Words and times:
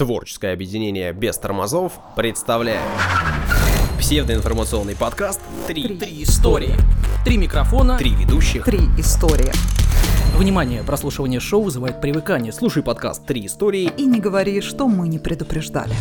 Творческое 0.00 0.54
объединение 0.54 1.12
без 1.12 1.36
тормозов 1.36 1.92
представляет 2.16 2.80
псевдоинформационный 3.98 4.96
подкаст 4.96 5.42
«Три, 5.66 5.98
Три 5.98 6.22
истории. 6.22 6.72
Три 7.22 7.36
микрофона. 7.36 7.98
Три 7.98 8.14
ведущих». 8.14 8.64
Три 8.64 8.78
истории. 8.96 9.52
Внимание, 10.38 10.82
прослушивание 10.84 11.38
шоу 11.38 11.64
вызывает 11.64 12.00
привыкание. 12.00 12.50
Слушай 12.50 12.82
подкаст. 12.82 13.26
Три 13.26 13.44
истории. 13.44 13.92
И 13.98 14.06
не 14.06 14.20
говори, 14.20 14.62
что 14.62 14.88
мы 14.88 15.06
не 15.06 15.18
предупреждали. 15.18 15.92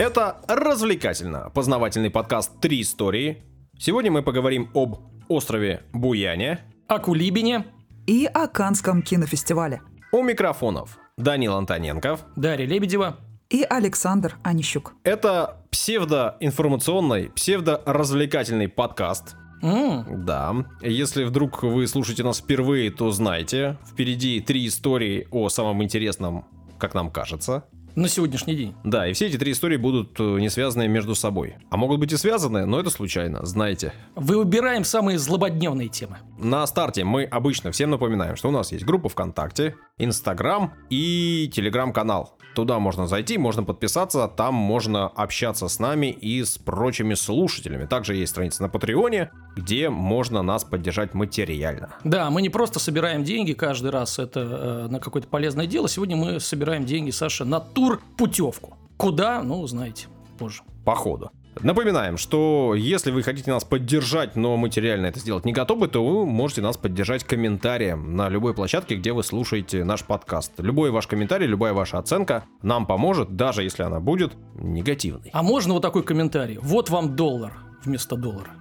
Это 0.00 0.38
развлекательно. 0.48 1.52
Познавательный 1.54 2.10
подкаст 2.10 2.58
«Три 2.60 2.82
истории». 2.82 3.40
Сегодня 3.78 4.10
мы 4.10 4.24
поговорим 4.24 4.68
об 4.74 4.96
острове 5.28 5.82
Буяне, 5.92 6.58
О 6.88 6.98
Кулибине, 6.98 7.66
И 8.08 8.26
о 8.26 8.48
Канском 8.48 9.02
кинофестивале. 9.02 9.80
у 10.10 10.24
микрофонов 10.24 10.98
Данил 11.18 11.56
Антоненков. 11.56 12.24
Дарья 12.36 12.66
Лебедева. 12.66 13.16
И 13.50 13.62
Александр 13.68 14.36
Анищук. 14.44 14.94
Это 15.04 15.56
псевдоинформационный, 15.70 17.30
псевдоразвлекательный 17.30 18.68
подкаст. 18.68 19.36
М, 19.62 20.24
Да, 20.24 20.54
если 20.82 21.24
вдруг 21.24 21.62
вы 21.64 21.86
слушаете 21.88 22.22
нас 22.22 22.38
впервые, 22.38 22.90
то 22.92 23.10
знайте, 23.10 23.76
впереди 23.90 24.40
три 24.40 24.66
истории 24.68 25.26
о 25.32 25.48
самом 25.48 25.82
интересном, 25.82 26.44
как 26.78 26.94
нам 26.94 27.10
кажется. 27.10 27.64
На 27.98 28.08
сегодняшний 28.08 28.54
день. 28.54 28.74
Да, 28.84 29.08
и 29.08 29.12
все 29.12 29.26
эти 29.26 29.36
три 29.36 29.52
истории 29.52 29.76
будут 29.76 30.18
э, 30.20 30.22
не 30.22 30.48
связаны 30.48 30.86
между 30.88 31.14
собой. 31.14 31.56
А 31.70 31.76
могут 31.76 31.98
быть 31.98 32.12
и 32.12 32.16
связаны, 32.16 32.64
но 32.64 32.78
это 32.78 32.90
случайно, 32.90 33.44
знаете. 33.44 33.92
Выбираем 34.14 34.84
самые 34.84 35.18
злободневные 35.18 35.88
темы. 35.88 36.18
На 36.38 36.66
старте 36.66 37.04
мы 37.04 37.24
обычно 37.24 37.72
всем 37.72 37.90
напоминаем, 37.90 38.36
что 38.36 38.48
у 38.48 38.52
нас 38.52 38.70
есть 38.72 38.84
группа 38.84 39.08
ВКонтакте, 39.08 39.74
Инстаграм 39.98 40.74
и 40.90 41.50
Телеграм-канал. 41.52 42.37
Туда 42.58 42.80
можно 42.80 43.06
зайти, 43.06 43.38
можно 43.38 43.62
подписаться, 43.62 44.26
там 44.26 44.52
можно 44.52 45.06
общаться 45.06 45.68
с 45.68 45.78
нами 45.78 46.08
и 46.08 46.42
с 46.42 46.58
прочими 46.58 47.14
слушателями. 47.14 47.86
Также 47.86 48.16
есть 48.16 48.32
страница 48.32 48.64
на 48.64 48.68
Патреоне, 48.68 49.30
где 49.54 49.90
можно 49.90 50.42
нас 50.42 50.64
поддержать 50.64 51.14
материально. 51.14 51.90
Да, 52.02 52.30
мы 52.30 52.42
не 52.42 52.48
просто 52.48 52.80
собираем 52.80 53.22
деньги 53.22 53.52
каждый 53.52 53.92
раз 53.92 54.18
это 54.18 54.40
э, 54.40 54.88
на 54.90 54.98
какое-то 54.98 55.28
полезное 55.28 55.68
дело. 55.68 55.88
Сегодня 55.88 56.16
мы 56.16 56.40
собираем 56.40 56.84
деньги, 56.84 57.12
Саша, 57.12 57.44
на 57.44 57.60
тур-путевку. 57.60 58.76
Куда? 58.96 59.40
Ну, 59.44 59.64
знаете, 59.68 60.08
позже. 60.36 60.62
по 60.84 60.96
ходу. 60.96 61.30
Напоминаем, 61.62 62.16
что 62.16 62.74
если 62.76 63.10
вы 63.10 63.22
хотите 63.22 63.50
нас 63.50 63.64
поддержать, 63.64 64.36
но 64.36 64.56
материально 64.56 65.06
это 65.06 65.18
сделать 65.18 65.44
не 65.44 65.52
готовы, 65.52 65.88
то 65.88 66.04
вы 66.04 66.26
можете 66.26 66.62
нас 66.62 66.76
поддержать 66.76 67.24
комментарием 67.24 68.16
на 68.16 68.28
любой 68.28 68.54
площадке, 68.54 68.96
где 68.96 69.12
вы 69.12 69.24
слушаете 69.24 69.84
наш 69.84 70.04
подкаст. 70.04 70.52
Любой 70.58 70.90
ваш 70.90 71.06
комментарий, 71.06 71.46
любая 71.46 71.72
ваша 71.72 71.98
оценка 71.98 72.44
нам 72.62 72.86
поможет, 72.86 73.36
даже 73.36 73.62
если 73.62 73.82
она 73.82 74.00
будет 74.00 74.32
негативной. 74.54 75.30
А 75.32 75.42
можно 75.42 75.74
вот 75.74 75.82
такой 75.82 76.02
комментарий? 76.02 76.58
Вот 76.60 76.90
вам 76.90 77.16
доллар 77.16 77.58
вместо 77.84 78.16
доллара. 78.16 78.52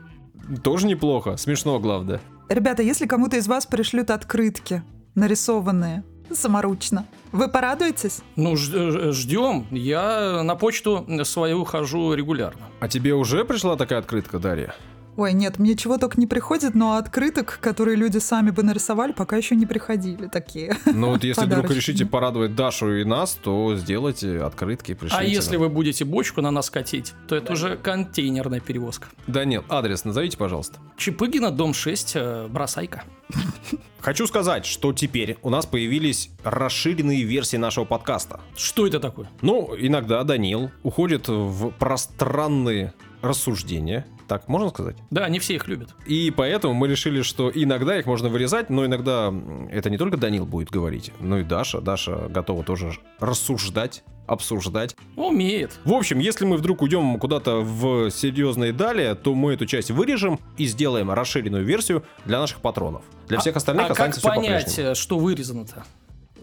Тоже 0.63 0.87
неплохо, 0.87 1.37
смешно, 1.37 1.79
главное. 1.79 2.21
Ребята, 2.49 2.81
если 2.81 3.05
кому-то 3.05 3.37
из 3.37 3.47
вас 3.47 3.65
пришлют 3.65 4.09
открытки, 4.09 4.83
нарисованные 5.15 6.03
саморучно, 6.33 7.05
вы 7.31 7.47
порадуетесь? 7.47 8.21
Ну, 8.35 8.55
ждем. 8.55 9.67
Я 9.71 10.43
на 10.43 10.55
почту 10.55 11.05
свою 11.23 11.63
хожу 11.65 12.13
регулярно. 12.13 12.67
А 12.79 12.87
тебе 12.87 13.13
уже 13.13 13.45
пришла 13.45 13.75
такая 13.75 13.99
открытка, 13.99 14.39
Дарья? 14.39 14.73
Ой, 15.17 15.33
нет, 15.33 15.57
мне 15.57 15.75
чего 15.75 15.97
только 15.97 16.19
не 16.19 16.27
приходит, 16.27 16.75
но 16.75 16.95
открыток, 16.95 17.57
которые 17.59 17.97
люди 17.97 18.19
сами 18.19 18.51
бы 18.51 18.61
нарисовали, 18.61 19.13
пока 19.13 19.35
еще 19.35 19.55
не 19.55 19.65
приходили 19.65 20.27
такие. 20.27 20.77
Ну 20.85 21.09
вот 21.09 21.23
если 21.23 21.45
вдруг 21.45 21.71
решите 21.71 22.05
порадовать 22.05 22.53
Дашу 22.55 22.93
и 22.97 23.03
нас, 23.03 23.33
то 23.33 23.75
сделайте 23.75 24.39
открытки, 24.41 24.93
пришлите 24.93 25.19
А 25.19 25.23
если 25.23 25.53
нам. 25.53 25.63
вы 25.63 25.69
будете 25.69 26.05
бочку 26.05 26.41
на 26.41 26.51
нас 26.51 26.69
катить, 26.69 27.13
то 27.27 27.35
это 27.35 27.53
уже 27.53 27.77
контейнерная 27.77 28.59
перевозка. 28.59 29.07
Да 29.25 29.43
нет, 29.43 29.65
адрес 29.69 30.05
назовите, 30.05 30.37
пожалуйста. 30.37 30.77
Чепыгина, 30.97 31.49
дом 31.49 31.73
6, 31.73 32.11
э, 32.15 32.47
бросайка. 32.47 33.03
Хочу 33.99 34.27
сказать, 34.27 34.67
что 34.67 34.93
теперь 34.93 35.37
у 35.41 35.49
нас 35.49 35.65
появились 35.65 36.29
расширенные 36.43 37.23
версии 37.23 37.57
нашего 37.57 37.85
подкаста. 37.85 38.39
Что 38.55 38.85
это 38.85 38.99
такое? 38.99 39.29
Ну, 39.41 39.75
иногда 39.77 40.23
Данил 40.23 40.69
уходит 40.83 41.27
в 41.27 41.71
пространные 41.71 42.93
рассуждения, 43.21 44.05
так 44.27 44.47
можно 44.47 44.69
сказать? 44.69 44.97
Да, 45.09 45.27
не 45.29 45.39
все 45.39 45.55
их 45.55 45.67
любят. 45.67 45.89
И 46.05 46.31
поэтому 46.35 46.73
мы 46.73 46.87
решили, 46.87 47.21
что 47.21 47.51
иногда 47.53 47.97
их 47.97 48.05
можно 48.05 48.29
вырезать, 48.29 48.69
но 48.69 48.85
иногда 48.85 49.33
это 49.71 49.89
не 49.89 49.97
только 49.97 50.17
Данил 50.17 50.45
будет 50.45 50.69
говорить, 50.69 51.11
но 51.19 51.39
и 51.39 51.43
Даша. 51.43 51.81
Даша 51.81 52.27
готова 52.29 52.63
тоже 52.63 52.93
рассуждать, 53.19 54.03
обсуждать. 54.27 54.95
Умеет. 55.15 55.79
В 55.85 55.93
общем, 55.93 56.19
если 56.19 56.45
мы 56.45 56.57
вдруг 56.57 56.81
уйдем 56.81 57.17
куда-то 57.19 57.61
в 57.61 58.11
серьезные 58.11 58.73
дали, 58.73 59.15
то 59.15 59.33
мы 59.33 59.53
эту 59.53 59.65
часть 59.65 59.91
вырежем 59.91 60.39
и 60.57 60.65
сделаем 60.65 61.09
расширенную 61.11 61.63
версию 61.63 62.03
для 62.25 62.39
наших 62.39 62.59
патронов. 62.59 63.03
Для 63.27 63.39
всех 63.39 63.55
остальных 63.55 63.85
а 63.85 63.87
как 63.89 63.91
останется 63.97 64.19
все 64.19 64.29
понять, 64.29 64.79
э, 64.79 64.95
что 64.95 65.17
вырезано-то? 65.17 65.85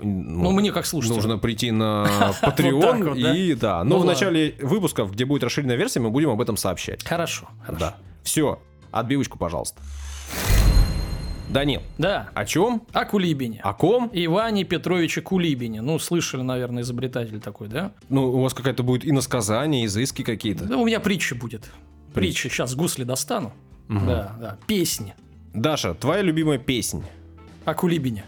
Ну, 0.02 0.42
Ну, 0.44 0.50
мне 0.52 0.72
как 0.72 0.86
слушателю. 0.86 1.16
Нужно 1.16 1.38
прийти 1.38 1.70
на 1.70 2.04
Вот 2.42 2.58
Patreon 2.58 3.04
вот, 3.10 3.20
да? 3.20 3.36
и 3.36 3.54
да. 3.54 3.84
Но 3.84 3.96
Ну 3.96 4.02
в 4.02 4.04
начале 4.04 4.54
выпусков, 4.60 5.12
где 5.12 5.24
будет 5.24 5.44
расширенная 5.44 5.76
версия, 5.76 6.00
мы 6.00 6.10
будем 6.10 6.30
об 6.30 6.40
этом 6.40 6.56
сообщать. 6.56 7.04
Хорошо, 7.04 7.48
хорошо. 7.64 7.78
Да. 7.86 7.96
Все. 8.22 8.58
Отбивочку, 8.90 9.38
пожалуйста. 9.38 9.80
Данил, 11.50 11.82
Да. 11.98 12.30
о 12.34 12.44
чем? 12.46 12.82
О 12.92 13.04
Кулибине. 13.04 13.60
О 13.62 13.74
ком? 13.74 14.10
Иване 14.12 14.64
Петровиче 14.64 15.20
Кулибине. 15.20 15.82
Ну, 15.82 15.98
слышали, 15.98 16.42
наверное, 16.42 16.82
изобретатель 16.82 17.38
такой, 17.40 17.68
да? 17.68 17.92
Ну, 18.08 18.28
у 18.32 18.42
вас 18.42 18.54
какая-то 18.54 18.82
будет 18.82 19.06
иносказание, 19.06 19.84
изыски 19.84 20.22
какие-то. 20.22 20.64
Да, 20.64 20.78
у 20.78 20.86
меня 20.86 21.00
притча 21.00 21.34
будет. 21.34 21.70
Притча. 22.14 22.48
Сейчас 22.48 22.74
гусли 22.74 23.04
достану. 23.04 23.52
Да, 23.88 24.34
да. 24.40 24.58
Песни 24.66 25.14
Даша, 25.52 25.94
твоя 25.94 26.22
любимая 26.22 26.58
песня. 26.58 27.02
о 27.66 27.74
Кулибине. 27.74 28.24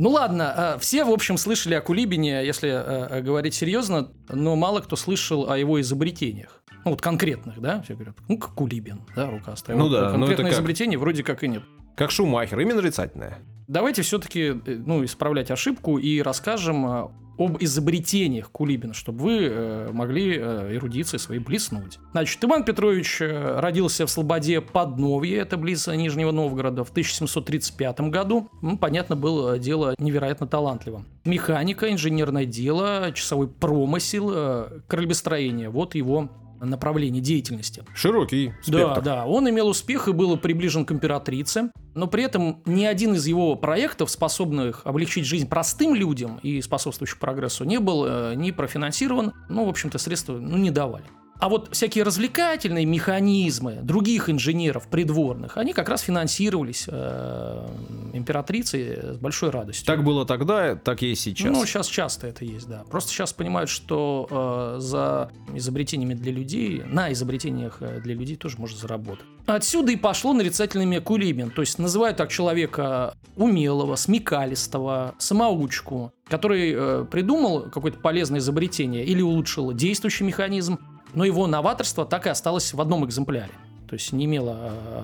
Ну 0.00 0.08
ладно, 0.08 0.54
э, 0.56 0.78
все, 0.80 1.04
в 1.04 1.10
общем, 1.10 1.36
слышали 1.36 1.74
о 1.74 1.82
Кулибине, 1.82 2.42
если 2.42 2.70
э, 2.70 3.20
говорить 3.20 3.52
серьезно, 3.52 4.10
но 4.30 4.56
мало 4.56 4.80
кто 4.80 4.96
слышал 4.96 5.50
о 5.50 5.58
его 5.58 5.78
изобретениях. 5.78 6.62
Ну, 6.86 6.92
вот 6.92 7.02
конкретных, 7.02 7.60
да? 7.60 7.82
Все 7.82 7.92
говорят, 7.92 8.16
ну, 8.26 8.38
как 8.38 8.54
Кулибин, 8.54 9.02
да, 9.14 9.30
рукастая. 9.30 9.76
Ну 9.76 9.84
Вот 9.84 9.92
да, 9.92 10.00
ну 10.00 10.06
это 10.06 10.18
Конкретное 10.18 10.46
как? 10.46 10.54
изобретение 10.54 10.98
вроде 10.98 11.22
как 11.22 11.44
и 11.44 11.48
нет. 11.48 11.64
Как 11.98 12.10
Шумахер, 12.10 12.58
имя 12.60 12.76
нарицательное. 12.76 13.40
Давайте 13.68 14.00
все-таки, 14.00 14.54
ну, 14.64 15.04
исправлять 15.04 15.50
ошибку 15.50 15.98
и 15.98 16.22
расскажем 16.22 16.86
э, 16.86 17.08
об 17.40 17.56
изобретениях 17.58 18.50
Кулибина, 18.50 18.92
чтобы 18.92 19.24
вы 19.24 19.38
э, 19.44 19.90
могли 19.92 20.36
э, 20.36 20.76
эрудицией 20.76 21.18
своей 21.18 21.40
блеснуть. 21.40 21.98
Значит, 22.12 22.44
Иван 22.44 22.64
Петрович 22.64 23.22
э, 23.22 23.58
родился 23.58 24.04
в 24.04 24.10
Слободе 24.10 24.60
Подновье, 24.60 25.38
это 25.38 25.56
близ 25.56 25.86
Нижнего 25.86 26.32
Новгорода, 26.32 26.84
в 26.84 26.90
1735 26.90 28.00
году. 28.02 28.50
Ну, 28.60 28.76
понятно, 28.76 29.16
было 29.16 29.58
дело 29.58 29.94
невероятно 29.98 30.46
талантливым. 30.46 31.06
Механика, 31.24 31.90
инженерное 31.90 32.44
дело, 32.44 33.10
часовой 33.14 33.48
промысел, 33.48 34.30
э, 34.34 34.80
кораблестроение. 34.86 35.70
Вот 35.70 35.94
его 35.94 36.28
направление 36.60 37.22
деятельности. 37.22 37.84
Широкий 37.94 38.52
Да, 38.66 38.78
спектр. 38.78 39.02
да, 39.02 39.26
он 39.26 39.48
имел 39.48 39.68
успех 39.68 40.08
и 40.08 40.12
был 40.12 40.36
приближен 40.36 40.84
к 40.84 40.92
императрице, 40.92 41.70
но 41.94 42.06
при 42.06 42.24
этом 42.24 42.62
ни 42.66 42.84
один 42.84 43.14
из 43.14 43.26
его 43.26 43.56
проектов, 43.56 44.10
способных 44.10 44.82
облегчить 44.84 45.24
жизнь 45.24 45.48
простым 45.48 45.94
людям 45.94 46.38
и 46.42 46.60
способствующих 46.60 47.18
прогрессу, 47.18 47.64
не 47.64 47.78
был 47.78 48.04
э, 48.06 48.34
ни 48.36 48.50
профинансирован, 48.50 49.32
ну, 49.48 49.64
в 49.66 49.68
общем-то, 49.68 49.98
средства 49.98 50.38
ну, 50.38 50.56
не 50.56 50.70
давали. 50.70 51.04
А 51.40 51.48
вот 51.48 51.70
всякие 51.72 52.04
развлекательные 52.04 52.84
механизмы 52.84 53.78
других 53.82 54.28
инженеров 54.28 54.88
придворных, 54.88 55.56
они 55.56 55.72
как 55.72 55.88
раз 55.88 56.02
финансировались 56.02 56.84
э, 56.86 57.66
императрицей 58.12 59.14
с 59.14 59.16
большой 59.16 59.48
радостью. 59.48 59.86
Так 59.86 60.04
было 60.04 60.26
тогда, 60.26 60.74
так 60.76 61.02
и 61.02 61.14
сейчас. 61.14 61.50
Ну, 61.50 61.64
сейчас 61.64 61.86
часто 61.86 62.26
это 62.26 62.44
есть, 62.44 62.68
да. 62.68 62.84
Просто 62.90 63.10
сейчас 63.10 63.32
понимают, 63.32 63.70
что 63.70 64.76
э, 64.76 64.80
за 64.80 65.30
изобретениями 65.54 66.12
для 66.12 66.30
людей, 66.30 66.82
на 66.84 67.10
изобретениях 67.10 67.78
э, 67.80 68.00
для 68.00 68.14
людей 68.14 68.36
тоже 68.36 68.58
можно 68.58 68.76
заработать. 68.76 69.24
Отсюда 69.46 69.92
и 69.92 69.96
пошло 69.96 70.34
нарицательное 70.34 70.84
имя 70.84 71.00
Кулибин. 71.00 71.50
То 71.50 71.62
есть 71.62 71.78
называют 71.78 72.18
так 72.18 72.30
человека 72.30 73.14
умелого, 73.36 73.96
смекалистого, 73.96 75.14
самоучку, 75.18 76.12
который 76.28 76.72
э, 76.76 77.06
придумал 77.10 77.62
какое-то 77.70 77.98
полезное 77.98 78.40
изобретение 78.40 79.04
или 79.04 79.22
улучшил 79.22 79.72
действующий 79.72 80.24
механизм, 80.24 80.78
но 81.14 81.24
его 81.24 81.46
новаторство 81.46 82.04
так 82.04 82.26
и 82.26 82.30
осталось 82.30 82.72
в 82.72 82.80
одном 82.80 83.04
экземпляре. 83.04 83.52
то 83.88 83.94
есть 83.94 84.12
не 84.12 84.26
имела 84.26 84.56
э, 84.60 85.02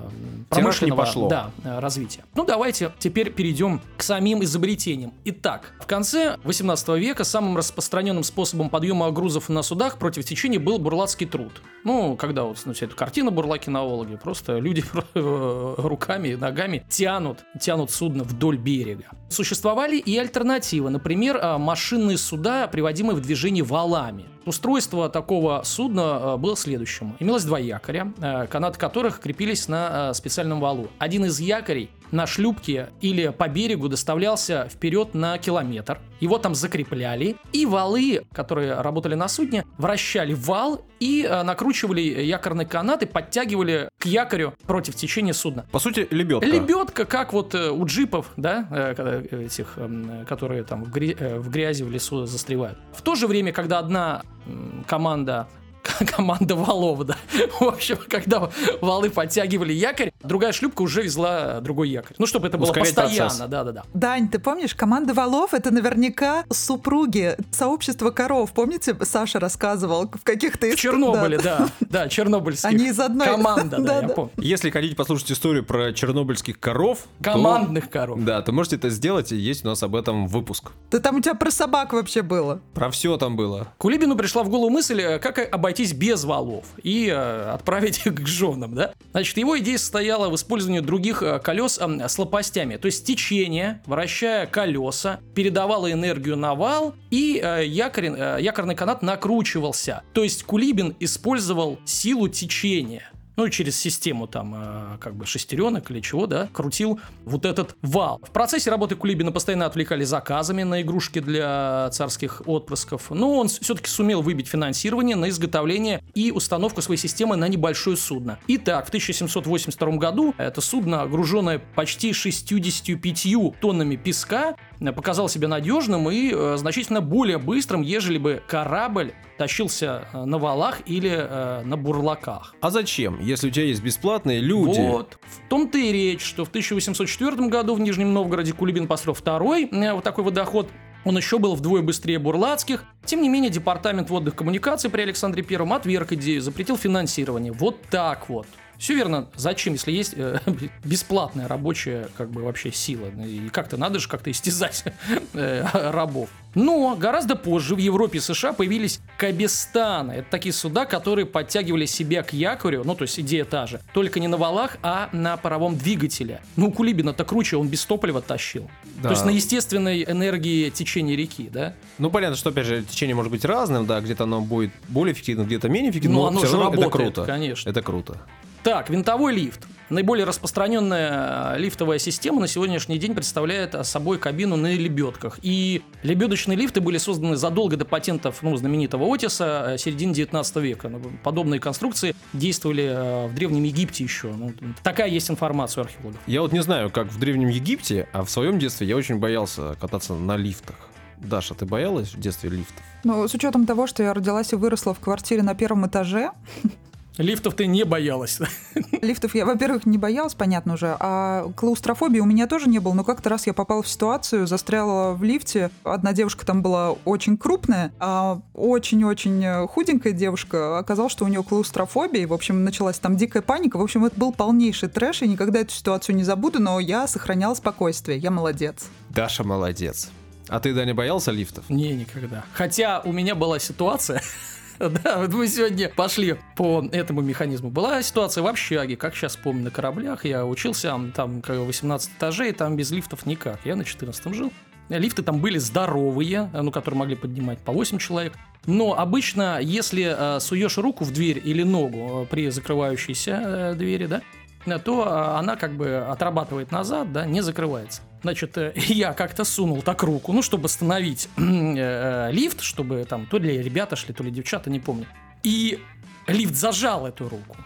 промышленного 0.49 1.01
не 1.01 1.07
пошло. 1.07 1.29
Да, 1.29 1.51
э, 1.65 1.81
развития. 1.81 2.23
Ну, 2.37 2.45
давайте 2.45 2.93
теперь 3.01 3.33
перейдем 3.33 3.81
к 3.97 4.03
самим 4.05 4.45
изобретениям. 4.45 5.13
Итак, 5.25 5.73
в 5.81 5.87
конце 5.87 6.39
18 6.45 6.89
века 6.91 7.25
самым 7.25 7.57
распространенным 7.57 8.23
способом 8.23 8.71
подъема 8.71 9.11
грузов 9.11 9.49
на 9.49 9.63
судах 9.63 9.99
против 9.99 10.25
течения 10.25 10.61
был 10.61 10.79
бурлацкий 10.79 11.27
труд. 11.27 11.51
Ну, 11.83 12.15
когда 12.15 12.45
вот 12.45 12.63
ну, 12.65 12.75
вся 12.75 12.87
эта 12.87 12.95
картина 12.95 13.33
бурлаки-кинологи, 13.33 14.17
просто 14.23 14.59
люди 14.59 14.85
э, 15.15 15.75
руками 15.79 16.29
и 16.29 16.37
ногами 16.37 16.87
тянут, 16.89 17.41
тянут 17.61 17.91
судно 17.91 18.23
вдоль 18.23 18.57
берега. 18.57 19.07
Существовали 19.29 19.97
и 19.97 20.17
альтернативы, 20.17 20.91
например, 20.91 21.59
машинные 21.59 22.19
суда, 22.19 22.69
приводимые 22.69 23.17
в 23.17 23.21
движение 23.21 23.65
валами. 23.65 24.27
Устройство 24.47 25.09
такого 25.09 25.63
судна 25.65 26.21
э, 26.21 26.37
было 26.37 26.57
следующим. 26.57 27.17
Имелось 27.19 27.43
два 27.43 27.59
якоря, 27.59 28.13
э, 28.21 28.47
канаты 28.47 28.79
которых 28.79 29.19
крепились 29.19 29.67
на 29.67 30.11
э, 30.11 30.15
специальном 30.15 30.61
валу. 30.61 30.89
Один 30.99 31.25
из 31.25 31.41
якорей 31.41 31.91
на 32.13 32.29
шлюпке 32.29 32.91
или 33.01 33.31
по 33.37 33.49
берегу 33.49 33.89
доставлялся 33.89 34.69
вперед 34.71 35.15
на 35.15 35.37
километр. 35.39 35.99
Его 36.21 36.39
там 36.39 36.55
закрепляли, 36.55 37.37
и 37.53 37.67
валы, 37.67 38.23
которые 38.33 38.81
работали 38.81 39.15
на 39.15 39.29
судне, 39.29 39.65
вращали 39.79 40.35
вал 40.35 40.83
и 40.99 41.23
э, 41.29 41.43
накручивали 41.43 42.01
якорные 42.01 42.67
канаты, 42.67 43.07
подтягивали 43.07 43.91
к 43.99 44.07
якорю 44.07 44.55
против 44.67 44.95
течения 44.95 45.33
судна. 45.35 45.67
По 45.73 45.79
сути, 45.79 46.07
лебедка. 46.11 46.47
Лебедка, 46.47 47.05
как 47.05 47.33
вот 47.33 47.55
э, 47.55 47.71
у 47.71 47.85
джипов, 47.87 48.31
да, 48.37 48.67
э, 48.71 49.45
этих, 49.45 49.75
эм, 49.77 50.25
которые 50.27 50.65
там 50.65 50.85
в, 50.85 50.89
гря- 50.91 51.17
э, 51.19 51.39
в 51.39 51.51
грязи 51.51 51.83
в 51.83 51.91
лесу 51.91 52.25
застревают. 52.27 52.79
В 52.95 53.03
то 53.03 53.15
же 53.15 53.27
время, 53.27 53.53
когда 53.53 53.79
одна 53.79 54.23
м, 54.47 54.85
команда 54.89 55.49
команда 56.17 56.57
валов, 56.57 57.05
да. 57.05 57.17
В 57.61 57.63
общем, 57.63 57.99
когда 58.09 58.51
валы 58.81 59.11
подтягивали 59.11 59.73
якорь, 59.73 60.13
другая 60.23 60.53
шлюпка 60.53 60.83
уже 60.83 61.03
везла 61.03 61.61
другой 61.61 61.89
якорь. 61.91 62.15
Ну, 62.19 62.27
чтобы 62.27 62.49
это 62.49 62.59
было 62.59 62.69
Ускорять 62.69 62.95
постоянно, 62.95 63.49
да-да-да. 63.49 63.83
Дань, 63.95 64.29
ты 64.29 64.39
помнишь, 64.39 64.75
команда 64.75 65.15
валов 65.15 65.55
это 65.55 65.71
наверняка 65.71 66.45
супруги 66.51 67.37
сообщества 67.51 68.11
коров. 68.11 68.53
Помните, 68.53 68.97
Саша 69.03 69.41
рассказывал 69.41 70.09
в 70.11 70.23
каких-то... 70.23 70.67
В 70.67 70.71
ист- 70.71 70.77
Чернобыле, 70.77 71.39
да. 71.39 71.59
да, 71.59 71.87
да, 71.89 72.09
чернобыльских. 72.09 72.69
Они 72.69 72.89
из 72.89 73.01
одной- 73.01 73.27
Команда, 73.27 73.79
да, 73.79 74.01
я 74.01 74.09
помню. 74.09 74.31
Если 74.37 74.71
хотите 74.71 74.95
послушать 74.95 75.33
историю 75.33 75.65
про 75.65 75.93
чернобыльских 75.93 76.59
коров, 76.61 77.07
Командных 77.23 77.91
коров. 77.91 78.19
Да, 78.23 78.43
то 78.43 78.53
можете 78.53 78.77
это 78.77 78.91
сделать, 78.91 79.33
и 79.33 79.37
есть 79.37 79.65
у 79.65 79.69
нас 79.69 79.83
об 79.83 79.95
этом 79.97 80.27
выпуск. 80.27 80.71
Да 80.91 80.99
там 81.01 81.17
у 81.17 81.21
тебя 81.21 81.35
про 81.35 81.51
собак 81.51 81.93
вообще 81.93 82.23
было. 82.23 82.61
Про 82.75 82.91
все 82.91 83.17
там 83.17 83.37
было. 83.37 83.69
Кулибину 83.79 84.17
пришла 84.17 84.43
в 84.43 84.49
голову 84.49 84.71
мысль, 84.71 85.01
э, 85.01 85.19
как 85.19 85.39
обойтись 85.53 85.93
без 85.93 86.25
валов 86.25 86.65
и 86.83 87.09
э, 87.09 87.51
отправить 87.51 88.07
их 88.07 88.15
к 88.15 88.27
женам, 88.27 88.75
да? 88.75 88.93
Значит, 89.13 89.37
его 89.39 89.59
идея 89.59 89.79
состояла 90.07 90.31
в 90.31 90.37
использовании 90.37 90.81
других 90.81 91.21
э, 91.23 91.41
колес 91.41 91.81
э, 91.81 92.09
с 92.09 92.19
лопастями. 92.19 92.77
То 92.77 92.87
есть 92.87 93.05
течение, 93.05 93.83
вращая 93.87 94.47
колеса, 94.47 95.19
передавало 95.35 95.91
энергию 95.91 96.37
на 96.37 96.55
вал, 96.55 96.95
и 97.11 97.41
э, 97.43 97.67
якорь, 97.67 98.13
э, 98.17 98.39
якорный 98.41 98.77
канат 98.77 99.03
накручивался. 99.03 100.03
То 100.13 100.23
есть 100.23 100.45
Кулибин 100.45 100.95
использовал 101.01 101.81
силу 101.85 102.29
течения. 102.29 103.11
Ну, 103.37 103.51
через 103.51 103.79
систему 103.79 104.27
там, 104.27 104.55
э, 104.57 104.99
как 104.99 105.15
бы 105.15 105.27
шестеренок 105.27 105.91
или 105.91 106.01
чего, 106.01 106.27
да, 106.27 106.49
крутил 106.55 106.99
вот 107.27 107.45
этот 107.45 107.77
вал. 107.83 108.19
В 108.23 108.31
процессе 108.31 108.71
работы 108.71 108.97
Кулибина 108.97 109.31
постоянно 109.31 109.67
отвлекали 109.67 110.05
заказами 110.05 110.63
на 110.63 110.81
игрушки 110.81 111.19
для 111.19 111.91
царских 111.93 112.41
отпрысков, 112.47 113.11
но 113.11 113.37
он 113.37 113.49
все-таки 113.49 113.91
сумел 113.91 114.23
выбить 114.23 114.49
финансирование 114.49 115.17
на 115.17 115.29
изготовление 115.29 116.03
и 116.15 116.33
установку 116.33 116.81
своей 116.81 116.99
системы 116.99 117.37
на 117.37 117.47
небольшое 117.47 117.99
судно. 117.99 118.39
Итак, 118.49 118.87
в 118.87 118.89
1782 118.89 119.97
году 119.97 120.35
это 120.39 120.63
судно, 120.63 121.07
груженное 121.07 121.61
почти 121.75 122.15
65 122.15 123.61
тоннами 123.61 123.97
песка, 123.97 124.57
э, 124.81 124.93
показал 124.93 125.29
себя 125.29 125.49
надежным 125.49 126.11
и 126.11 126.33
э, 126.33 126.57
значительно 126.57 127.03
более 127.03 127.37
быстрым, 127.37 127.83
ежели 127.83 128.17
бы 128.17 128.43
корабль 128.49 129.13
тащился 129.37 130.09
э, 130.13 130.25
на 130.25 130.39
валах 130.39 130.81
или 130.87 131.11
э, 131.11 131.63
на 131.65 131.77
бурлаках. 131.77 132.55
А 132.61 132.71
зачем, 132.71 133.21
если 133.21 133.49
у 133.49 133.51
тебя 133.51 133.67
есть 133.67 133.83
бесплатные 133.83 134.41
люди? 134.41 134.81
Вот. 134.81 135.19
В 135.23 135.49
том-то 135.49 135.79
и 135.79 135.93
речь, 135.93 136.23
что 136.23 136.45
в 136.45 136.49
1804 136.49 137.49
году 137.49 137.75
в 137.75 137.81
Нижнем 137.81 138.13
Новгороде 138.13 138.53
Кулибин 138.53 138.87
построил 138.87 139.15
второй 139.15 139.69
э, 139.71 139.93
вот 139.93 140.05
такой 140.05 140.25
водоход. 140.25 140.69
Он 141.05 141.17
еще 141.17 141.39
был 141.39 141.55
вдвое 141.55 141.83
быстрее 141.83 142.19
бурлацких. 142.19 142.85
Тем 143.05 143.23
не 143.23 143.29
менее, 143.29 143.51
департамент 143.51 144.11
водных 144.11 144.35
коммуникаций 144.35 144.91
при 144.91 145.03
Александре 145.03 145.45
Первом 145.45 145.73
отверг 145.73 146.13
идею, 146.13 146.43
запретил 146.43 146.77
финансирование. 146.77 147.53
Вот 147.53 147.81
так 147.91 148.29
вот. 148.29 148.47
Все 148.79 148.95
верно. 148.95 149.29
Зачем, 149.37 149.75
если 149.75 149.93
есть 149.93 150.15
э, 150.17 150.39
бесплатная 150.85 151.49
рабочая, 151.49 152.09
как 152.17 152.31
бы 152.31 152.43
вообще 152.43 152.73
сила? 152.73 153.07
И 153.25 153.49
как-то 153.49 153.77
надо 153.77 153.99
же 153.99 154.09
как-то 154.09 154.31
истязать 154.31 154.85
э, 155.35 155.65
рабов. 155.73 156.29
Но 156.55 156.97
гораздо 156.97 157.37
позже 157.37 157.75
в 157.75 157.79
Европе 157.79 158.19
и 158.19 158.21
США 158.21 158.53
появились 158.55 159.01
кабестаны. 159.19 160.13
Это 160.13 160.31
такие 160.31 160.53
суда, 160.55 160.87
которые 160.87 161.27
подтягивали 161.27 161.85
себя 161.85 162.23
к 162.23 162.33
якорю, 162.33 162.83
ну 162.85 162.95
то 162.95 163.03
есть 163.03 163.21
идея 163.21 163.45
та 163.45 163.67
же, 163.67 163.81
только 163.93 164.21
не 164.21 164.29
на 164.29 164.39
валах, 164.39 164.79
а 164.83 165.11
на 165.13 165.37
паровом 165.37 165.77
двигателе. 165.77 166.41
Ну 166.57 166.69
у 166.69 166.73
Кулибина-то 166.73 167.25
круче, 167.25 167.57
он 167.59 167.69
без 167.69 167.85
топлива 167.85 168.23
тащил. 168.23 168.71
Да. 168.97 169.03
То 169.03 169.11
есть 169.11 169.25
на 169.27 169.31
естественной 169.31 170.03
энергии 170.05 170.71
течения 170.71 171.15
реки, 171.15 171.51
да? 171.53 171.75
Ну, 171.99 172.11
понятно, 172.11 172.37
что, 172.37 172.49
опять 172.51 172.65
же, 172.67 172.83
течение 172.83 173.15
может 173.15 173.31
быть 173.31 173.45
разным, 173.45 173.85
да, 173.87 174.01
где-то 174.01 174.25
оно 174.25 174.41
будет 174.41 174.71
более 174.89 175.13
эффективным, 175.13 175.47
где-то 175.47 175.69
менее 175.69 175.91
эффективным, 175.91 176.17
Ну, 176.17 176.23
но 176.23 176.29
оно 176.29 176.39
все 176.39 176.47
же 176.49 176.57
равно 176.57 176.71
это 176.73 176.83
работает, 176.83 177.15
круто. 177.15 177.27
конечно. 177.27 177.69
Это 177.69 177.83
круто. 177.83 178.17
Так, 178.67 178.91
винтовой 178.91 179.33
лифт. 179.33 179.65
Наиболее 179.91 180.27
распространенная 180.27 181.55
э, 181.55 181.59
лифтовая 181.61 182.01
система 182.01 182.41
на 182.41 182.49
сегодняшний 182.49 182.99
день 182.99 183.15
представляет 183.15 183.77
э, 183.77 183.85
собой 183.85 184.19
кабину 184.19 184.57
на 184.57 184.75
лебедках. 184.75 185.39
И 185.41 185.83
лебедочные 186.03 186.59
лифты 186.59 186.81
были 186.81 186.99
созданы 186.99 187.37
задолго 187.37 187.77
до 187.77 187.85
патентов 187.85 188.43
ну, 188.43 188.57
знаменитого 188.57 189.07
Отиса 189.07 189.67
э, 189.69 189.79
середины 189.79 190.13
19 190.15 190.57
века. 190.57 190.89
Ну, 190.89 191.01
Подобные 191.23 191.61
конструкции 191.61 192.17
действовали 192.33 193.29
в 193.29 193.35
Древнем 193.37 193.63
Египте 193.63 194.03
еще. 194.03 194.33
Ну, 194.33 194.53
такая 194.83 195.11
есть 195.11 195.31
информация 195.31 195.83
у 195.83 195.85
археологов. 195.85 196.19
Я 196.27 196.43
вот 196.43 196.51
не 196.51 196.61
знаю, 196.61 196.91
как 196.91 197.07
в 197.07 197.21
Древнем 197.21 197.51
Египте, 197.51 198.09
а 198.13 198.25
в 198.25 198.31
своем 198.31 198.59
детстве 198.59 198.89
я 198.89 198.97
очень 198.97 199.21
боялся 199.21 199.77
кататься 199.81 200.15
на 200.15 200.37
лифтах. 200.37 200.75
Даша, 201.19 201.55
ты 201.55 201.67
боялась 201.67 202.15
в 202.15 202.19
детстве 202.19 202.51
лифтов? 202.51 202.83
Ну, 203.05 203.29
с 203.29 203.33
учетом 203.33 203.65
того, 203.65 203.87
что 203.87 204.03
я 204.03 204.13
родилась 204.13 204.53
и 204.53 204.57
выросла 204.57 204.93
в 204.93 204.99
квартире 204.99 205.45
на 205.45 205.55
первом 205.55 205.87
этаже, 205.87 206.33
Лифтов 207.19 207.55
ты 207.55 207.67
не 207.67 207.85
боялась. 207.85 208.39
лифтов 209.03 209.35
я, 209.35 209.47
во-первых, 209.47 209.87
не 209.87 209.97
боялась, 209.99 210.35
понятно 210.35 210.75
уже, 210.75 210.97
а 211.01 211.51
клаустрофобии 211.57 212.21
у 212.21 212.27
меня 212.27 212.47
тоже 212.47 212.69
не 212.69 212.79
было, 212.79 212.93
но 212.93 213.05
как-то 213.05 213.31
раз 213.31 213.47
я 213.47 213.55
попала 213.55 213.83
в 213.83 213.89
ситуацию, 213.89 214.47
застряла 214.47 215.15
в 215.15 215.23
лифте, 215.23 215.71
одна 215.83 216.13
девушка 216.13 216.45
там 216.45 216.63
была 216.63 216.93
очень 217.05 217.37
крупная, 217.39 217.93
а 217.99 218.41
очень-очень 218.55 219.67
худенькая 219.69 220.13
девушка, 220.13 220.79
оказалось, 220.79 221.13
что 221.13 221.25
у 221.25 221.29
нее 221.29 221.43
клаустрофобия, 221.43 222.23
и, 222.23 222.27
в 222.27 222.35
общем, 222.35 222.65
началась 222.65 222.99
там 222.99 223.17
дикая 223.17 223.43
паника, 223.43 223.79
в 223.79 223.83
общем, 223.83 224.05
это 224.05 224.19
был 224.19 224.33
полнейший 224.33 224.89
трэш, 224.89 225.23
и 225.23 225.29
никогда 225.29 225.61
эту 225.61 225.73
ситуацию 225.73 226.17
не 226.17 226.25
забуду, 226.25 226.61
но 226.61 226.79
я 226.81 227.07
сохраняла 227.07 227.55
спокойствие, 227.55 228.19
я 228.19 228.31
молодец. 228.31 228.87
Даша 229.11 229.45
молодец. 229.45 230.11
А 230.49 230.61
ты, 230.61 230.73
Даня, 230.73 230.95
боялся 230.95 231.33
лифтов? 231.33 231.69
Не, 231.69 231.95
никогда. 231.95 232.45
Хотя 232.53 233.01
у 233.01 233.13
меня 233.13 233.35
была 233.35 233.59
ситуация, 233.59 234.23
да, 235.05 235.19
вот 235.19 235.33
мы 235.33 235.49
сегодня 235.49 235.89
пошли 235.89 236.37
по 236.55 236.85
этому 236.93 237.23
механизму. 237.23 237.71
Была 237.71 238.03
ситуация 238.03 238.43
в 238.43 238.47
общаге, 238.47 238.97
как 238.97 239.15
сейчас 239.15 239.37
помню, 239.37 239.65
на 239.65 239.71
кораблях. 239.71 240.25
Я 240.25 240.45
учился, 240.45 240.95
там 241.15 241.41
как 241.41 241.57
бы 241.57 241.65
18 241.65 242.11
этажей, 242.17 242.53
там 242.53 242.77
без 242.77 242.91
лифтов 242.91 243.27
никак. 243.27 243.61
Я 243.65 243.77
на 243.77 243.85
14 243.85 244.35
жил. 244.35 244.53
Лифты 244.89 245.23
там 245.23 245.41
были 245.41 245.59
здоровые, 245.59 246.49
ну, 246.53 246.71
которые 246.71 246.99
могли 246.99 247.17
поднимать 247.17 247.59
по 247.59 247.73
8 247.73 247.99
человек. 247.99 248.35
Но 248.67 248.99
обычно, 248.99 249.59
если 249.61 250.15
э, 250.37 250.41
суешь 250.41 250.79
руку 250.79 251.05
в 251.05 251.13
дверь 251.13 251.41
или 251.43 251.63
ногу 251.63 252.23
э, 252.23 252.27
при 252.27 252.51
закрывающейся 252.51 253.43
э, 253.45 253.75
двери, 253.75 254.07
да, 254.07 254.23
э, 254.65 254.79
то 254.79 255.05
э, 255.05 255.39
она 255.39 255.57
как 255.57 255.73
бы 255.73 255.97
отрабатывает 255.97 256.71
назад, 256.71 257.13
да, 257.13 257.27
не 257.27 257.41
закрывается. 257.41 258.03
Значит, 258.27 258.59
э, 258.59 258.73
я 258.89 259.13
как-то 259.13 259.45
сунул 259.45 259.83
так 259.83 260.03
руку, 260.03 260.33
ну, 260.33 260.43
чтобы 260.43 260.65
остановить 260.65 261.29
э, 261.37 262.33
лифт, 262.33 262.61
чтобы 262.61 263.05
там 263.09 263.25
то 263.27 263.39
ли 263.39 263.63
ребята 263.63 263.95
шли, 263.95 264.13
то 264.13 264.25
ли 264.25 264.33
девчата, 264.33 264.69
не 264.69 264.81
помню. 264.81 265.07
И 265.45 265.79
лифт 266.27 266.57
зажал 266.57 267.07
эту 267.07 267.29
руку. 267.29 267.57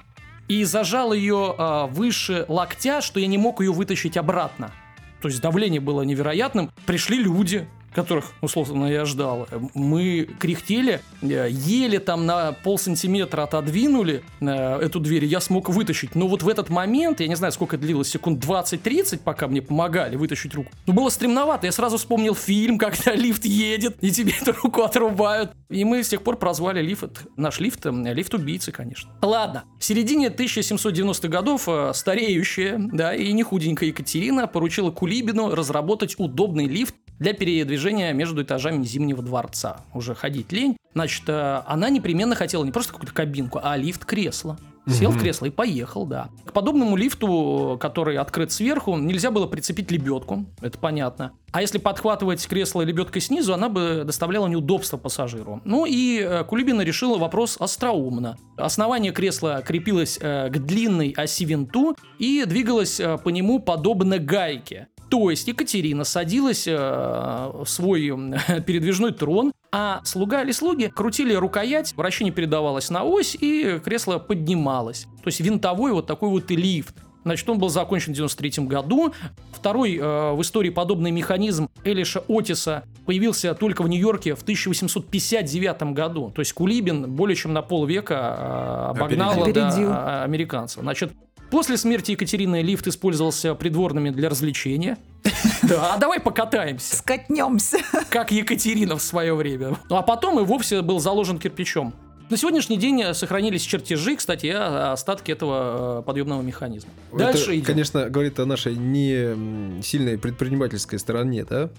И 0.48 0.64
зажал 0.64 1.14
ее 1.14 1.54
э, 1.56 1.86
выше 1.86 2.44
локтя, 2.46 3.00
что 3.00 3.20
я 3.20 3.26
не 3.26 3.38
мог 3.38 3.62
ее 3.62 3.72
вытащить 3.72 4.18
обратно. 4.18 4.70
То 5.22 5.28
есть 5.28 5.40
давление 5.40 5.80
было 5.80 6.02
невероятным. 6.02 6.70
Пришли 6.84 7.22
люди, 7.22 7.66
которых, 7.94 8.32
условно, 8.40 8.86
я 8.86 9.04
ждал, 9.04 9.48
мы 9.74 10.28
кряхтели, 10.38 11.00
э, 11.22 11.48
еле 11.50 11.98
там 11.98 12.26
на 12.26 12.52
пол 12.52 12.78
сантиметра 12.78 13.42
отодвинули 13.42 14.22
э, 14.40 14.78
эту 14.80 15.00
дверь, 15.00 15.24
и 15.24 15.28
я 15.28 15.40
смог 15.40 15.68
вытащить. 15.68 16.14
Но 16.14 16.28
вот 16.28 16.42
в 16.42 16.48
этот 16.48 16.68
момент, 16.68 17.20
я 17.20 17.28
не 17.28 17.34
знаю, 17.34 17.52
сколько 17.52 17.76
длилось, 17.76 18.08
секунд 18.08 18.44
20-30, 18.44 19.20
пока 19.24 19.48
мне 19.48 19.62
помогали 19.62 20.16
вытащить 20.16 20.54
руку, 20.54 20.70
но 20.86 20.92
было 20.92 21.08
стремновато. 21.08 21.66
Я 21.66 21.72
сразу 21.72 21.96
вспомнил 21.96 22.34
фильм, 22.34 22.78
когда 22.78 23.14
лифт 23.14 23.44
едет, 23.44 23.96
и 24.00 24.10
тебе 24.10 24.32
эту 24.40 24.52
руку 24.62 24.82
отрубают. 24.82 25.52
И 25.68 25.84
мы 25.84 26.02
с 26.02 26.08
тех 26.08 26.22
пор 26.22 26.36
прозвали 26.36 26.82
лифт, 26.82 27.26
наш 27.36 27.60
лифт, 27.60 27.86
лифт 27.86 28.34
убийцы, 28.34 28.72
конечно. 28.72 29.10
Ладно, 29.22 29.64
в 29.78 29.84
середине 29.84 30.28
1790-х 30.28 31.28
годов 31.28 31.68
стареющая, 31.96 32.76
да, 32.78 33.14
и 33.14 33.32
не 33.32 33.42
худенькая 33.42 33.88
Екатерина 33.88 34.46
поручила 34.46 34.90
Кулибину 34.90 35.54
разработать 35.54 36.16
удобный 36.18 36.66
лифт 36.66 36.94
для 37.20 37.34
передвижения 37.34 38.12
между 38.12 38.42
этажами 38.42 38.82
Зимнего 38.82 39.22
дворца. 39.22 39.82
Уже 39.94 40.14
ходить 40.14 40.50
лень. 40.50 40.76
Значит, 40.94 41.28
э, 41.28 41.62
она 41.66 41.88
непременно 41.90 42.34
хотела 42.34 42.64
не 42.64 42.72
просто 42.72 42.92
какую-то 42.92 43.14
кабинку, 43.14 43.60
а 43.62 43.76
лифт-кресло. 43.76 44.58
Сел 44.88 45.10
угу. 45.10 45.18
в 45.18 45.20
кресло 45.20 45.46
и 45.46 45.50
поехал, 45.50 46.06
да. 46.06 46.30
К 46.46 46.52
подобному 46.52 46.96
лифту, 46.96 47.76
который 47.80 48.16
открыт 48.16 48.50
сверху, 48.50 48.96
нельзя 48.96 49.30
было 49.30 49.46
прицепить 49.46 49.90
лебедку, 49.90 50.46
это 50.62 50.78
понятно. 50.78 51.32
А 51.52 51.60
если 51.60 51.78
подхватывать 51.78 52.44
кресло 52.46 52.82
лебедкой 52.82 53.20
снизу, 53.20 53.52
она 53.52 53.68
бы 53.68 54.02
доставляла 54.06 54.48
неудобства 54.48 54.96
пассажиру. 54.96 55.60
Ну 55.64 55.84
и 55.84 56.20
э, 56.20 56.44
Кулибина 56.44 56.80
решила 56.80 57.18
вопрос 57.18 57.56
остроумно. 57.60 58.38
Основание 58.56 59.12
кресла 59.12 59.62
крепилось 59.64 60.18
э, 60.20 60.48
к 60.48 60.58
длинной 60.58 61.12
оси 61.16 61.44
винту 61.44 61.94
и 62.18 62.44
двигалось 62.46 63.00
по 63.22 63.28
нему 63.28 63.60
подобно 63.60 64.18
гайке. 64.18 64.88
То 65.10 65.28
есть 65.30 65.48
Екатерина 65.48 66.04
садилась 66.04 66.66
э, 66.68 66.72
в 66.72 67.66
свой 67.66 68.08
э, 68.08 68.60
передвижной 68.66 69.12
трон, 69.12 69.52
а 69.72 70.00
слуга 70.04 70.42
или 70.42 70.52
слуги 70.52 70.86
крутили 70.86 71.34
рукоять, 71.34 71.94
вращение 71.96 72.32
передавалось 72.32 72.90
на 72.90 73.02
ось, 73.02 73.36
и 73.38 73.80
кресло 73.84 74.18
поднималось. 74.18 75.06
То 75.22 75.28
есть 75.28 75.40
винтовой 75.40 75.92
вот 75.92 76.06
такой 76.06 76.28
вот 76.30 76.50
лифт. 76.50 76.94
Значит, 77.24 77.48
он 77.50 77.58
был 77.58 77.68
закончен 77.68 78.12
в 78.12 78.16
93 78.16 78.64
году. 78.64 79.12
Второй 79.52 79.96
э, 79.96 80.32
в 80.32 80.40
истории 80.40 80.70
подобный 80.70 81.10
механизм 81.10 81.68
Элиша 81.84 82.22
Отиса 82.28 82.84
появился 83.04 83.54
только 83.54 83.82
в 83.82 83.88
Нью-Йорке 83.88 84.34
в 84.34 84.42
1859 84.42 85.82
году. 85.92 86.32
То 86.34 86.40
есть 86.40 86.52
Кулибин 86.54 87.10
более 87.10 87.36
чем 87.36 87.52
на 87.52 87.62
полвека 87.62 88.36
э, 88.38 88.90
обогнал 88.90 89.44
да, 89.52 90.22
американцев. 90.22 90.82
Значит, 90.82 91.12
После 91.50 91.76
смерти 91.76 92.12
Екатерины 92.12 92.62
лифт 92.62 92.86
использовался 92.86 93.54
придворными 93.54 94.10
для 94.10 94.28
развлечения. 94.28 94.98
Да, 95.62 95.98
давай 95.98 96.18
покатаемся. 96.20 96.96
Скатнемся. 96.96 97.78
Как 98.08 98.32
Екатерина 98.32 98.96
в 98.96 99.02
свое 99.02 99.34
время. 99.34 99.76
Ну 99.88 99.96
а 99.96 100.02
потом 100.02 100.40
и 100.40 100.42
вовсе 100.42 100.82
был 100.82 100.98
заложен 101.00 101.38
кирпичом. 101.38 101.94
На 102.28 102.36
сегодняшний 102.36 102.76
день 102.76 103.14
сохранились 103.14 103.62
чертежи, 103.62 104.16
кстати, 104.16 104.46
остатки 104.46 105.32
этого 105.32 106.00
э, 106.00 106.02
подъемного 106.02 106.42
механизма. 106.42 106.90
Дальше 107.12 107.42
Это, 107.42 107.56
идем. 107.56 107.64
конечно, 107.66 108.08
говорит 108.08 108.38
о 108.40 108.46
нашей 108.46 108.74
не 108.76 109.82
сильной 109.82 110.16
предпринимательской 110.18 110.98
стороне, 110.98 111.44
да? 111.44 111.70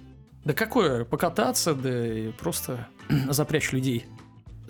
Да 0.45 0.53
какое? 0.53 1.05
Покататься, 1.05 1.73
да 1.73 2.07
и 2.07 2.31
просто 2.31 2.87
запрячь 3.29 3.71
людей. 3.71 4.05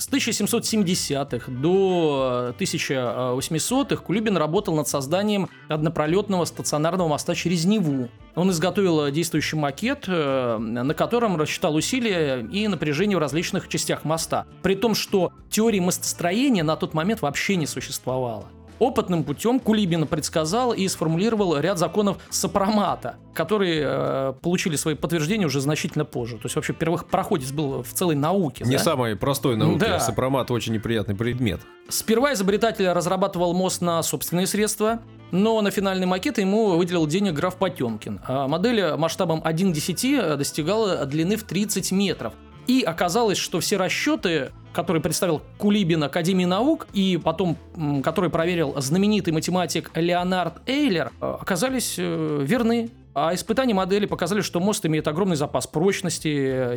С 0.01 0.09
1770-х 0.09 1.51
до 1.51 2.55
1800-х 2.57 4.01
Кулибин 4.01 4.35
работал 4.35 4.75
над 4.75 4.87
созданием 4.87 5.47
однопролетного 5.67 6.45
стационарного 6.45 7.07
моста 7.07 7.35
через 7.35 7.65
Неву. 7.65 8.09
Он 8.33 8.49
изготовил 8.49 9.11
действующий 9.11 9.57
макет, 9.57 10.05
э, 10.07 10.57
на 10.57 10.95
котором 10.95 11.37
рассчитал 11.37 11.75
усилия 11.75 12.39
и 12.39 12.67
напряжение 12.67 13.15
в 13.15 13.19
различных 13.19 13.67
частях 13.67 14.03
моста. 14.03 14.47
При 14.63 14.73
том, 14.73 14.95
что 14.95 15.33
теории 15.51 15.79
мостостроения 15.79 16.63
на 16.63 16.77
тот 16.77 16.95
момент 16.95 17.21
вообще 17.21 17.55
не 17.55 17.67
существовало. 17.67 18.45
Опытным 18.81 19.23
путем 19.23 19.59
Кулибин 19.59 20.07
предсказал 20.07 20.73
и 20.73 20.87
сформулировал 20.87 21.55
ряд 21.59 21.77
законов 21.77 22.17
сопромата, 22.31 23.17
которые 23.35 23.83
э, 23.85 24.33
получили 24.41 24.75
свои 24.75 24.95
подтверждения 24.95 25.45
уже 25.45 25.61
значительно 25.61 26.03
позже. 26.03 26.37
То 26.37 26.45
есть 26.45 26.55
вообще 26.55 26.73
первых 26.73 27.05
проходец 27.05 27.51
был 27.51 27.83
в 27.83 27.93
целой 27.93 28.15
науке. 28.15 28.63
Не 28.65 28.77
да? 28.77 28.83
самой 28.83 29.15
простой 29.15 29.55
науке. 29.55 29.85
Да. 29.85 29.99
Сопромат 29.99 30.49
очень 30.49 30.73
неприятный 30.73 31.13
предмет. 31.13 31.61
Сперва 31.89 32.33
изобретатель 32.33 32.89
разрабатывал 32.89 33.53
мост 33.53 33.81
на 33.81 34.01
собственные 34.01 34.47
средства, 34.47 34.99
но 35.29 35.61
на 35.61 35.69
финальный 35.69 36.07
макет 36.07 36.39
ему 36.39 36.75
выделил 36.75 37.05
денег 37.05 37.33
граф 37.33 37.57
Потемкин. 37.57 38.19
А 38.27 38.47
модель 38.47 38.95
масштабом 38.95 39.41
1.10 39.41 40.37
достигала 40.37 41.05
длины 41.05 41.35
в 41.35 41.43
30 41.43 41.91
метров. 41.91 42.33
И 42.71 42.83
оказалось, 42.83 43.37
что 43.37 43.59
все 43.59 43.75
расчеты, 43.75 44.53
которые 44.71 45.03
представил 45.03 45.41
Кулибин 45.57 46.05
Академии 46.05 46.45
наук, 46.45 46.87
и 46.93 47.19
потом, 47.21 47.57
который 48.01 48.29
проверил 48.29 48.75
знаменитый 48.77 49.33
математик 49.33 49.91
Леонард 49.93 50.61
Эйлер, 50.69 51.11
э, 51.19 51.35
оказались 51.41 51.95
э, 51.97 52.45
верны. 52.47 52.89
А 53.13 53.33
испытания 53.33 53.73
модели 53.73 54.05
показали, 54.05 54.41
что 54.41 54.59
мост 54.59 54.85
имеет 54.85 55.07
огромный 55.07 55.35
запас 55.35 55.67
прочности, 55.67 56.27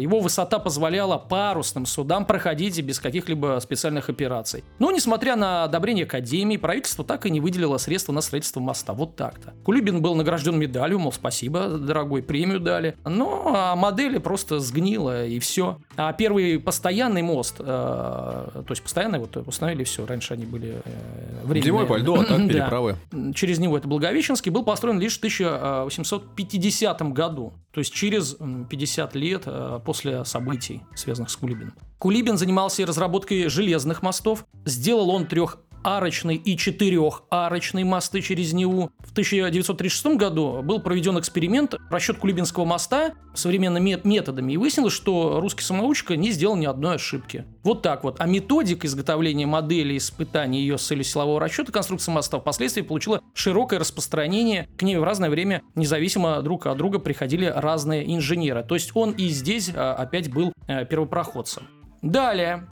его 0.01 0.21
высота 0.21 0.59
позволяла 0.59 1.17
парусным 1.17 1.87
судам 1.87 2.27
проходить 2.27 2.81
без 2.83 2.99
каких-либо 2.99 3.59
специальных 3.63 4.09
операций. 4.09 4.65
Но, 4.79 4.91
несмотря 4.91 5.37
на 5.37 5.65
одобрение 5.65 6.05
Академии, 6.05 6.57
правительство 6.57 7.05
так 7.05 7.27
и 7.27 7.31
не 7.31 7.41
выделило 7.41 7.79
средства 7.79 8.13
на 8.13 8.21
строительство 8.21 8.61
моста. 8.61 8.93
Вот 8.93 9.17
так-то. 9.17 9.55
Кулибин 9.65 10.03
был 10.03 10.15
награжден 10.15 10.59
медалью, 10.59 10.99
мол, 10.99 11.13
спасибо, 11.13 11.69
дорогой, 11.69 12.23
премию 12.23 12.61
дали. 12.61 12.97
Но 13.05 13.53
а 13.55 13.77
модель 13.77 14.19
просто 14.19 14.59
сгнила, 14.59 15.27
и 15.27 15.39
все. 15.39 15.79
А 15.97 16.13
первый 16.13 16.59
постоянный 16.59 17.23
мост, 17.23 17.57
э, 17.61 17.65
то 17.65 18.67
есть 18.69 18.83
постоянный, 18.83 19.19
вот 19.19 19.37
установили 19.37 19.85
все, 19.85 20.05
раньше 20.05 20.35
они 20.35 20.47
были 20.47 20.77
э, 20.85 21.45
временные. 21.45 21.63
Зимой 21.63 21.87
по 21.87 21.97
льду, 21.97 22.15
а 22.15 22.25
так 22.25 22.39
переправы. 22.49 22.97
Через 23.35 23.59
него 23.59 23.79
это 23.79 23.87
Благовещенский, 23.87 24.51
был 24.51 24.65
построен 24.65 24.99
лишь 24.99 25.15
в 25.15 25.19
1800 25.19 26.24
1950 26.33 27.13
году, 27.13 27.53
то 27.73 27.81
есть 27.81 27.93
через 27.93 28.37
50 28.71 29.15
лет 29.15 29.43
э, 29.47 29.81
после 29.85 30.25
событий, 30.25 30.83
связанных 30.95 31.31
с 31.31 31.37
Кулибином. 31.37 31.75
Кулибин 31.99 32.37
занимался 32.37 32.83
и 32.83 32.85
разработкой 32.85 33.49
железных 33.49 34.03
мостов. 34.03 34.45
Сделал 34.67 35.11
он 35.11 35.27
трех 35.27 35.59
арочный 35.85 36.37
и 36.37 36.57
четырехарочный 36.57 37.85
мосты 37.85 38.23
через 38.23 38.53
Неву. 38.53 38.91
В 38.99 39.13
1936 39.13 40.17
году 40.17 40.63
был 40.63 40.81
проведен 40.81 41.19
эксперимент 41.19 41.75
расчет 41.91 42.19
Кулибинского 42.19 42.65
моста 42.65 43.13
современными 43.35 44.01
методами, 44.03 44.53
и 44.53 44.57
выяснилось, 44.57 44.93
что 44.93 45.41
русский 45.41 45.63
самоучка 45.63 46.17
не 46.17 46.31
сделал 46.33 46.57
ни 46.57 46.67
одной 46.67 46.97
ошибки. 46.97 47.45
Вот 47.63 47.83
так 47.83 48.03
вот. 48.05 48.17
А 48.19 48.27
методика 48.27 48.87
изготовления 48.87 49.47
модели 49.47 49.97
испытаний 49.97 50.61
ее 50.61 50.79
с 50.79 50.87
целью 50.87 51.05
силового 51.05 51.41
расчета 51.41 51.73
конструкции 51.73 52.11
моста 52.11 52.41
впоследствии 52.41 52.83
получила 52.83 53.21
широкое 53.35 53.79
распространение. 53.79 54.69
К 54.77 54.83
ней 54.83 54.97
в 54.97 55.05
разное 55.05 55.31
время 55.31 55.63
независимо 55.75 56.41
друг 56.43 56.67
от 56.67 56.79
друга 56.79 56.99
приходили 56.99 57.47
разные 57.47 58.15
инженеры. 58.15 58.65
То 58.65 58.75
есть 58.75 58.93
он 58.95 59.13
и 59.13 59.29
здесь 59.29 59.71
а, 59.75 59.95
опять 59.95 60.33
был 60.33 60.53
э, 60.67 60.87
первопроходцем. 60.87 61.65
Далее. 62.03 62.69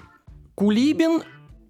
Кулибин 0.55 1.23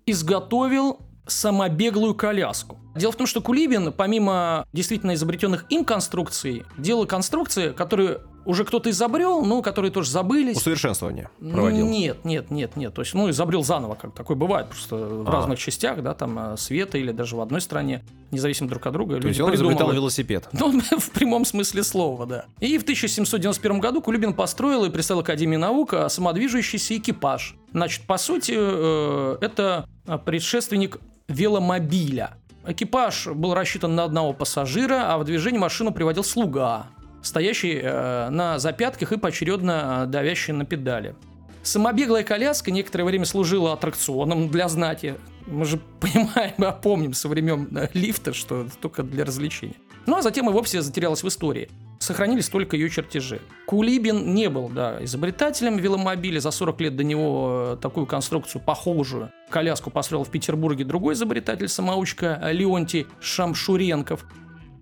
изготовил 0.07 0.99
самобеглую 1.27 2.15
коляску. 2.15 2.82
Дело 2.95 3.13
в 3.13 3.17
том, 3.17 3.27
что 3.27 3.41
Кулибин, 3.41 3.93
помимо 3.93 4.67
действительно 4.73 5.15
изобретенных 5.15 5.67
им 5.71 5.85
конструкций, 5.85 6.65
делал 6.77 7.07
конструкции, 7.07 7.71
которые 7.71 8.21
уже 8.45 8.65
кто-то 8.65 8.91
изобрел, 8.91 9.45
ну, 9.45 9.63
которые 9.63 9.91
тоже 9.91 10.11
забылись. 10.11 10.57
Усовершенствование 10.57 11.31
проводил? 11.39 11.87
Нет, 11.87 12.25
нет, 12.25 12.51
нет, 12.51 12.77
нет. 12.77 12.95
То 12.95 13.03
есть, 13.03 13.15
ну, 13.15 13.31
изобрел 13.31 13.63
заново, 13.63 13.95
как 13.95 14.15
такое 14.15 14.37
бывает, 14.37 14.69
просто 14.69 14.97
в 14.97 15.29
а. 15.29 15.33
разных 15.33 15.59
частях, 15.59 16.03
да, 16.03 16.15
там, 16.15 16.55
э, 16.55 16.57
света 16.57 16.99
или 16.99 17.13
даже 17.13 17.37
в 17.37 17.41
одной 17.41 17.61
стране, 17.61 18.03
независимо 18.31 18.69
друг 18.69 18.87
от 18.87 18.93
друга. 18.93 19.21
То 19.21 19.29
есть 19.29 19.41
он 19.41 19.55
изобретал 19.55 19.93
велосипед? 19.93 20.49
Ну, 20.53 20.81
в 20.99 21.11
прямом 21.11 21.45
смысле 21.45 21.83
слова, 21.83 22.27
да. 22.27 22.47
И 22.61 22.79
в 22.79 22.83
1791 22.83 23.81
году 23.81 24.03
Кулибин 24.03 24.35
построил 24.35 24.85
и 24.85 24.91
представил 24.91 25.21
Академии 25.21 25.57
наук 25.57 25.95
самодвижущийся 26.09 26.97
экипаж. 26.97 27.57
Значит, 27.73 28.03
по 28.03 28.19
сути, 28.19 28.55
э, 28.57 29.37
это 29.41 29.87
предшественник 30.25 30.99
веломобиля. 31.29 32.37
Экипаж 32.65 33.27
был 33.27 33.55
рассчитан 33.55 33.95
на 33.95 34.05
одного 34.05 34.33
пассажира, 34.33 35.13
а 35.13 35.19
в 35.19 35.25
движение 35.25 35.61
машину 35.61 35.93
приводил 35.93 36.23
слуга, 36.23 36.87
стоящий 37.21 37.81
э, 37.83 38.29
на 38.31 38.59
запятках 38.61 39.13
и 39.13 39.17
поочередно 39.17 40.07
давящий 40.07 40.53
на 40.53 40.65
педали. 40.65 41.17
Самобеглая 41.65 42.23
коляска 42.23 42.71
некоторое 42.71 43.05
время 43.05 43.25
служила 43.25 43.73
аттракционом 43.73 44.49
для 44.49 44.69
знати. 44.69 45.17
Мы 45.47 45.65
же 45.65 45.81
понимаем 46.01 46.81
помним 46.81 47.15
со 47.15 47.29
времен 47.29 47.69
э, 47.77 47.89
лифта, 47.95 48.33
что 48.33 48.63
это 48.63 48.77
только 48.77 49.03
для 49.03 49.25
развлечения. 49.25 49.75
Ну 50.07 50.17
а 50.17 50.23
затем 50.23 50.49
и 50.49 50.53
вовсе 50.53 50.83
затерялась 50.83 51.23
в 51.25 51.29
истории. 51.29 51.69
Сохранились 52.03 52.49
только 52.49 52.75
ее 52.75 52.91
чертежи. 52.91 53.41
Кулибин 53.65 54.35
не 54.35 54.49
был, 54.49 54.69
да, 54.69 54.99
изобретателем 55.05 55.77
веломобиля. 55.77 56.41
За 56.41 56.51
40 56.51 56.81
лет 56.81 56.97
до 56.97 57.05
него 57.05 57.75
э, 57.75 57.77
такую 57.81 58.07
конструкцию, 58.07 58.61
похожую, 58.61 59.31
коляску 59.51 59.89
построил 59.89 60.25
в 60.25 60.29
Петербурге 60.29 60.85
другой 60.85 61.15
изобретатель-самоучка 61.15 62.41
Леонтий 62.51 63.07
Шамшуренков. 63.21 64.27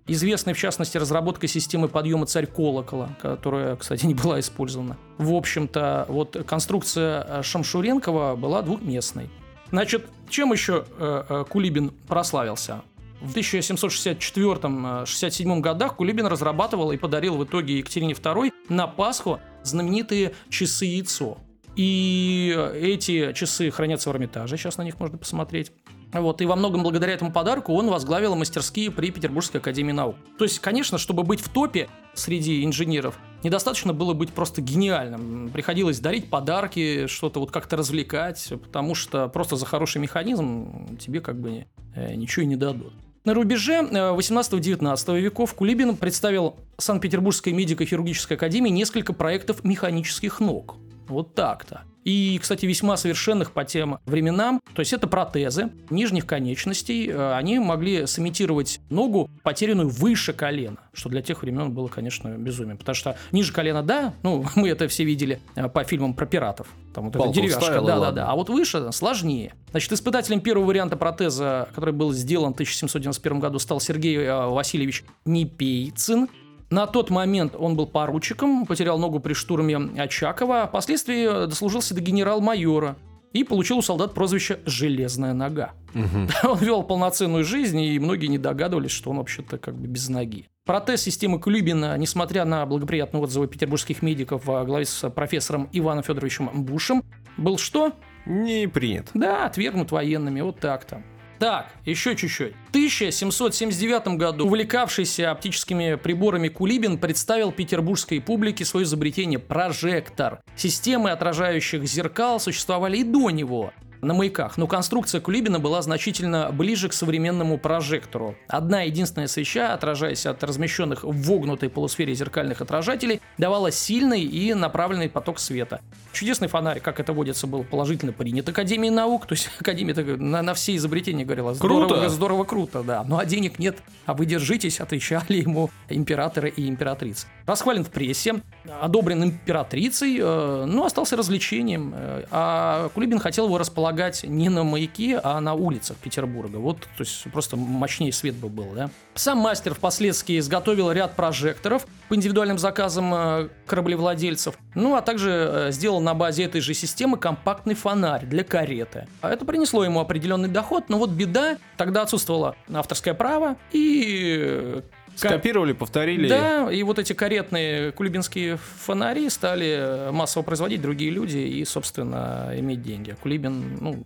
Известной, 0.06 0.54
в 0.54 0.58
частности, 0.58 0.96
разработкой 0.96 1.50
системы 1.50 1.88
подъема 1.88 2.24
царь 2.24 2.46
колокола, 2.46 3.10
которая, 3.20 3.76
кстати, 3.76 4.06
не 4.06 4.14
была 4.14 4.40
использована. 4.40 4.96
В 5.18 5.34
общем-то, 5.34 6.06
вот 6.08 6.42
конструкция 6.46 7.26
э, 7.28 7.42
Шамшуренкова 7.42 8.34
была 8.36 8.62
двухместной. 8.62 9.28
Значит, 9.70 10.06
чем 10.30 10.52
еще 10.52 10.86
э, 10.98 11.44
Кулибин 11.50 11.92
прославился? 12.08 12.80
В 13.20 13.36
1764-67 13.36 15.60
годах 15.60 15.96
Кулибин 15.96 16.26
разрабатывал 16.26 16.92
и 16.92 16.96
подарил 16.96 17.36
в 17.36 17.44
итоге 17.44 17.78
Екатерине 17.78 18.14
II 18.14 18.52
на 18.68 18.86
Пасху 18.86 19.40
знаменитые 19.62 20.32
часы-яйцо. 20.48 21.36
И 21.76 22.56
эти 22.74 23.32
часы 23.32 23.70
хранятся 23.70 24.10
в 24.10 24.12
Эрмитаже, 24.12 24.56
сейчас 24.56 24.76
на 24.78 24.82
них 24.82 24.98
можно 24.98 25.18
посмотреть. 25.18 25.70
Вот, 26.12 26.40
и 26.40 26.46
во 26.46 26.56
многом 26.56 26.82
благодаря 26.82 27.12
этому 27.12 27.30
подарку 27.30 27.72
он 27.72 27.88
возглавил 27.88 28.34
мастерские 28.34 28.90
при 28.90 29.12
Петербургской 29.12 29.60
академии 29.60 29.92
наук. 29.92 30.16
То 30.38 30.44
есть, 30.44 30.58
конечно, 30.58 30.98
чтобы 30.98 31.22
быть 31.22 31.40
в 31.40 31.48
топе 31.48 31.88
среди 32.14 32.64
инженеров, 32.64 33.16
недостаточно 33.44 33.92
было 33.92 34.12
быть 34.12 34.32
просто 34.32 34.60
гениальным. 34.60 35.50
Приходилось 35.50 36.00
дарить 36.00 36.28
подарки, 36.28 37.06
что-то 37.06 37.38
вот 37.38 37.52
как-то 37.52 37.76
развлекать, 37.76 38.52
потому 38.60 38.96
что 38.96 39.28
просто 39.28 39.54
за 39.54 39.66
хороший 39.66 40.00
механизм 40.00 40.98
тебе 40.98 41.20
как 41.20 41.40
бы 41.40 41.66
э, 41.94 42.14
ничего 42.14 42.42
и 42.42 42.46
не 42.46 42.56
дадут. 42.56 42.92
На 43.22 43.34
рубеже 43.34 43.82
18-19 43.82 45.16
э, 45.16 45.20
веков 45.20 45.54
Кулибин 45.54 45.96
представил 45.96 46.56
Санкт-Петербургской 46.78 47.52
медико-хирургической 47.52 48.38
академии 48.38 48.70
несколько 48.70 49.12
проектов 49.12 49.62
механических 49.62 50.40
ног. 50.40 50.76
Вот 51.10 51.34
так-то. 51.34 51.82
И, 52.04 52.38
кстати, 52.40 52.64
весьма 52.64 52.96
совершенных 52.96 53.52
по 53.52 53.64
тем 53.64 53.98
временам. 54.06 54.60
То 54.74 54.80
есть 54.80 54.92
это 54.92 55.06
протезы 55.06 55.70
нижних 55.90 56.26
конечностей. 56.26 57.08
Э, 57.08 57.34
они 57.34 57.58
могли 57.58 58.06
сымитировать 58.06 58.80
ногу, 58.88 59.28
потерянную 59.42 59.88
выше 59.88 60.32
колена. 60.32 60.78
Что 60.92 61.10
для 61.10 61.20
тех 61.20 61.42
времен 61.42 61.72
было, 61.72 61.88
конечно, 61.88 62.28
безумием. 62.28 62.78
Потому 62.78 62.94
что 62.94 63.16
ниже 63.32 63.52
колена, 63.52 63.82
да, 63.82 64.14
ну, 64.22 64.44
мы 64.54 64.70
это 64.70 64.88
все 64.88 65.04
видели 65.04 65.40
э, 65.56 65.68
по 65.68 65.84
фильмам 65.84 66.14
про 66.14 66.26
пиратов. 66.26 66.68
Там 66.94 67.04
вот 67.04 67.12
Палку 67.12 67.30
эта 67.30 67.34
деревяшка, 67.34 67.60
вставила, 67.60 67.86
да, 67.86 67.94
да, 67.94 68.00
ладно. 68.00 68.22
да. 68.22 68.30
А 68.30 68.34
вот 68.34 68.48
выше 68.48 68.90
сложнее. 68.92 69.54
Значит, 69.70 69.92
испытателем 69.92 70.40
первого 70.40 70.64
варианта 70.64 70.96
протеза, 70.96 71.68
который 71.74 71.92
был 71.92 72.12
сделан 72.12 72.52
в 72.52 72.56
1791 72.56 73.40
году, 73.40 73.58
стал 73.58 73.78
Сергей 73.78 74.16
э, 74.16 74.46
Васильевич 74.46 75.04
Непейцин. 75.26 76.28
На 76.70 76.86
тот 76.86 77.10
момент 77.10 77.56
он 77.58 77.74
был 77.74 77.86
поручиком, 77.86 78.64
потерял 78.64 78.96
ногу 78.98 79.18
при 79.18 79.32
штурме 79.32 79.76
Очакова, 79.76 80.62
а 80.62 80.66
впоследствии 80.68 81.46
дослужился 81.46 81.94
до 81.94 82.00
генерал-майора 82.00 82.96
и 83.32 83.42
получил 83.42 83.78
у 83.78 83.82
солдат 83.82 84.14
прозвище 84.14 84.60
«Железная 84.66 85.32
нога». 85.32 85.72
Он 86.44 86.58
вел 86.58 86.82
полноценную 86.82 87.44
жизнь, 87.44 87.80
и 87.80 87.98
многие 87.98 88.26
не 88.26 88.38
догадывались, 88.38 88.90
что 88.92 89.10
он 89.10 89.18
вообще-то 89.18 89.58
как 89.58 89.76
бы 89.76 89.86
без 89.86 90.08
ноги. 90.08 90.46
Протез 90.64 91.02
системы 91.02 91.40
Кулибина, 91.40 91.96
несмотря 91.98 92.44
на 92.44 92.64
благоприятные 92.66 93.20
отзывы 93.20 93.48
петербургских 93.48 94.02
медиков 94.02 94.46
во 94.46 94.64
главе 94.64 94.84
с 94.84 95.10
профессором 95.10 95.68
Иваном 95.72 96.04
Федоровичем 96.04 96.48
Бушем, 96.64 97.02
был 97.36 97.58
что? 97.58 97.92
Не 98.26 98.68
принят. 98.68 99.10
Да, 99.14 99.46
отвергнут 99.46 99.90
военными, 99.90 100.40
вот 100.40 100.60
так-то. 100.60 101.02
Так, 101.40 101.72
еще 101.86 102.14
чуть-чуть. 102.14 102.52
В 102.66 102.68
1779 102.68 104.18
году 104.18 104.44
увлекавшийся 104.44 105.30
оптическими 105.30 105.94
приборами 105.94 106.48
Кулибин 106.48 106.98
представил 106.98 107.50
петербургской 107.50 108.20
публике 108.20 108.66
свое 108.66 108.84
изобретение– 108.84 109.38
прожектор. 109.38 110.42
Системы 110.54 111.10
отражающих 111.10 111.84
зеркал 111.84 112.40
существовали 112.40 112.98
и 112.98 113.04
до 113.04 113.30
него 113.30 113.72
на 114.02 114.14
маяках, 114.14 114.56
но 114.56 114.66
конструкция 114.66 115.20
Кулибина 115.20 115.58
была 115.58 115.82
значительно 115.82 116.50
ближе 116.52 116.88
к 116.88 116.92
современному 116.92 117.58
прожектору. 117.58 118.36
Одна 118.48 118.82
единственная 118.82 119.28
свеча, 119.28 119.74
отражаясь 119.74 120.26
от 120.26 120.42
размещенных 120.42 121.04
в 121.04 121.22
вогнутой 121.22 121.68
полусфере 121.68 122.14
зеркальных 122.14 122.60
отражателей, 122.60 123.20
давала 123.38 123.70
сильный 123.70 124.22
и 124.22 124.54
направленный 124.54 125.08
поток 125.08 125.38
света. 125.38 125.80
Чудесный 126.12 126.48
фонарь, 126.48 126.80
как 126.80 127.00
это 127.00 127.12
водится, 127.12 127.46
был 127.46 127.64
положительно 127.64 128.12
принят 128.12 128.48
Академией 128.48 128.92
наук, 128.92 129.26
то 129.26 129.34
есть 129.34 129.50
Академия 129.60 129.94
на, 130.16 130.42
на 130.42 130.54
все 130.54 130.76
изобретения 130.76 131.24
говорила 131.24 131.54
здорово, 131.54 131.88
Круто! 131.88 132.08
здорово, 132.08 132.44
круто, 132.44 132.82
да. 132.82 133.04
Ну 133.04 133.18
а 133.18 133.24
денег 133.24 133.58
нет, 133.58 133.78
а 134.06 134.14
вы 134.14 134.26
держитесь, 134.26 134.80
отвечали 134.80 135.34
ему 135.34 135.70
императоры 135.88 136.48
и 136.48 136.68
императрицы. 136.68 137.26
Расхвален 137.50 137.84
в 137.84 137.90
прессе, 137.90 138.42
одобрен 138.80 139.24
императрицей, 139.24 140.18
э, 140.20 140.64
ну 140.68 140.84
остался 140.84 141.16
развлечением. 141.16 141.92
Э, 141.96 142.22
а 142.30 142.90
Кулибин 142.94 143.18
хотел 143.18 143.46
его 143.46 143.58
располагать 143.58 144.22
не 144.22 144.48
на 144.48 144.62
маяке, 144.62 145.20
а 145.20 145.40
на 145.40 145.54
улицах 145.54 145.96
Петербурга. 145.96 146.58
Вот, 146.58 146.82
то 146.82 147.00
есть 147.00 147.24
просто 147.32 147.56
мощнее 147.56 148.12
свет 148.12 148.36
бы 148.36 148.48
был, 148.48 148.68
да. 148.72 148.88
Сам 149.16 149.38
мастер 149.38 149.74
впоследствии 149.74 150.38
изготовил 150.38 150.92
ряд 150.92 151.16
прожекторов 151.16 151.88
по 152.08 152.14
индивидуальным 152.14 152.56
заказам 152.56 153.12
э, 153.12 153.48
кораблевладельцев, 153.66 154.54
ну 154.76 154.94
а 154.94 155.02
также 155.02 155.70
сделал 155.72 156.00
на 156.00 156.14
базе 156.14 156.44
этой 156.44 156.60
же 156.60 156.72
системы 156.72 157.16
компактный 157.16 157.74
фонарь 157.74 158.26
для 158.26 158.44
кареты. 158.44 159.08
А 159.22 159.30
это 159.32 159.44
принесло 159.44 159.84
ему 159.84 159.98
определенный 159.98 160.48
доход, 160.48 160.84
но 160.88 160.98
вот 160.98 161.10
беда, 161.10 161.58
тогда 161.76 162.02
отсутствовало 162.02 162.54
авторское 162.72 163.14
право 163.14 163.56
и 163.72 164.82
Скопировали, 165.14 165.72
повторили. 165.72 166.28
да, 166.28 166.70
и 166.72 166.82
вот 166.82 166.98
эти 166.98 167.12
каретные 167.12 167.92
кулибинские 167.92 168.56
фонари 168.56 169.28
стали 169.28 170.10
массово 170.10 170.42
производить 170.42 170.80
другие 170.80 171.10
люди 171.10 171.38
и, 171.38 171.64
собственно, 171.64 172.52
иметь 172.56 172.82
деньги. 172.82 173.10
А 173.10 173.16
Кулибин, 173.16 173.78
ну, 173.80 174.04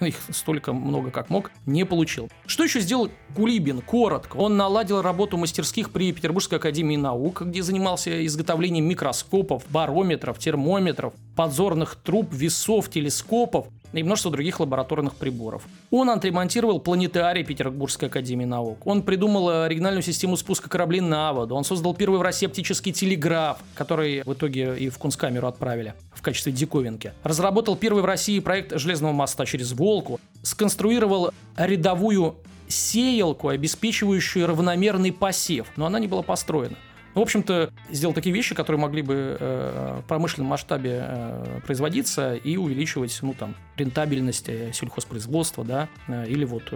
их 0.06 0.16
столько 0.30 0.72
много 0.72 1.10
как 1.10 1.30
мог, 1.30 1.50
не 1.66 1.84
получил. 1.84 2.28
Что 2.46 2.64
еще 2.64 2.80
сделал 2.80 3.10
Кулибин? 3.34 3.80
Коротко. 3.80 4.36
Он 4.36 4.56
наладил 4.56 5.02
работу 5.02 5.36
мастерских 5.36 5.90
при 5.90 6.12
Петербургской 6.12 6.58
академии 6.58 6.96
наук, 6.96 7.42
где 7.42 7.62
занимался 7.62 8.24
изготовлением 8.26 8.86
микроскопов, 8.86 9.64
барометров, 9.70 10.38
термометров, 10.38 11.12
подзорных 11.36 11.96
труб, 11.96 12.32
весов, 12.32 12.90
телескопов 12.90 13.68
и 13.92 14.02
множество 14.02 14.30
других 14.30 14.60
лабораторных 14.60 15.14
приборов. 15.14 15.64
Он 15.90 16.10
отремонтировал 16.10 16.80
планетарий 16.80 17.44
Петербургской 17.44 18.08
академии 18.08 18.44
наук. 18.44 18.86
Он 18.86 19.02
придумал 19.02 19.64
оригинальную 19.64 20.02
систему 20.02 20.36
спуска 20.36 20.68
кораблей 20.68 21.00
на 21.00 21.32
воду. 21.32 21.54
Он 21.54 21.64
создал 21.64 21.94
первый 21.94 22.18
в 22.18 22.22
России 22.22 22.46
оптический 22.46 22.92
телеграф, 22.92 23.58
который 23.74 24.22
в 24.24 24.32
итоге 24.32 24.76
и 24.78 24.88
в 24.88 24.98
Кунсткамеру 24.98 25.46
отправили 25.46 25.94
в 26.12 26.22
качестве 26.22 26.52
диковинки. 26.52 27.12
Разработал 27.22 27.76
первый 27.76 28.02
в 28.02 28.06
России 28.06 28.40
проект 28.40 28.78
железного 28.78 29.12
моста 29.12 29.46
через 29.46 29.72
Волку. 29.72 30.20
Сконструировал 30.42 31.30
рядовую 31.56 32.36
сеялку, 32.68 33.48
обеспечивающую 33.48 34.46
равномерный 34.46 35.12
посев, 35.12 35.68
но 35.76 35.86
она 35.86 35.98
не 35.98 36.06
была 36.06 36.22
построена. 36.22 36.76
Ну, 37.18 37.22
в 37.22 37.26
общем-то, 37.26 37.72
сделал 37.90 38.14
такие 38.14 38.32
вещи, 38.32 38.54
которые 38.54 38.80
могли 38.80 39.02
бы 39.02 39.36
э, 39.40 40.00
в 40.04 40.06
промышленном 40.06 40.50
масштабе 40.50 41.02
э, 41.04 41.60
производиться 41.66 42.36
и 42.36 42.56
увеличивать, 42.56 43.18
ну, 43.22 43.34
там, 43.34 43.56
рентабельность 43.76 44.48
э, 44.48 44.70
сельхозпроизводства, 44.72 45.64
да, 45.64 45.88
или 46.28 46.44
вот 46.44 46.72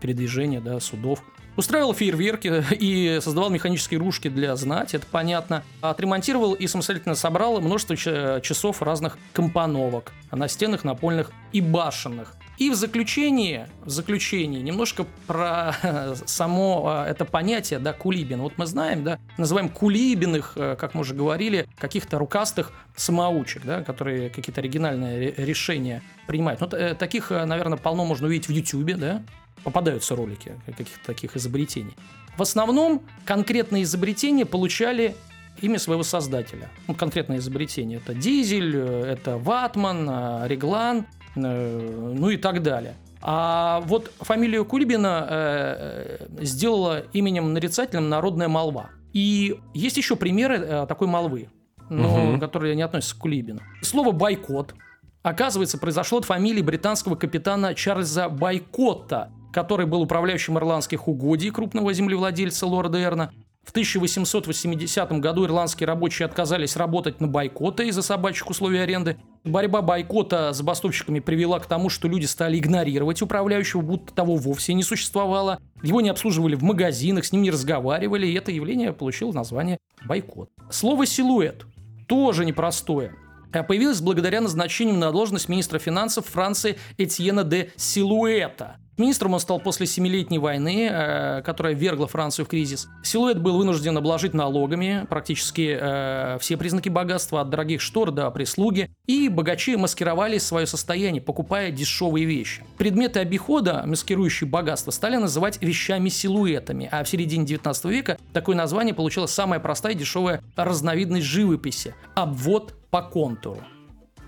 передвижение, 0.00 0.60
да, 0.60 0.78
судов. 0.78 1.24
Устраивал 1.56 1.92
фейерверки 1.92 2.62
и 2.78 3.18
создавал 3.20 3.50
механические 3.50 3.98
ружки 3.98 4.28
для 4.28 4.54
знати, 4.54 4.94
это 4.94 5.06
понятно. 5.10 5.64
Отремонтировал 5.80 6.52
и 6.52 6.68
самостоятельно 6.68 7.16
собрал 7.16 7.60
множество 7.60 7.96
часов 7.96 8.82
разных 8.82 9.18
компоновок 9.32 10.12
на 10.30 10.46
стенах, 10.46 10.84
напольных 10.84 11.32
и 11.50 11.60
башенных. 11.60 12.36
И 12.60 12.68
в 12.68 12.74
заключении, 12.74 13.66
в 13.86 13.88
заключении 13.88 14.60
немножко 14.60 15.06
про 15.26 15.74
само 16.26 17.04
э, 17.06 17.10
это 17.10 17.24
понятие, 17.24 17.78
да, 17.78 17.94
кулибин. 17.94 18.42
Вот 18.42 18.58
мы 18.58 18.66
знаем, 18.66 19.02
да, 19.02 19.18
называем 19.38 19.70
кулибиных, 19.70 20.52
э, 20.56 20.76
как 20.78 20.92
мы 20.92 21.00
уже 21.00 21.14
говорили, 21.14 21.66
каких-то 21.78 22.18
рукастых 22.18 22.72
самоучек, 22.96 23.64
да, 23.64 23.82
которые 23.82 24.28
какие-то 24.28 24.60
оригинальные 24.60 25.18
ре- 25.18 25.34
решения 25.38 26.02
принимают. 26.26 26.60
Ну, 26.60 26.68
таких, 26.68 27.32
э, 27.32 27.46
наверное, 27.46 27.78
полно 27.78 28.04
можно 28.04 28.26
увидеть 28.26 28.48
в 28.48 28.52
Ютьюбе, 28.52 28.96
да, 28.96 29.22
попадаются 29.64 30.14
ролики 30.14 30.52
каких-то 30.66 30.98
таких 31.06 31.36
изобретений. 31.36 31.96
В 32.36 32.42
основном 32.42 33.00
конкретные 33.24 33.84
изобретения 33.84 34.44
получали 34.44 35.16
имя 35.62 35.78
своего 35.78 36.02
создателя. 36.02 36.68
Ну, 36.88 36.94
конкретное 36.94 37.38
изобретение. 37.38 38.00
Это 38.04 38.12
дизель, 38.12 38.76
это 38.76 39.38
ватман, 39.38 40.46
реглан, 40.46 41.06
ну 41.34 42.30
и 42.30 42.36
так 42.36 42.62
далее. 42.62 42.94
А 43.22 43.80
вот 43.86 44.10
фамилию 44.20 44.64
Кулибина 44.64 45.26
э, 45.28 46.26
э, 46.40 46.44
сделала 46.44 47.00
именем 47.12 47.52
нарицательным 47.52 48.08
народная 48.08 48.48
молва. 48.48 48.90
И 49.12 49.58
есть 49.74 49.96
еще 49.96 50.16
примеры 50.16 50.56
э, 50.56 50.86
такой 50.86 51.06
молвы, 51.06 51.48
но, 51.90 52.08
Мгм. 52.08 52.40
которые 52.40 52.74
не 52.76 52.82
относятся 52.82 53.16
к 53.16 53.18
Кулибину. 53.18 53.60
Слово 53.82 54.12
«бойкот» 54.12 54.74
оказывается 55.22 55.76
произошло 55.76 56.18
от 56.18 56.24
фамилии 56.24 56.62
британского 56.62 57.16
капитана 57.16 57.74
Чарльза 57.74 58.28
Байкотта, 58.30 59.30
который 59.52 59.84
был 59.86 60.00
управляющим 60.00 60.56
ирландских 60.56 61.08
угодий 61.08 61.50
крупного 61.50 61.92
землевладельца 61.92 62.66
лорда 62.66 63.02
Эрна. 63.02 63.32
В 63.70 63.72
В 63.72 63.72
1880 63.72 65.12
году 65.20 65.44
ирландские 65.44 65.86
рабочие 65.86 66.26
отказались 66.26 66.74
работать 66.74 67.20
на 67.20 67.28
бойкоты 67.28 67.86
из-за 67.86 68.02
собачьих 68.02 68.50
условий 68.50 68.80
аренды. 68.80 69.16
Борьба 69.44 69.80
бойкота 69.80 70.52
с 70.52 70.56
забастовщиками 70.56 71.20
привела 71.20 71.60
к 71.60 71.66
тому, 71.66 71.88
что 71.88 72.08
люди 72.08 72.26
стали 72.26 72.58
игнорировать 72.58 73.22
управляющего, 73.22 73.80
будто 73.80 74.12
того 74.12 74.34
вовсе 74.34 74.74
не 74.74 74.82
существовало. 74.82 75.60
Его 75.84 76.00
не 76.00 76.08
обслуживали 76.08 76.56
в 76.56 76.64
магазинах, 76.64 77.24
с 77.24 77.30
ним 77.30 77.42
не 77.42 77.52
разговаривали, 77.52 78.26
и 78.26 78.34
это 78.34 78.50
явление 78.50 78.92
получило 78.92 79.30
название 79.30 79.78
бойкот. 80.04 80.50
Слово 80.68 81.06
«силуэт» 81.06 81.64
тоже 82.08 82.44
непростое. 82.44 83.14
А 83.52 83.62
появилась 83.62 84.00
благодаря 84.00 84.40
назначению 84.40 84.96
на 84.96 85.12
должность 85.12 85.48
министра 85.48 85.78
финансов 85.78 86.26
Франции 86.26 86.76
Этьена 86.98 87.44
де 87.44 87.70
Силуэта. 87.76 88.78
Министром 89.00 89.34
он 89.34 89.40
стал 89.40 89.58
после 89.58 89.86
Семилетней 89.86 90.38
войны, 90.38 90.88
э, 90.90 91.42
которая 91.42 91.74
ввергла 91.74 92.06
Францию 92.06 92.46
в 92.46 92.48
кризис. 92.48 92.88
Силуэт 93.02 93.40
был 93.40 93.56
вынужден 93.56 93.96
обложить 93.96 94.34
налогами 94.34 95.06
практически 95.08 95.76
э, 95.80 96.38
все 96.40 96.56
признаки 96.56 96.88
богатства, 96.88 97.40
от 97.40 97.50
дорогих 97.50 97.80
штор 97.80 98.10
до 98.12 98.30
прислуги, 98.30 98.90
и 99.06 99.28
богачи 99.28 99.76
маскировали 99.76 100.38
свое 100.38 100.66
состояние, 100.66 101.22
покупая 101.22 101.70
дешевые 101.70 102.26
вещи. 102.26 102.62
Предметы 102.78 103.20
обихода, 103.20 103.82
маскирующие 103.86 104.48
богатство, 104.48 104.90
стали 104.90 105.16
называть 105.16 105.60
вещами-силуэтами, 105.62 106.88
а 106.92 107.02
в 107.02 107.08
середине 107.08 107.46
19 107.46 107.84
века 107.86 108.18
такое 108.32 108.54
название 108.54 108.94
получила 108.94 109.26
самая 109.26 109.60
простая 109.60 109.94
и 109.94 109.96
дешевая 109.96 110.42
разновидность 110.56 111.26
живописи– 111.26 111.94
обвод 112.14 112.74
по 112.90 113.02
контуру. 113.02 113.62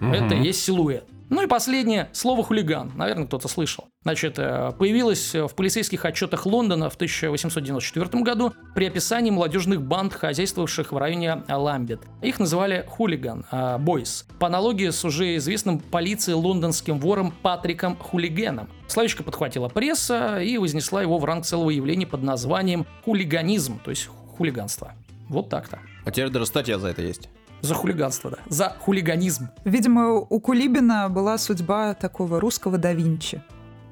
Угу. 0.00 0.10
Это 0.10 0.34
есть 0.34 0.62
силуэт. 0.64 1.04
Ну 1.32 1.40
и 1.40 1.46
последнее, 1.46 2.10
слово 2.12 2.44
«хулиган». 2.44 2.92
Наверное, 2.94 3.24
кто-то 3.24 3.48
слышал. 3.48 3.86
Значит, 4.02 4.38
э, 4.38 4.70
появилось 4.78 5.34
в 5.34 5.48
полицейских 5.54 6.04
отчетах 6.04 6.44
Лондона 6.44 6.90
в 6.90 6.94
1894 6.96 8.22
году 8.22 8.52
при 8.74 8.84
описании 8.84 9.30
молодежных 9.30 9.80
банд, 9.80 10.12
хозяйствовавших 10.12 10.92
в 10.92 10.98
районе 10.98 11.42
Ламбет. 11.48 12.02
Их 12.20 12.38
называли 12.38 12.84
хулиган, 12.86 13.46
э, 13.50 13.78
бойс, 13.78 14.26
по 14.38 14.48
аналогии 14.48 14.90
с 14.90 15.06
уже 15.06 15.36
известным 15.36 15.78
полицией 15.80 16.36
лондонским 16.36 16.98
вором 16.98 17.32
Патриком 17.40 17.96
Хулигеном. 17.96 18.68
Словечко 18.86 19.22
подхватила 19.22 19.70
пресса 19.70 20.38
и 20.38 20.58
вознесла 20.58 21.00
его 21.00 21.16
в 21.16 21.24
ранг 21.24 21.46
целого 21.46 21.70
явления 21.70 22.06
под 22.06 22.22
названием 22.22 22.86
хулиганизм, 23.06 23.80
то 23.82 23.88
есть 23.88 24.10
хулиганство. 24.36 24.92
Вот 25.30 25.48
так-то. 25.48 25.78
А 26.04 26.10
теперь 26.10 26.28
даже 26.28 26.44
статья 26.44 26.78
за 26.78 26.88
это 26.88 27.00
есть. 27.00 27.30
За 27.62 27.74
хулиганство, 27.74 28.30
да. 28.30 28.38
За 28.48 28.76
хулиганизм. 28.80 29.48
Видимо, 29.64 30.14
у 30.14 30.40
Кулибина 30.40 31.08
была 31.08 31.38
судьба 31.38 31.94
такого 31.94 32.40
русского 32.40 32.76
да 32.76 32.92
Винчи. 32.92 33.40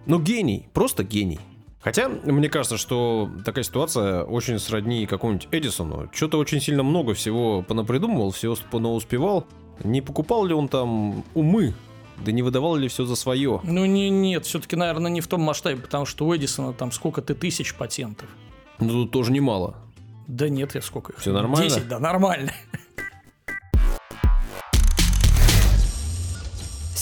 Ну, 0.06 0.20
гений, 0.20 0.68
просто 0.72 1.04
гений. 1.04 1.40
Хотя, 1.80 2.08
мне 2.08 2.48
кажется, 2.48 2.76
что 2.76 3.30
такая 3.44 3.64
ситуация 3.64 4.24
очень 4.24 4.58
сродни 4.58 5.06
какому-нибудь 5.06 5.48
Эдисону. 5.50 6.10
Что-то 6.12 6.38
очень 6.38 6.60
сильно 6.60 6.82
много 6.82 7.14
всего 7.14 7.62
понапридумывал, 7.62 8.32
всего 8.32 8.54
успевал. 8.94 9.46
Не 9.82 10.02
покупал 10.02 10.44
ли 10.44 10.52
он 10.52 10.68
там 10.68 11.24
умы? 11.34 11.72
Да 12.24 12.32
не 12.32 12.42
выдавал 12.42 12.76
ли 12.76 12.88
все 12.88 13.06
за 13.06 13.16
свое? 13.16 13.60
Ну 13.62 13.86
не, 13.86 14.10
нет, 14.10 14.44
все-таки, 14.44 14.76
наверное, 14.76 15.10
не 15.10 15.22
в 15.22 15.26
том 15.26 15.40
масштабе, 15.40 15.80
потому 15.80 16.04
что 16.04 16.26
у 16.26 16.36
Эдисона 16.36 16.74
там 16.74 16.92
сколько-то 16.92 17.34
тысяч 17.34 17.74
патентов. 17.74 18.28
Ну 18.78 18.90
тут 18.90 19.10
тоже 19.10 19.32
немало. 19.32 19.76
Да 20.26 20.48
нет, 20.50 20.74
я 20.74 20.82
сколько 20.82 21.12
их? 21.12 21.18
Все 21.18 21.32
нормально? 21.32 21.70
10, 21.70 21.88
да, 21.88 21.98
нормально. 21.98 22.52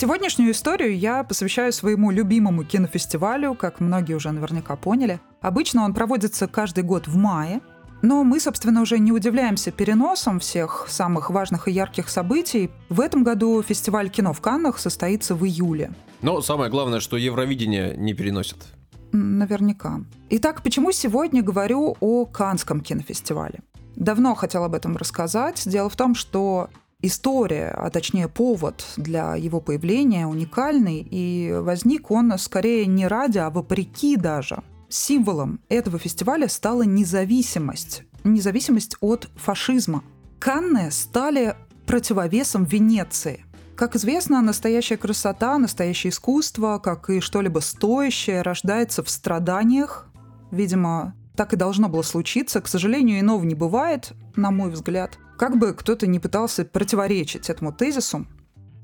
Сегодняшнюю 0.00 0.52
историю 0.52 0.96
я 0.96 1.24
посвящаю 1.24 1.72
своему 1.72 2.12
любимому 2.12 2.62
кинофестивалю, 2.62 3.56
как 3.56 3.80
многие 3.80 4.14
уже 4.14 4.30
наверняка 4.30 4.76
поняли. 4.76 5.18
Обычно 5.40 5.82
он 5.82 5.92
проводится 5.92 6.46
каждый 6.46 6.84
год 6.84 7.08
в 7.08 7.16
мае, 7.16 7.60
но 8.00 8.22
мы, 8.22 8.38
собственно, 8.38 8.80
уже 8.82 9.00
не 9.00 9.10
удивляемся 9.10 9.72
переносом 9.72 10.38
всех 10.38 10.86
самых 10.88 11.30
важных 11.30 11.66
и 11.66 11.72
ярких 11.72 12.10
событий. 12.10 12.70
В 12.88 13.00
этом 13.00 13.24
году 13.24 13.60
фестиваль 13.60 14.08
кино 14.08 14.32
в 14.32 14.40
Каннах 14.40 14.78
состоится 14.78 15.34
в 15.34 15.44
июле. 15.44 15.90
Но 16.22 16.42
самое 16.42 16.70
главное, 16.70 17.00
что 17.00 17.16
Евровидение 17.16 17.96
не 17.96 18.14
переносит. 18.14 18.68
Наверняка. 19.10 19.98
Итак, 20.30 20.62
почему 20.62 20.92
сегодня 20.92 21.42
говорю 21.42 21.96
о 21.98 22.24
Канском 22.24 22.82
кинофестивале? 22.82 23.62
Давно 23.96 24.36
хотел 24.36 24.62
об 24.62 24.76
этом 24.76 24.96
рассказать. 24.96 25.68
Дело 25.68 25.90
в 25.90 25.96
том, 25.96 26.14
что 26.14 26.70
история, 27.00 27.68
а 27.76 27.90
точнее 27.90 28.28
повод 28.28 28.84
для 28.96 29.36
его 29.36 29.60
появления 29.60 30.26
уникальный, 30.26 31.06
и 31.08 31.52
возник 31.52 32.10
он 32.10 32.36
скорее 32.38 32.86
не 32.86 33.06
ради, 33.06 33.38
а 33.38 33.50
вопреки 33.50 34.16
даже. 34.16 34.62
Символом 34.88 35.60
этого 35.68 35.98
фестиваля 35.98 36.48
стала 36.48 36.82
независимость. 36.82 38.02
Независимость 38.24 38.96
от 39.00 39.28
фашизма. 39.36 40.02
Канны 40.38 40.90
стали 40.90 41.56
противовесом 41.86 42.64
Венеции. 42.64 43.44
Как 43.76 43.94
известно, 43.94 44.40
настоящая 44.42 44.96
красота, 44.96 45.56
настоящее 45.58 46.10
искусство, 46.10 46.80
как 46.82 47.10
и 47.10 47.20
что-либо 47.20 47.60
стоящее, 47.60 48.42
рождается 48.42 49.04
в 49.04 49.10
страданиях. 49.10 50.08
Видимо, 50.50 51.14
так 51.36 51.52
и 51.52 51.56
должно 51.56 51.88
было 51.88 52.02
случиться. 52.02 52.60
К 52.60 52.66
сожалению, 52.66 53.20
иного 53.20 53.44
не 53.44 53.54
бывает, 53.54 54.14
на 54.34 54.50
мой 54.50 54.70
взгляд. 54.70 55.18
Как 55.38 55.56
бы 55.56 55.72
кто-то 55.72 56.08
не 56.08 56.18
пытался 56.18 56.64
противоречить 56.64 57.48
этому 57.48 57.72
тезису. 57.72 58.26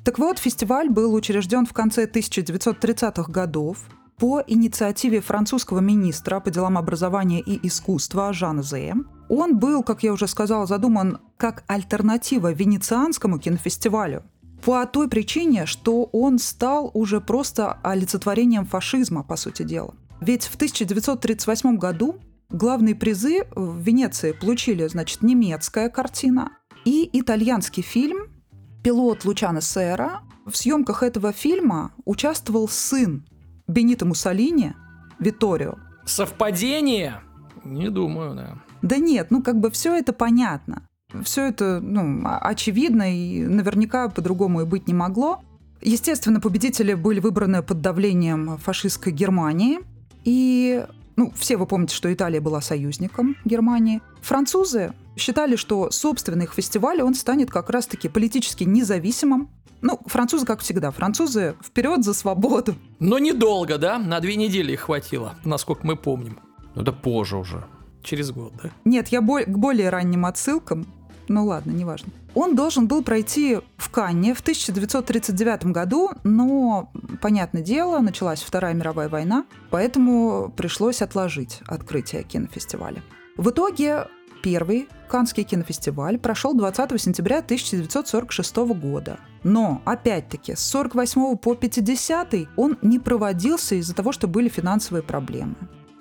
Так 0.05 0.21
вот, 0.21 0.39
фестиваль 0.39 0.89
был 0.89 1.13
учрежден 1.13 1.67
в 1.67 1.73
конце 1.73 2.07
1930-х 2.07 3.33
годов 3.33 3.79
по 4.19 4.41
инициативе 4.47 5.21
французского 5.21 5.81
министра 5.81 6.39
по 6.39 6.53
делам 6.53 6.79
образования 6.79 7.41
и 7.41 7.67
искусства 7.67 8.33
Жана 8.33 8.63
Зе. 8.63 8.95
Он 9.29 9.59
был, 9.59 9.83
как 9.83 10.05
я 10.05 10.13
уже 10.13 10.29
сказала, 10.29 10.67
задуман 10.67 11.19
как 11.39 11.65
альтернатива 11.67 12.53
венецианскому 12.53 13.41
кинофестивалю. 13.41 14.23
По 14.65 14.87
той 14.87 15.09
причине, 15.09 15.67
что 15.67 16.05
он 16.13 16.39
стал 16.39 16.89
уже 16.95 17.21
просто 17.21 17.81
олицетворением 17.83 18.65
фашизма, 18.65 19.25
по 19.25 19.35
сути 19.35 19.65
дела. 19.65 19.95
Ведь 20.21 20.45
в 20.45 20.55
1938 20.55 21.77
году 21.79 22.21
Главные 22.55 22.95
призы 22.95 23.49
в 23.57 23.81
Венеции 23.81 24.31
получили, 24.31 24.87
значит, 24.87 25.23
немецкая 25.23 25.89
картина 25.89 26.53
и 26.85 27.11
итальянский 27.13 27.83
фильм 27.83 28.29
«Пилот 28.85 29.25
Лучано 29.25 29.61
Сера». 29.61 30.21
В 30.47 30.57
съемках 30.57 31.03
этого 31.03 31.33
фильма 31.33 31.91
участвовал 32.05 32.69
сын 32.69 33.27
Бенита 33.67 34.07
Муссолини, 34.07 34.75
Виторио. 35.19 35.75
Совпадение? 36.05 37.23
Не 37.65 37.91
думаю, 37.91 38.37
да. 38.37 38.59
Да 38.83 38.99
нет, 38.99 39.33
ну 39.33 39.43
как 39.43 39.59
бы 39.59 39.73
все 39.73 39.93
это 39.97 40.13
понятно. 40.13 40.87
Все 41.25 41.49
это 41.49 41.81
ну, 41.81 42.23
очевидно 42.41 43.13
и 43.13 43.43
наверняка 43.43 44.09
по-другому 44.09 44.61
и 44.61 44.65
быть 44.65 44.87
не 44.87 44.95
могло. 44.95 45.41
Естественно, 45.81 46.39
победители 46.39 46.95
были 46.95 47.19
выбраны 47.19 47.65
под 47.65 47.81
давлением 47.81 48.59
фашистской 48.59 49.13
Германии. 49.13 49.81
И 50.23 50.87
ну, 51.17 51.33
все 51.37 51.57
вы 51.57 51.67
помните, 51.67 51.95
что 51.95 52.13
Италия 52.13 52.41
была 52.41 52.61
союзником 52.61 53.37
Германии. 53.45 54.01
Французы 54.23 54.93
считали, 55.17 55.57
что 55.57 55.91
собственный 55.91 56.45
их 56.45 56.53
фестиваль, 56.55 57.01
он 57.03 57.15
станет 57.15 57.51
как 57.51 57.71
раз-таки 57.71 58.09
политически 58.09 58.65
независимым. 58.65 59.49
Ну, 59.81 60.01
французы, 60.07 60.47
как 60.47 60.61
всегда, 60.61 60.91
французы 60.91 61.57
вперед 61.63 62.05
за 62.05 62.15
свободу. 62.15 62.75
Но 63.01 63.19
недолго, 63.19 63.77
да? 63.79 63.99
На 63.99 64.21
две 64.21 64.37
недели 64.37 64.73
их 64.73 64.81
хватило, 64.81 65.35
насколько 65.45 65.87
мы 65.87 65.97
помним. 65.97 66.39
Ну 66.75 66.83
да 66.83 66.91
позже 66.93 67.37
уже. 67.37 67.65
Через 68.03 68.31
год, 68.33 68.53
да? 68.63 68.71
Нет, 68.85 69.09
я 69.09 69.21
бо- 69.21 69.45
к 69.45 69.59
более 69.59 69.91
ранним 69.91 70.27
отсылкам. 70.27 70.87
Ну 71.29 71.47
ладно, 71.47 71.71
неважно. 71.71 72.13
Он 72.35 72.57
должен 72.57 72.87
был 72.87 73.03
пройти 73.03 73.61
в 73.77 73.91
Канне 73.91 74.35
в 74.35 74.41
1939 74.41 75.67
году, 75.67 76.11
но, 76.25 76.91
понятное 77.21 77.63
дело, 77.63 78.01
началась 78.01 78.43
Вторая 78.43 78.75
мировая 78.75 79.09
война, 79.09 79.45
поэтому 79.71 80.53
пришлось 80.57 81.01
отложить 81.01 81.61
открытие 81.67 82.25
кинофестиваля. 82.25 83.03
В 83.37 83.51
итоге 83.51 84.09
первый 84.43 84.89
Каннский 85.09 85.45
кинофестиваль 85.45 86.19
прошел 86.19 86.55
20 86.55 87.01
сентября 87.01 87.39
1946 87.39 88.57
года. 88.57 89.19
Но, 89.43 89.81
опять-таки, 89.85 90.55
с 90.55 90.61
48 90.61 91.37
по 91.37 91.55
50 91.55 92.35
он 92.57 92.79
не 92.83 92.99
проводился 92.99 93.77
из-за 93.77 93.95
того, 93.95 94.13
что 94.13 94.27
были 94.27 94.49
финансовые 94.49 95.03
проблемы. 95.03 95.55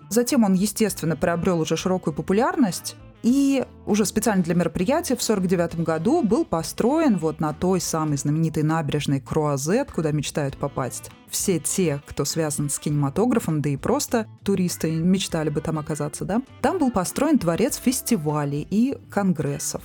Затем 0.09 0.43
он, 0.43 0.53
естественно, 0.53 1.15
приобрел 1.15 1.59
уже 1.59 1.77
широкую 1.77 2.13
популярность, 2.13 2.95
и 3.23 3.65
уже 3.85 4.05
специально 4.05 4.43
для 4.43 4.53
мероприятия 4.53 5.15
в 5.15 5.23
1949 5.23 5.85
году 5.85 6.21
был 6.21 6.45
построен 6.45 7.17
вот 7.17 7.39
на 7.39 7.53
той 7.53 7.81
самой 7.81 8.17
знаменитой 8.17 8.63
набережной 8.63 9.21
Круазет, 9.21 9.91
куда 9.91 10.11
мечтают 10.11 10.57
попасть 10.57 11.09
все 11.33 11.59
те, 11.59 12.01
кто 12.05 12.25
связан 12.25 12.69
с 12.69 12.79
кинематографом, 12.79 13.61
да 13.61 13.69
и 13.69 13.77
просто 13.77 14.27
туристы 14.43 14.91
мечтали 14.91 15.49
бы 15.49 15.61
там 15.61 15.79
оказаться, 15.79 16.25
да? 16.25 16.41
Там 16.61 16.77
был 16.77 16.91
построен 16.91 17.37
дворец 17.37 17.77
фестивалей 17.77 18.65
и 18.69 18.97
конгрессов. 19.09 19.81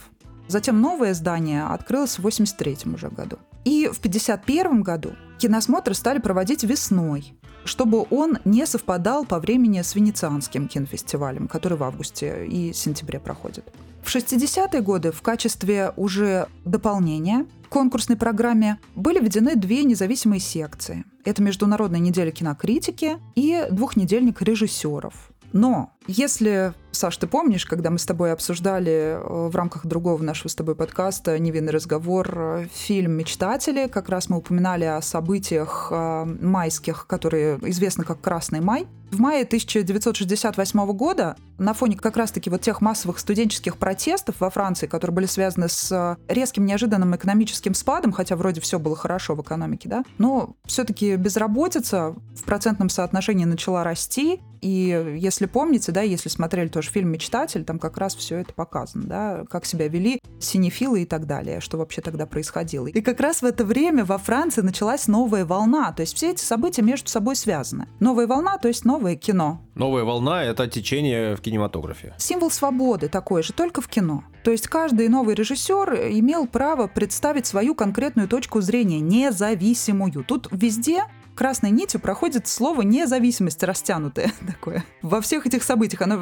Затем 0.47 0.81
новое 0.81 1.15
здание 1.15 1.65
открылось 1.65 2.17
в 2.17 2.21
1983 2.21 2.93
уже 2.93 3.09
году. 3.09 3.39
И 3.65 3.87
в 3.87 3.99
1951 3.99 4.83
году 4.83 5.13
киносмотры 5.39 5.95
стали 5.95 6.19
проводить 6.19 6.65
весной. 6.65 7.35
Чтобы 7.65 8.07
он 8.11 8.39
не 8.45 8.67
совпадал 8.67 9.25
по 9.25 9.39
времени 9.39 9.83
с 9.83 9.95
Венецианским 9.95 10.69
кинофестивалем, 10.69 11.49
который 11.49 11.79
в 11.79 11.85
августе 11.85 12.47
и 12.47 12.73
сентябре 12.73 13.21
проходит. 13.21 13.65
В 14.03 14.15
60-е 14.15 14.81
годы 14.81 15.13
в 15.13 15.21
качестве 15.21 15.93
уже 15.97 16.49
дополнения 16.65 17.47
к 17.67 17.69
конкурсной 17.69 18.17
программе 18.17 18.79
были 18.95 19.21
введены 19.21 19.55
две 19.55 19.85
независимые 19.85 20.41
секции. 20.41 21.05
Это 21.25 21.43
Международная 21.43 22.01
неделя 22.01 22.31
кинокритики 22.31 23.19
и 23.35 23.67
двухнедельник 23.71 24.41
режиссеров. 24.41 25.31
Но 25.53 25.93
если, 26.09 26.73
Саш, 26.91 27.19
ты 27.19 27.27
помнишь, 27.27 27.67
когда 27.67 27.91
мы 27.91 27.99
с 27.99 28.07
тобой 28.07 28.33
обсуждали 28.33 28.91
э, 28.91 29.49
в 29.49 29.55
рамках 29.55 29.85
другого 29.85 30.23
нашего 30.23 30.49
с 30.49 30.55
тобой 30.55 30.75
подкаста 30.75 31.39
«Невинный 31.39 31.71
разговор» 31.71 32.33
э, 32.35 32.67
фильм 32.73 33.13
«Мечтатели», 33.13 33.89
как 33.89 34.09
раз 34.09 34.31
мы 34.31 34.39
упоминали 34.39 34.85
о 34.85 35.03
событиях 35.03 35.89
э, 35.91 36.25
майских, 36.25 37.07
которые 37.07 37.59
известны 37.63 38.05
как 38.05 38.23
«Красный 38.23 38.61
май», 38.61 38.87
в 39.11 39.21
мае 39.21 39.45
1968 39.45 40.87
года 40.93 41.37
на 41.57 41.73
фоне 41.73 41.97
как 41.97 42.17
раз-таки 42.17 42.51
вот 42.51 42.61
тех 42.61 42.81
массовых 42.81 43.19
студенческих 43.19 43.79
протестов 43.79 44.41
во 44.41 44.51
Франции, 44.51 44.87
которые 44.87 45.15
были 45.15 45.27
связаны 45.27 45.69
с 45.69 46.17
резким 46.29 46.67
неожиданным 46.67 47.17
экономическим 47.17 47.75
спадом, 47.75 48.13
хотя 48.13 48.37
вроде 48.37 48.61
все 48.61 48.79
было 48.79 48.97
хорошо 48.97 49.35
в 49.35 49.41
экономике, 49.41 49.89
да, 49.89 50.05
но 50.19 50.57
все-таки 50.67 51.17
безработица 51.17 52.15
в 52.37 52.43
процентном 52.45 52.91
соотношении 52.91 53.45
начала 53.47 53.83
расти, 53.83 54.41
и 54.61 55.17
если 55.19 55.47
помните, 55.47 55.93
да, 55.99 56.03
если 56.03 56.29
смотрели 56.29 56.69
тоже 56.69 56.91
фильм 56.91 57.11
«Мечтатель», 57.11 57.65
там 57.65 57.81
как 57.81 57.99
раз 57.99 58.15
все 58.15 58.37
это 58.37 58.53
показано, 58.53 59.05
да, 59.09 59.45
как 59.51 59.65
себя 59.65 59.89
вели 59.89 60.21
синефилы 60.39 61.03
и 61.03 61.05
так 61.05 61.27
далее, 61.27 61.61
что 61.61 61.77
вообще 61.77 62.01
тогда 62.03 62.25
происходило. 62.25 62.87
И 62.87 63.01
как 63.01 63.19
раз 63.19 63.43
в 63.43 63.45
это 63.45 63.65
время 63.65 64.05
во 64.05 64.17
Франции 64.17 64.61
началась 64.61 65.09
новая 65.09 65.45
волна, 65.45 65.91
то 65.91 66.03
есть 66.03 66.17
все 66.17 66.31
эти 66.31 66.45
события 66.45 66.83
между 66.83 67.09
собой 67.09 67.35
связаны. 67.35 67.89
Новая 67.99 68.29
волна, 68.29 68.59
то 68.59 68.69
есть 68.69 68.85
новое 68.85 69.17
кино. 69.17 69.61
Новая 69.75 70.05
волна— 70.05 70.45
это 70.45 70.69
течение 70.69 71.35
в 71.35 71.41
кинематографе. 71.41 72.15
Символ 72.17 72.53
свободы 72.53 73.09
такой 73.09 73.43
же, 73.43 73.53
только 73.53 73.81
в 73.81 73.89
кино. 73.89 74.23
То 74.45 74.53
есть 74.53 74.69
каждый 74.69 75.09
новый 75.09 75.35
режиссер 75.35 75.95
имел 76.13 76.47
право 76.47 76.87
представить 76.87 77.47
свою 77.47 77.75
конкретную 77.75 78.29
точку 78.29 78.61
зрения, 78.61 79.01
независимую. 79.01 80.23
Тут 80.23 80.47
везде 80.53 81.03
красной 81.39 81.71
нитью 81.71 82.01
проходит 82.01 82.49
слово 82.49 82.83
независимость 82.83 83.63
растянутое 83.63 84.33
такое. 84.47 84.85
Во 85.03 85.21
всех 85.21 85.47
этих 85.47 85.63
событиях 85.63 86.03
она, 86.03 86.19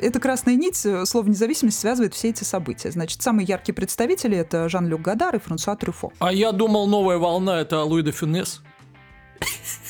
эта 0.00 0.20
красная 0.20 0.54
нить, 0.54 0.76
слово 0.76 1.26
независимость 1.26 1.80
связывает 1.80 2.14
все 2.14 2.28
эти 2.28 2.44
события. 2.44 2.92
Значит, 2.92 3.20
самые 3.20 3.46
яркие 3.46 3.74
представители 3.74 4.38
это 4.38 4.68
Жан-Люк 4.68 5.02
Годар 5.02 5.34
и 5.34 5.40
Франсуа 5.40 5.74
Трюфо. 5.74 6.12
А 6.20 6.32
я 6.32 6.52
думал, 6.52 6.86
новая 6.86 7.18
волна 7.18 7.60
это 7.60 7.82
Луи 7.82 8.02
де 8.02 8.12
Фюнес. 8.12 8.62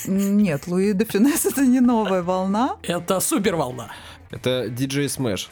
Нет, 0.07 0.67
Луи 0.67 0.95
де 0.95 1.05
Фюнес 1.05 1.45
это 1.45 1.67
не 1.67 1.81
новая 1.81 2.23
волна. 2.23 2.77
Это 2.83 3.21
супер 3.21 3.57
волна. 3.57 3.91
Это 4.31 4.71
диджей 4.71 5.11
Смэш. 5.11 5.51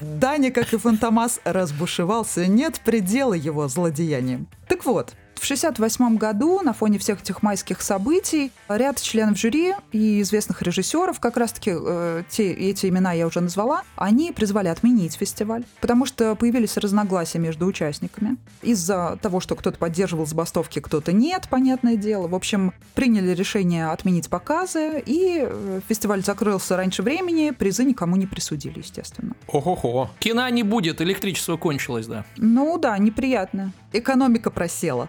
Даня, 0.00 0.50
как 0.50 0.72
и 0.72 0.78
Фантомас, 0.78 1.40
разбушевался. 1.44 2.46
Нет 2.46 2.80
предела 2.82 3.34
его 3.34 3.68
злодеяниям. 3.68 4.48
Так 4.66 4.86
вот, 4.86 5.14
в 5.38 5.44
1968 5.44 6.16
году 6.16 6.60
на 6.62 6.72
фоне 6.72 6.98
всех 6.98 7.20
этих 7.20 7.42
майских 7.42 7.82
событий 7.82 8.52
ряд 8.68 9.00
членов 9.00 9.38
жюри 9.38 9.74
и 9.92 10.20
известных 10.22 10.62
режиссеров, 10.62 11.20
как 11.20 11.36
раз-таки 11.36 11.72
э, 11.74 12.22
те, 12.28 12.52
эти 12.52 12.86
имена 12.86 13.12
я 13.12 13.26
уже 13.26 13.40
назвала, 13.40 13.82
они 13.96 14.32
призвали 14.32 14.68
отменить 14.68 15.14
фестиваль, 15.14 15.64
потому 15.80 16.06
что 16.06 16.34
появились 16.34 16.76
разногласия 16.76 17.38
между 17.38 17.66
участниками. 17.66 18.36
Из-за 18.62 19.18
того, 19.20 19.40
что 19.40 19.54
кто-то 19.56 19.78
поддерживал 19.78 20.26
забастовки, 20.26 20.80
кто-то 20.80 21.12
нет, 21.12 21.48
понятное 21.50 21.96
дело. 21.96 22.28
В 22.28 22.34
общем, 22.34 22.72
приняли 22.94 23.34
решение 23.34 23.88
отменить 23.88 24.28
показы, 24.28 25.02
и 25.04 25.46
э, 25.46 25.80
фестиваль 25.88 26.24
закрылся 26.24 26.76
раньше 26.76 27.02
времени, 27.02 27.50
призы 27.50 27.84
никому 27.84 28.16
не 28.16 28.26
присудили, 28.26 28.78
естественно. 28.78 29.34
Ого-го. 29.48 30.10
Кино 30.18 30.48
не 30.48 30.62
будет, 30.62 31.00
электричество 31.00 31.56
кончилось, 31.56 32.06
да. 32.06 32.24
Ну 32.36 32.78
да, 32.78 32.96
неприятно. 32.98 33.72
Экономика 33.92 34.50
просела. 34.50 35.08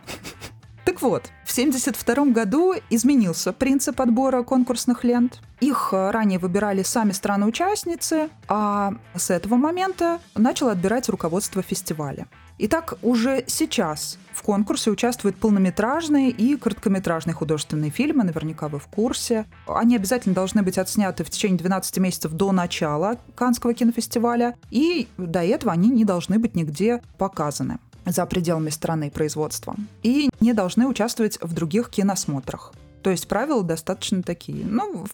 Так 0.88 1.02
вот, 1.02 1.30
в 1.46 1.52
1972 1.52 2.26
году 2.34 2.74
изменился 2.90 3.52
принцип 3.52 4.00
отбора 4.00 4.44
конкурсных 4.44 5.04
лент. 5.04 5.42
Их 5.60 5.90
э, 5.92 6.12
ранее 6.12 6.40
выбирали 6.40 6.82
сами 6.82 7.12
страны-участницы, 7.12 8.30
а 8.48 8.94
с 9.14 9.30
этого 9.30 9.58
момента 9.58 10.20
начало 10.34 10.72
отбирать 10.72 11.10
руководство 11.10 11.62
фестиваля. 11.62 12.28
Итак, 12.58 12.96
уже 13.04 13.44
сейчас 13.48 14.18
в 14.34 14.42
конкурсе 14.42 14.90
участвуют 14.90 15.36
полнометражные 15.36 16.32
и 16.32 16.56
короткометражные 16.56 17.36
художественные 17.36 17.92
фильмы, 17.92 18.24
наверняка 18.24 18.68
вы 18.68 18.80
в 18.80 18.88
курсе. 18.88 19.46
Они 19.68 19.96
обязательно 19.96 20.34
должны 20.34 20.64
быть 20.64 20.78
отсняты 20.78 21.24
в 21.24 21.30
течение 21.30 21.60
12 21.60 21.98
месяцев 21.98 22.32
до 22.32 22.52
начала 22.52 23.18
Канского 23.36 23.74
кинофестиваля, 23.74 24.56
и 24.72 25.08
до 25.18 25.44
этого 25.44 25.74
они 25.74 25.90
не 25.90 26.06
должны 26.06 26.40
быть 26.40 26.56
нигде 26.56 27.02
показаны 27.18 27.78
за 28.08 28.26
пределами 28.26 28.70
страны 28.70 29.12
производства 29.12 29.76
и 30.04 30.30
не 30.40 30.54
должны 30.54 30.88
участвовать 30.88 31.38
в 31.42 31.54
других 31.54 31.90
киносмотрах. 31.90 32.74
То 33.04 33.12
есть 33.12 33.28
правила 33.28 33.64
достаточно 33.64 34.24
такие, 34.24 34.66
ну, 34.66 35.06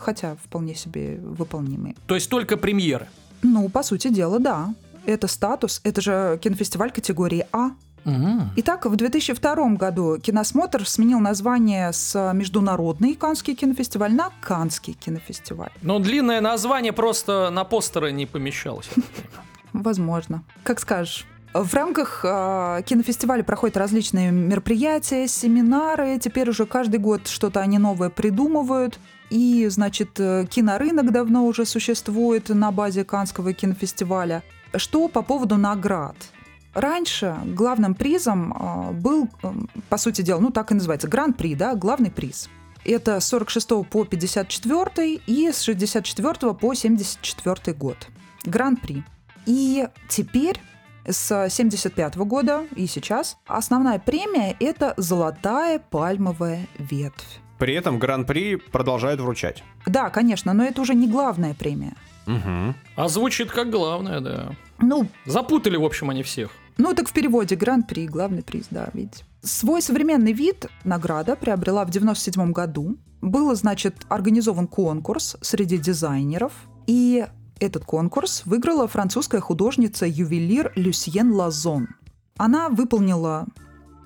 хотя 0.00 0.36
вполне 0.44 0.74
себе 0.74 1.18
выполнимые. 1.18 1.94
То 2.06 2.14
есть 2.14 2.28
только 2.28 2.56
премьеры? 2.56 3.08
Ну, 3.42 3.68
по 3.68 3.82
сути 3.82 4.08
дела, 4.08 4.38
да. 4.38 4.74
Это 5.06 5.26
статус, 5.28 5.80
это 5.82 6.00
же 6.00 6.38
кинофестиваль 6.42 6.92
категории 6.92 7.46
А. 7.52 7.70
Итак, 8.56 8.86
в 8.86 8.96
2002 8.96 9.74
году 9.74 10.18
киносмотр 10.18 10.88
сменил 10.88 11.20
название 11.20 11.92
с 11.92 12.32
Международный 12.32 13.14
Канский 13.14 13.54
кинофестиваль 13.54 14.14
на 14.14 14.30
Канский 14.40 14.94
кинофестиваль. 14.94 15.70
Но 15.82 15.98
длинное 15.98 16.40
название 16.40 16.92
просто 16.92 17.50
на 17.50 17.64
постеры 17.64 18.12
не 18.12 18.26
помещалось. 18.26 18.88
Возможно. 19.72 20.42
Как 20.62 20.80
скажешь. 20.80 21.26
В 21.52 21.74
рамках 21.74 22.20
э, 22.22 22.82
кинофестиваля 22.86 23.42
проходят 23.42 23.76
различные 23.76 24.30
мероприятия, 24.30 25.26
семинары. 25.26 26.20
Теперь 26.20 26.48
уже 26.48 26.64
каждый 26.64 27.00
год 27.00 27.26
что-то 27.26 27.60
они 27.60 27.78
новое 27.78 28.08
придумывают. 28.08 29.00
И, 29.30 29.66
значит, 29.68 30.20
э, 30.20 30.46
кинорынок 30.48 31.10
давно 31.10 31.44
уже 31.46 31.64
существует 31.64 32.50
на 32.50 32.70
базе 32.70 33.04
Канского 33.04 33.52
кинофестиваля. 33.52 34.44
Что 34.76 35.08
по 35.08 35.22
поводу 35.22 35.56
наград? 35.56 36.14
Раньше 36.72 37.36
главным 37.44 37.96
призом 37.96 38.52
э, 38.52 38.92
был, 38.92 39.28
по 39.88 39.96
сути 39.96 40.22
дела, 40.22 40.38
ну 40.38 40.50
так 40.50 40.70
и 40.70 40.74
называется, 40.74 41.08
гран-при, 41.08 41.56
да, 41.56 41.74
главный 41.74 42.12
приз. 42.12 42.48
Это 42.84 43.18
с 43.18 43.26
46 43.26 43.68
по 43.90 44.04
54 44.04 45.14
и 45.26 45.50
с 45.50 45.62
64 45.62 46.54
по 46.54 46.74
74 46.74 47.76
год. 47.76 47.96
Гран-при. 48.44 49.02
И 49.46 49.88
теперь 50.08 50.60
с 51.06 51.48
75 51.48 52.16
года 52.18 52.66
и 52.76 52.86
сейчас. 52.86 53.38
Основная 53.46 53.98
премия– 53.98 54.56
это 54.60 54.94
«Золотая 54.96 55.78
пальмовая 55.78 56.66
ветвь». 56.78 57.40
При 57.58 57.74
этом 57.74 57.98
Гран-при 57.98 58.56
продолжают 58.56 59.20
вручать. 59.20 59.62
Да, 59.86 60.08
конечно, 60.08 60.54
но 60.54 60.64
это 60.64 60.80
уже 60.80 60.94
не 60.94 61.06
главная 61.08 61.54
премия. 61.54 61.94
Угу. 62.26 62.74
А 62.96 63.08
звучит 63.08 63.50
как 63.50 63.70
главное, 63.70 64.20
да. 64.20 64.56
Ну, 64.78 65.06
Запутали, 65.26 65.76
в 65.76 65.84
общем, 65.84 66.10
они 66.10 66.22
всех. 66.22 66.50
Ну, 66.78 66.94
так 66.94 67.08
в 67.08 67.12
переводе 67.12 67.56
Гран-при, 67.56 68.06
главный 68.06 68.42
приз, 68.42 68.68
да, 68.70 68.88
видите. 68.94 69.24
Свой 69.42 69.82
современный 69.82 70.32
вид 70.32 70.66
награда 70.84 71.36
приобрела 71.36 71.84
в 71.84 71.90
97 71.90 72.52
году. 72.52 72.96
Был, 73.20 73.54
значит, 73.54 73.96
организован 74.08 74.66
конкурс 74.66 75.36
среди 75.42 75.76
дизайнеров, 75.76 76.52
и 76.86 77.26
этот 77.60 77.84
конкурс 77.84 78.42
выиграла 78.46 78.88
французская 78.88 79.40
художница-ювелир 79.40 80.72
Люсьен 80.74 81.30
Лазон. 81.32 81.88
Она 82.36 82.68
выполнила 82.70 83.46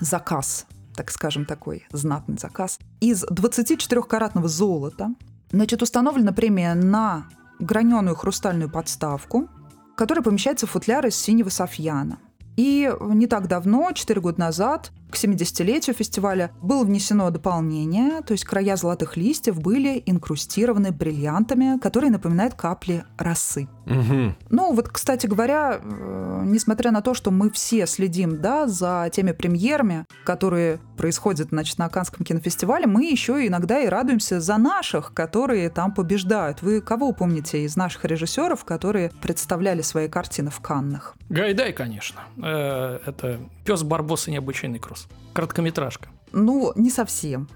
заказ, 0.01 0.67
так 0.95 1.11
скажем, 1.11 1.47
такой 1.47 1.87
знатный 1.93 2.37
заказ, 2.37 2.79
из 3.01 3.25
24-каратного 3.25 4.49
золота. 4.49 5.15
Значит, 5.51 5.83
установлена 5.83 6.33
премия 6.33 6.75
на 6.75 7.29
граненую 7.61 8.17
хрустальную 8.17 8.69
подставку, 8.69 9.49
которая 9.97 10.25
помещается 10.25 10.67
в 10.67 10.71
футляр 10.71 11.07
из 11.07 11.17
синего 11.17 11.49
софьяна. 11.49 12.19
И 12.57 12.93
не 13.01 13.27
так 13.27 13.47
давно, 13.47 13.93
4 13.93 14.21
года 14.21 14.41
назад, 14.41 14.91
к 15.15 15.17
70-летию 15.17 15.95
фестиваля 15.95 16.51
было 16.61 16.85
внесено 16.85 17.31
дополнение, 17.31 18.21
то 18.23 18.33
есть 18.33 18.45
края 18.45 18.77
золотых 18.77 19.17
листьев 19.17 19.61
были 19.61 20.03
инкрустированы 20.05 20.91
бриллиантами, 20.91 21.79
которые 21.79 22.11
напоминают 22.11 22.55
капли 22.55 23.05
росы. 23.17 23.69
Угу. 23.87 24.35
Ну 24.51 24.73
вот, 24.73 24.89
кстати 24.89 25.27
говоря, 25.27 25.81
э, 25.81 26.43
несмотря 26.47 26.91
на 26.91 27.01
то, 27.01 27.15
что 27.15 27.31
мы 27.31 27.51
все 27.51 27.87
следим 27.87 28.41
да, 28.41 28.67
за 28.67 29.09
теми 29.13 29.31
премьерами, 29.33 30.05
которые 30.25 30.81
происходят 30.97 31.51
значит, 31.51 31.79
на 31.79 31.89
Канском 31.89 32.25
кинофестивале, 32.25 32.87
мы 32.87 33.05
еще 33.05 33.47
иногда 33.47 33.81
и 33.81 33.87
радуемся 33.87 34.41
за 34.41 34.57
наших, 34.57 35.15
которые 35.15 35.71
там 35.71 35.93
побеждают. 35.95 36.63
Вы 36.63 36.81
кого 36.81 37.13
помните 37.13 37.65
из 37.65 37.77
наших 37.77 38.05
режиссеров, 38.05 38.65
которые 38.65 39.13
представляли 39.23 39.83
свои 39.83 40.09
картины 40.09 40.51
в 40.51 40.61
Каннах? 40.61 41.15
Гайдай, 41.29 41.73
конечно. 41.73 42.21
Э, 42.43 42.99
это 43.07 43.39
«Пес 43.65 43.83
Барбос 43.83 44.29
и 44.29 44.31
необычайный 44.31 44.79
кросс». 44.79 45.07
Короткометражка. 45.33 46.09
Ну, 46.33 46.73
не 46.75 46.91
совсем. 46.91 47.49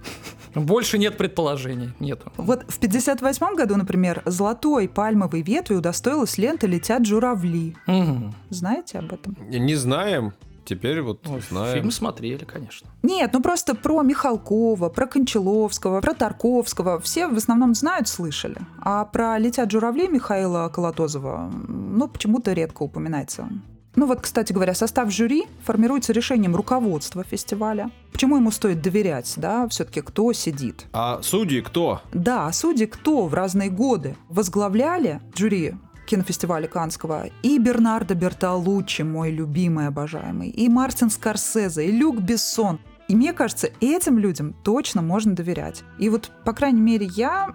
Больше 0.54 0.98
нет 0.98 1.16
предположений, 1.16 1.90
нету. 2.00 2.32
Вот 2.36 2.64
в 2.68 2.78
58 2.78 3.56
году, 3.56 3.76
например, 3.76 4.22
золотой 4.24 4.88
пальмовой 4.88 5.42
ветви 5.42 5.74
удостоилась 5.74 6.38
лента 6.38 6.66
«Летят 6.66 7.04
журавли». 7.04 7.76
Мгм. 7.86 8.34
Знаете 8.50 8.98
об 8.98 9.12
этом? 9.12 9.36
Не 9.48 9.74
знаем, 9.74 10.32
теперь 10.64 11.02
вот 11.02 11.26
Ну, 11.26 11.40
знаем. 11.40 11.74
Фильм 11.74 11.90
смотрели, 11.90 12.44
конечно. 12.44 12.88
Нет, 13.02 13.30
ну 13.32 13.42
просто 13.42 13.74
про 13.74 14.02
Михалкова, 14.02 14.88
про 14.88 15.06
Кончаловского, 15.06 16.00
про 16.00 16.14
Тарковского. 16.14 17.00
Все 17.00 17.26
в 17.26 17.36
основном 17.36 17.74
знают, 17.74 18.08
слышали. 18.08 18.56
А 18.80 19.04
про 19.04 19.38
«Летят 19.38 19.70
журавли» 19.70 20.08
Михаила 20.08 20.68
Колотозова, 20.68 21.50
ну, 21.68 22.08
почему-то 22.08 22.52
редко 22.52 22.82
упоминается. 22.84 23.48
Ну 23.98 24.06
вот, 24.06 24.20
кстати 24.20 24.52
говоря, 24.52 24.74
состав 24.74 25.10
жюри 25.10 25.46
формируется 25.64 26.12
решением 26.12 26.54
руководства 26.54 27.24
фестиваля. 27.24 27.90
Почему 28.12 28.36
ему 28.36 28.52
стоит 28.52 28.80
доверять, 28.80 29.34
да, 29.36 29.66
все-таки 29.66 30.02
кто 30.02 30.32
сидит? 30.32 30.86
А 30.92 31.20
судьи 31.20 31.60
кто? 31.62 32.00
Да, 32.12 32.52
судьи 32.52 32.86
кто 32.86 33.26
в 33.26 33.34
разные 33.34 33.70
годы 33.70 34.16
возглавляли 34.28 35.20
жюри 35.34 35.74
кинофестиваля 36.06 36.68
Канского 36.68 37.24
и 37.42 37.58
Бернардо 37.58 38.14
Бертолуччи, 38.14 39.02
мой 39.02 39.32
любимый, 39.32 39.88
обожаемый, 39.88 40.48
и 40.48 40.68
Мартин 40.68 41.10
Скорсезе, 41.10 41.86
и 41.86 41.90
Люк 41.90 42.20
Бессон. 42.20 42.78
И 43.08 43.16
мне 43.16 43.32
кажется, 43.32 43.70
этим 43.80 44.18
людям 44.18 44.54
точно 44.62 45.00
можно 45.00 45.34
доверять. 45.34 45.82
И 45.98 46.10
вот, 46.10 46.30
по 46.44 46.52
крайней 46.52 46.82
мере, 46.82 47.06
я 47.06 47.54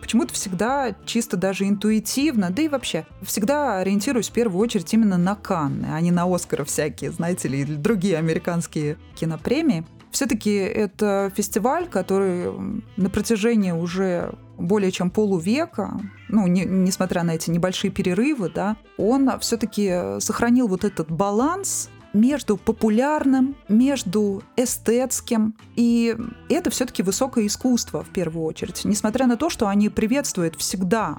почему-то 0.00 0.32
всегда 0.32 0.94
чисто 1.04 1.36
даже 1.36 1.68
интуитивно, 1.68 2.50
да 2.50 2.62
и 2.62 2.68
вообще, 2.68 3.04
всегда 3.22 3.78
ориентируюсь 3.78 4.28
в 4.28 4.32
первую 4.32 4.62
очередь 4.62 4.94
именно 4.94 5.18
на 5.18 5.34
Канны, 5.34 5.88
а 5.92 6.00
не 6.00 6.12
на 6.12 6.32
Оскары 6.32 6.64
всякие, 6.64 7.10
знаете 7.10 7.48
ли, 7.48 7.60
или 7.62 7.74
другие 7.74 8.16
американские 8.18 8.96
кинопремии. 9.16 9.84
Все-таки 10.12 10.54
это 10.54 11.32
фестиваль, 11.34 11.88
который 11.88 12.52
на 12.96 13.10
протяжении 13.10 13.72
уже 13.72 14.32
более 14.56 14.92
чем 14.92 15.10
полувека, 15.10 16.00
ну, 16.28 16.46
не- 16.46 16.64
несмотря 16.64 17.24
на 17.24 17.32
эти 17.32 17.50
небольшие 17.50 17.90
перерывы, 17.90 18.48
да, 18.48 18.76
он 18.96 19.28
все-таки 19.40 20.20
сохранил 20.20 20.68
вот 20.68 20.84
этот 20.84 21.10
баланс 21.10 21.90
между 22.14 22.56
популярным, 22.56 23.56
между 23.68 24.42
эстетским. 24.56 25.54
И 25.76 26.16
это 26.48 26.70
все-таки 26.70 27.02
высокое 27.02 27.46
искусство 27.46 28.02
в 28.02 28.08
первую 28.08 28.46
очередь. 28.46 28.84
Несмотря 28.84 29.26
на 29.26 29.36
то, 29.36 29.50
что 29.50 29.68
они 29.68 29.90
приветствуют 29.90 30.56
всегда 30.56 31.18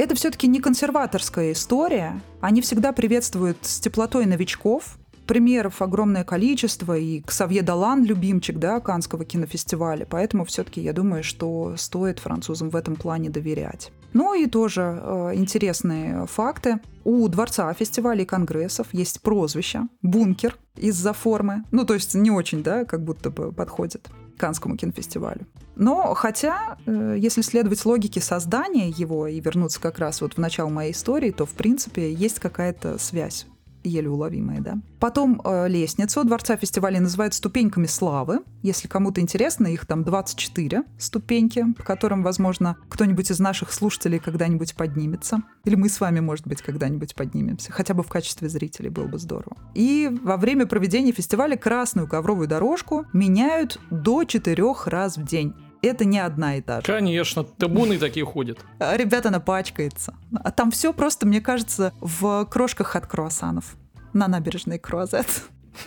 это 0.00 0.14
все-таки 0.14 0.46
не 0.46 0.60
консерваторская 0.60 1.52
история. 1.52 2.22
Они 2.40 2.62
всегда 2.62 2.92
приветствуют 2.92 3.58
с 3.60 3.80
теплотой 3.80 4.24
новичков. 4.24 4.96
Примеров 5.30 5.80
огромное 5.80 6.24
количество, 6.24 6.98
и 6.98 7.20
Ксавье 7.20 7.62
Далан, 7.62 8.02
любимчик 8.02 8.58
да, 8.58 8.80
Канского 8.80 9.24
кинофестиваля. 9.24 10.04
Поэтому 10.04 10.44
все-таки 10.44 10.80
я 10.80 10.92
думаю, 10.92 11.22
что 11.22 11.74
стоит 11.76 12.18
французам 12.18 12.68
в 12.68 12.74
этом 12.74 12.96
плане 12.96 13.30
доверять. 13.30 13.92
Ну 14.12 14.34
и 14.34 14.48
тоже 14.48 15.00
э, 15.00 15.30
интересные 15.34 16.26
факты. 16.26 16.80
У 17.04 17.28
Дворца 17.28 17.72
фестивалей 17.74 18.24
и 18.24 18.26
конгрессов 18.26 18.88
есть 18.90 19.20
прозвище 19.20 19.82
«Бункер» 20.02 20.58
из-за 20.74 21.12
формы. 21.12 21.62
Ну, 21.70 21.84
то 21.84 21.94
есть 21.94 22.16
не 22.16 22.32
очень, 22.32 22.64
да, 22.64 22.84
как 22.84 23.04
будто 23.04 23.30
бы 23.30 23.52
подходит 23.52 24.08
Канскому 24.36 24.76
кинофестивалю. 24.76 25.46
Но 25.76 26.12
хотя, 26.14 26.76
э, 26.86 27.14
если 27.16 27.42
следовать 27.42 27.84
логике 27.84 28.20
создания 28.20 28.88
его 28.88 29.28
и 29.28 29.38
вернуться 29.38 29.80
как 29.80 30.00
раз 30.00 30.22
вот 30.22 30.34
в 30.34 30.38
начало 30.38 30.70
моей 30.70 30.90
истории, 30.90 31.30
то, 31.30 31.46
в 31.46 31.52
принципе, 31.52 32.12
есть 32.12 32.40
какая-то 32.40 32.98
связь 32.98 33.46
еле 33.84 34.08
уловимая, 34.08 34.60
да. 34.60 34.78
Потом 34.98 35.40
э, 35.44 35.68
лестницу 35.68 36.24
Дворца 36.24 36.56
фестиваля 36.56 37.00
называют 37.00 37.34
ступеньками 37.34 37.86
славы. 37.86 38.40
Если 38.62 38.88
кому-то 38.88 39.20
интересно, 39.20 39.66
их 39.66 39.86
там 39.86 40.04
24 40.04 40.84
ступеньки, 40.98 41.64
по 41.76 41.82
которым, 41.82 42.22
возможно, 42.22 42.76
кто-нибудь 42.88 43.30
из 43.30 43.40
наших 43.40 43.72
слушателей 43.72 44.18
когда-нибудь 44.18 44.74
поднимется. 44.74 45.42
Или 45.64 45.74
мы 45.76 45.88
с 45.88 46.00
вами, 46.00 46.20
может 46.20 46.46
быть, 46.46 46.62
когда-нибудь 46.62 47.14
поднимемся. 47.14 47.72
Хотя 47.72 47.94
бы 47.94 48.02
в 48.02 48.08
качестве 48.08 48.48
зрителей 48.48 48.90
было 48.90 49.06
бы 49.06 49.18
здорово. 49.18 49.56
И 49.74 50.10
во 50.22 50.36
время 50.36 50.66
проведения 50.66 51.12
фестиваля 51.12 51.56
красную 51.56 52.08
ковровую 52.08 52.48
дорожку 52.48 53.06
меняют 53.12 53.80
до 53.90 54.24
четырех 54.24 54.86
раз 54.86 55.16
в 55.16 55.24
день. 55.24 55.54
Это 55.82 56.04
не 56.04 56.18
одна 56.18 56.56
и 56.56 56.60
та 56.60 56.80
же. 56.80 56.86
Конечно, 56.86 57.42
табуны 57.44 57.98
такие 57.98 58.24
ходят. 58.26 58.58
А, 58.78 58.96
Ребята, 58.96 59.28
она 59.28 59.40
пачкается. 59.40 60.14
А 60.34 60.50
там 60.50 60.70
все 60.70 60.92
просто, 60.92 61.26
мне 61.26 61.40
кажется, 61.40 61.92
в 62.00 62.44
крошках 62.46 62.96
от 62.96 63.06
круассанов 63.06 63.76
на 64.12 64.28
набережной 64.28 64.78
Круазет. 64.78 65.26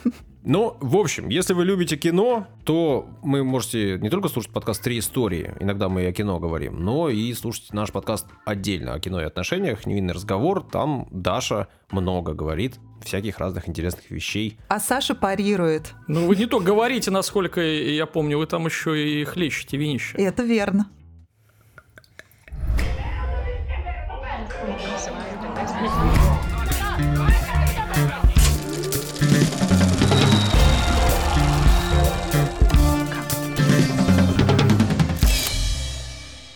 Ну, 0.45 0.75
в 0.81 0.97
общем, 0.97 1.29
если 1.29 1.53
вы 1.53 1.63
любите 1.63 1.95
кино, 1.95 2.47
то 2.65 3.07
вы 3.21 3.45
можете 3.45 3.97
не 3.99 4.09
только 4.09 4.27
слушать 4.27 4.51
подкаст 4.51 4.83
«Три 4.83 4.99
истории», 4.99 5.53
иногда 5.61 5.87
мы 5.87 6.03
и 6.03 6.05
о 6.05 6.11
кино 6.11 6.37
говорим, 6.37 6.83
но 6.83 7.07
и 7.07 7.31
слушать 7.33 7.71
наш 7.71 7.93
подкаст 7.93 8.27
отдельно 8.43 8.93
о 8.93 8.99
кино 8.99 9.21
и 9.21 9.23
отношениях, 9.23 9.85
«Невинный 9.85 10.13
разговор». 10.13 10.61
Там 10.61 11.07
Даша 11.11 11.69
много 11.91 12.33
говорит 12.33 12.75
всяких 13.01 13.39
разных 13.39 13.69
интересных 13.69 14.11
вещей. 14.11 14.57
А 14.67 14.81
Саша 14.81 15.15
парирует. 15.15 15.93
Ну, 16.09 16.27
вы 16.27 16.35
не 16.35 16.45
то 16.45 16.59
говорите, 16.59 17.09
насколько 17.09 17.61
я 17.61 18.05
помню, 18.05 18.37
вы 18.37 18.45
там 18.45 18.65
еще 18.65 19.21
и 19.21 19.23
хлещете 19.23 19.77
винище. 19.77 20.17
Это 20.17 20.43
верно. 20.43 20.89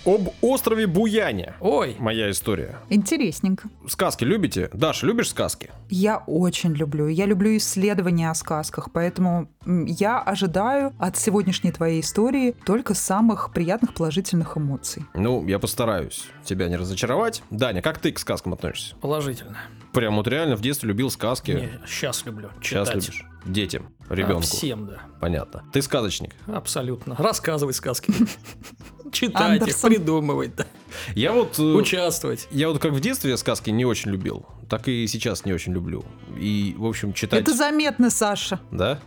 Об 0.08 0.30
острове 0.42 0.88
Буяне. 0.88 1.56
Ой, 1.60 1.98
Моя 2.00 2.32
история. 2.32 2.78
Интересненько. 2.90 3.68
Сказки 3.90 4.24
любите? 4.24 4.70
Даша, 4.72 5.06
любишь 5.06 5.30
сказки? 5.32 5.70
Я 5.90 6.20
очень 6.28 6.72
люблю. 6.74 7.08
Я 7.10 7.26
люблю 7.26 7.58
исследования 7.58 8.30
о 8.32 8.34
сказках, 8.34 8.88
поэтому 8.94 9.50
я 9.66 10.22
ожидаю 10.22 10.94
от 10.98 11.18
сегодняшней 11.18 11.74
твоей 11.74 12.00
истории 12.00 12.56
только 12.66 12.94
самых 12.94 13.52
приятных 13.54 13.94
положительных 13.94 14.56
эмоций. 14.58 15.04
Ну, 15.14 15.46
я 15.46 15.60
постараюсь 15.60 16.24
тебя 16.46 16.70
не 16.70 16.78
разочаровать. 16.78 17.44
Даня, 17.50 17.82
как 17.82 18.00
ты 18.00 18.14
к 18.14 18.20
сказкам 18.20 18.54
относишься? 18.54 18.96
положительно. 19.02 19.58
Прям 19.92 20.16
вот 20.16 20.28
реально 20.30 20.56
в 20.56 20.62
детстве 20.62 20.88
любил 20.88 21.10
сказки. 21.10 21.70
сейчас 21.86 22.26
люблю. 22.26 22.50
Сейчас 22.62 22.88
читать. 22.88 23.08
любишь. 23.08 23.26
Детям, 23.46 23.88
А, 24.08 24.16
ребенку. 24.16 24.42
всем, 24.44 24.86
да. 24.88 25.00
Понятно. 25.20 25.64
Ты 25.74 25.82
сказочник. 25.82 26.34
Абсолютно. 26.48 27.16
Рассказывать 27.18 27.76
сказки. 27.76 28.14
Читать 29.12 29.56
их, 29.58 29.62
Андерсон. 29.64 29.90
придумывать, 29.90 30.56
да. 30.56 30.66
Я 31.16 31.34
вот... 31.34 31.58
э, 31.60 31.62
участвовать. 31.62 32.48
Я 32.52 32.70
вот 32.70 32.80
как 32.80 32.94
в 32.94 33.00
детстве 33.00 33.36
сказки 33.38 33.70
не 33.70 33.86
очень 33.86 34.12
любил, 34.12 34.46
так 34.70 34.88
и 34.88 35.06
сейчас 35.08 35.46
не 35.46 35.54
очень 35.54 35.74
люблю. 35.74 36.04
И, 36.40 36.76
в 36.78 36.86
общем, 36.86 37.14
читать... 37.14 37.42
Это 37.42 37.54
заметно, 37.54 38.10
Саша. 38.10 38.60
Да? 38.72 39.00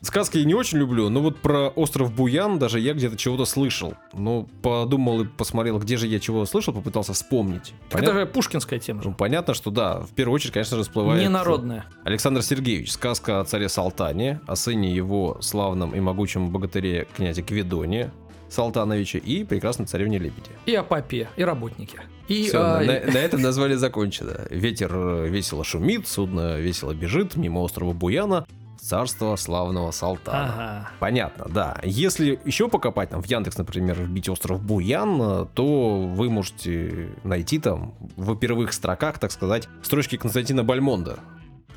Сказки 0.00 0.38
я 0.38 0.44
не 0.44 0.54
очень 0.54 0.78
люблю, 0.78 1.08
но 1.10 1.20
вот 1.20 1.38
про 1.38 1.68
остров 1.68 2.12
Буян 2.14 2.58
даже 2.58 2.80
я 2.80 2.94
где-то 2.94 3.16
чего-то 3.16 3.44
слышал. 3.44 3.94
Ну, 4.14 4.48
подумал 4.62 5.20
и 5.22 5.26
посмотрел, 5.26 5.78
где 5.78 5.96
же 5.96 6.06
я 6.06 6.18
чего 6.18 6.44
слышал, 6.46 6.72
попытался 6.72 7.12
вспомнить. 7.12 7.74
Это 7.88 7.98
Понятно? 7.98 8.20
же 8.20 8.26
пушкинская 8.26 8.78
тема 8.78 9.02
Ну, 9.04 9.10
же. 9.10 9.16
понятно, 9.16 9.54
что 9.54 9.70
да, 9.70 10.00
в 10.00 10.10
первую 10.12 10.34
очередь, 10.36 10.54
конечно 10.54 10.76
же, 10.76 10.82
всплывает... 10.82 11.22
Ненародная. 11.22 11.84
Александр 12.04 12.42
Сергеевич, 12.42 12.90
сказка 12.92 13.40
о 13.40 13.44
царе 13.44 13.68
Салтане, 13.68 14.40
о 14.46 14.56
сыне 14.56 14.94
его 14.94 15.38
славном 15.40 15.94
и 15.94 16.00
могучем 16.00 16.50
богатыре 16.50 17.06
князе 17.14 17.42
Кведоне 17.42 18.10
Салтановича 18.56 19.18
и 19.18 19.44
прекрасной 19.44 19.86
царевне 19.86 20.18
Лебеди. 20.18 20.50
И 20.64 20.74
о 20.74 20.82
папе, 20.82 21.28
и 21.36 21.44
работнике. 21.44 22.00
И 22.26 22.48
Всё, 22.48 22.60
а, 22.60 22.80
на, 22.80 22.86
на- 23.12 23.18
этом 23.18 23.42
название 23.42 23.76
закончено. 23.76 24.46
Ветер 24.50 24.90
э, 24.94 25.28
весело 25.28 25.62
шумит, 25.62 26.08
судно 26.08 26.56
весело 26.58 26.92
бежит 26.94 27.36
мимо 27.36 27.60
острова 27.60 27.92
Буяна, 27.92 28.46
царство 28.80 29.36
славного 29.36 29.90
Салтана. 29.90 30.44
Ага. 30.44 30.90
Понятно, 31.00 31.46
да. 31.52 31.78
Если 31.84 32.38
еще 32.44 32.68
покопать, 32.68 33.10
там 33.10 33.22
в 33.22 33.26
Яндекс, 33.26 33.58
например, 33.58 34.00
вбить 34.00 34.28
остров 34.28 34.60
Буян, 34.62 35.46
то 35.54 36.00
вы 36.00 36.30
можете 36.30 37.10
найти 37.24 37.58
там 37.58 37.94
в 38.16 38.34
первых 38.36 38.72
строках, 38.72 39.18
так 39.18 39.30
сказать, 39.32 39.68
строчки 39.82 40.16
Константина 40.16 40.64
Бальмонда. 40.64 41.18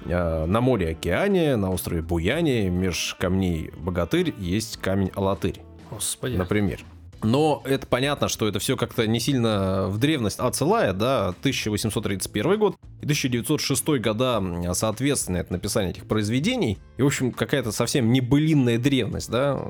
Э, 0.05 0.45
На 0.45 0.61
море 0.61 0.89
океане, 0.91 1.57
на 1.57 1.71
острове 1.71 2.01
Буяне, 2.01 2.69
меж 2.69 3.15
камней 3.19 3.71
богатырь, 3.77 4.33
есть 4.39 4.77
камень 4.77 5.11
Алатырь 5.15 5.61
Господи. 5.89 6.35
например. 6.35 6.79
Но 7.21 7.61
это 7.65 7.85
понятно, 7.85 8.29
что 8.29 8.47
это 8.47 8.59
все 8.59 8.77
как-то 8.77 9.05
не 9.05 9.19
сильно 9.19 9.87
в 9.89 9.97
древность 9.97 10.39
отсылает, 10.39 10.97
да, 10.97 11.29
1831 11.29 12.57
год 12.57 12.77
и 13.01 13.05
1906 13.05 13.87
года, 13.99 14.41
соответственно, 14.73 15.37
это 15.37 15.51
написание 15.51 15.91
этих 15.91 16.05
произведений, 16.07 16.77
и, 16.97 17.01
в 17.01 17.07
общем, 17.07 17.33
какая-то 17.33 17.73
совсем 17.73 18.13
небылинная 18.13 18.77
древность, 18.77 19.29
да, 19.29 19.61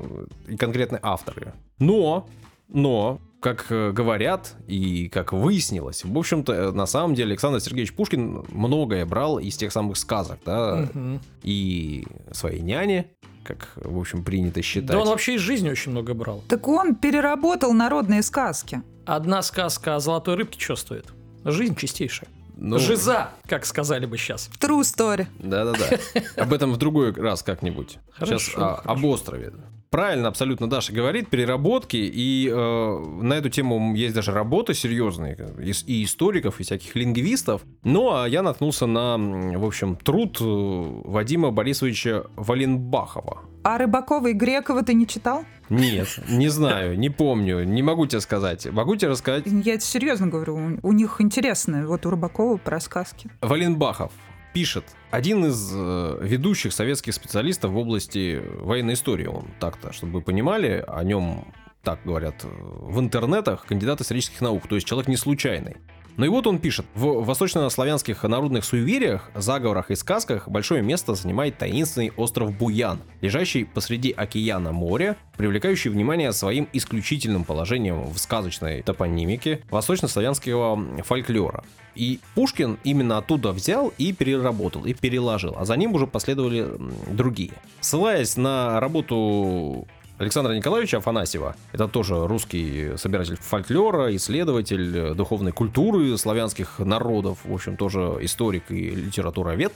и 0.46 0.56
конкретные 0.56 1.00
авторы. 1.02 1.52
Но, 1.80 2.28
но, 2.68 3.20
как 3.40 3.66
э, 3.70 3.90
говорят 3.90 4.54
и 4.68 5.08
как 5.08 5.32
выяснилось, 5.32 6.04
в 6.04 6.16
общем-то, 6.16 6.52
э, 6.52 6.70
на 6.70 6.86
самом 6.86 7.16
деле 7.16 7.30
Александр 7.30 7.58
Сергеевич 7.60 7.94
Пушкин 7.94 8.44
многое 8.50 9.04
брал 9.06 9.40
из 9.40 9.56
тех 9.56 9.72
самых 9.72 9.96
сказок, 9.96 10.38
да, 10.46 10.88
Мгм. 10.94 11.20
и 11.42 12.06
своей 12.30 12.60
няни, 12.60 13.06
как, 13.44 13.68
в 13.76 13.98
общем, 13.98 14.22
принято 14.24 14.62
считать. 14.62 14.90
Да 14.90 14.98
он 14.98 15.08
вообще 15.08 15.34
из 15.34 15.40
жизни 15.40 15.70
очень 15.70 15.92
много 15.92 16.14
брал. 16.14 16.42
Так 16.48 16.68
он 16.68 16.94
переработал 16.94 17.72
народные 17.72 18.22
сказки. 18.22 18.82
Одна 19.06 19.42
сказка 19.42 19.96
о 19.96 20.00
золотой 20.00 20.34
рыбке 20.36 20.60
что 20.60 20.76
стоит? 20.76 21.06
Жизнь 21.44 21.74
чистейшая. 21.76 22.28
Ну, 22.56 22.78
Жиза, 22.78 23.30
как 23.46 23.64
сказали 23.64 24.04
бы 24.04 24.18
сейчас. 24.18 24.50
True 24.60 24.82
story. 24.82 25.26
Да-да-да. 25.38 26.22
Об 26.36 26.52
этом 26.52 26.72
в 26.72 26.76
другой 26.76 27.12
раз 27.12 27.42
как-нибудь. 27.42 27.98
Хорошо, 28.12 28.38
Сейчас 28.38 28.54
хорошо. 28.54 28.82
об 28.84 29.04
острове. 29.06 29.52
Правильно 29.90 30.28
абсолютно 30.28 30.70
Даша 30.70 30.92
говорит, 30.92 31.28
переработки, 31.30 31.96
и 31.96 32.48
э, 32.48 32.98
на 33.22 33.34
эту 33.34 33.48
тему 33.48 33.92
есть 33.96 34.14
даже 34.14 34.30
работы 34.30 34.72
серьезные, 34.72 35.36
и, 35.58 35.72
и 35.86 36.04
историков, 36.04 36.60
и 36.60 36.62
всяких 36.62 36.94
лингвистов. 36.94 37.62
Ну, 37.82 38.14
а 38.14 38.28
я 38.28 38.42
наткнулся 38.42 38.86
на, 38.86 39.18
в 39.18 39.64
общем, 39.64 39.96
труд 39.96 40.38
э, 40.40 40.44
Вадима 40.44 41.50
Борисовича 41.50 42.22
Валенбахова. 42.36 43.40
А 43.64 43.78
Рыбакова 43.78 44.28
и 44.28 44.32
Грекова 44.32 44.84
ты 44.84 44.94
не 44.94 45.08
читал? 45.08 45.44
Нет, 45.68 46.20
не 46.28 46.48
знаю, 46.48 46.96
не 46.96 47.10
помню, 47.10 47.64
не 47.64 47.82
могу 47.82 48.06
тебе 48.06 48.20
сказать. 48.20 48.66
Могу 48.70 48.94
тебе 48.94 49.10
рассказать. 49.10 49.44
Я 49.46 49.74
это 49.74 49.84
серьезно 49.84 50.28
говорю, 50.28 50.54
у, 50.54 50.88
у 50.88 50.92
них 50.92 51.20
интересно, 51.20 51.88
вот 51.88 52.06
у 52.06 52.10
Рыбакова 52.10 52.58
про 52.58 52.78
сказки. 52.78 53.28
Валенбахов 53.42 54.12
пишет, 54.52 54.84
один 55.10 55.44
из 55.46 55.72
э, 55.74 56.18
ведущих 56.22 56.72
советских 56.72 57.14
специалистов 57.14 57.72
в 57.72 57.76
области 57.76 58.42
военной 58.58 58.94
истории, 58.94 59.26
он 59.26 59.48
так-то, 59.58 59.92
чтобы 59.92 60.14
вы 60.14 60.22
понимали, 60.22 60.84
о 60.86 61.02
нем 61.04 61.52
так 61.82 62.00
говорят 62.04 62.34
в 62.42 62.98
интернетах, 63.00 63.64
кандидат 63.66 64.00
исторических 64.00 64.40
наук, 64.40 64.68
то 64.68 64.74
есть 64.74 64.86
человек 64.86 65.08
не 65.08 65.16
случайный. 65.16 65.76
Ну 66.16 66.26
и 66.26 66.28
вот 66.28 66.46
он 66.46 66.58
пишет, 66.58 66.86
в 66.94 67.24
восточнославянских 67.24 68.22
народных 68.24 68.64
суевериях, 68.64 69.30
заговорах 69.34 69.90
и 69.90 69.94
сказках 69.94 70.48
большое 70.48 70.82
место 70.82 71.14
занимает 71.14 71.58
таинственный 71.58 72.12
остров 72.16 72.56
Буян, 72.56 73.00
лежащий 73.20 73.64
посреди 73.64 74.10
океана 74.10 74.72
моря, 74.72 75.16
привлекающий 75.36 75.90
внимание 75.90 76.32
своим 76.32 76.68
исключительным 76.72 77.44
положением 77.44 78.10
в 78.10 78.18
сказочной 78.18 78.82
топонимике 78.82 79.62
восточнославянского 79.70 81.02
фольклора. 81.02 81.64
И 81.94 82.20
Пушкин 82.34 82.78
именно 82.84 83.18
оттуда 83.18 83.52
взял 83.52 83.92
и 83.98 84.12
переработал, 84.12 84.84
и 84.84 84.94
переложил, 84.94 85.56
а 85.58 85.64
за 85.64 85.76
ним 85.76 85.94
уже 85.94 86.06
последовали 86.06 86.68
другие. 87.10 87.52
Ссылаясь 87.80 88.36
на 88.36 88.78
работу 88.80 89.88
Александра 90.20 90.52
Николаевича 90.52 90.98
Афанасьева, 90.98 91.56
это 91.72 91.88
тоже 91.88 92.26
русский 92.26 92.90
собиратель 92.98 93.38
фольклора, 93.40 94.14
исследователь 94.14 94.94
э, 94.94 95.14
духовной 95.14 95.52
культуры 95.52 96.18
славянских 96.18 96.78
народов, 96.78 97.38
в 97.42 97.54
общем, 97.54 97.78
тоже 97.78 98.18
историк 98.20 98.70
и 98.70 98.90
литературовед. 98.90 99.72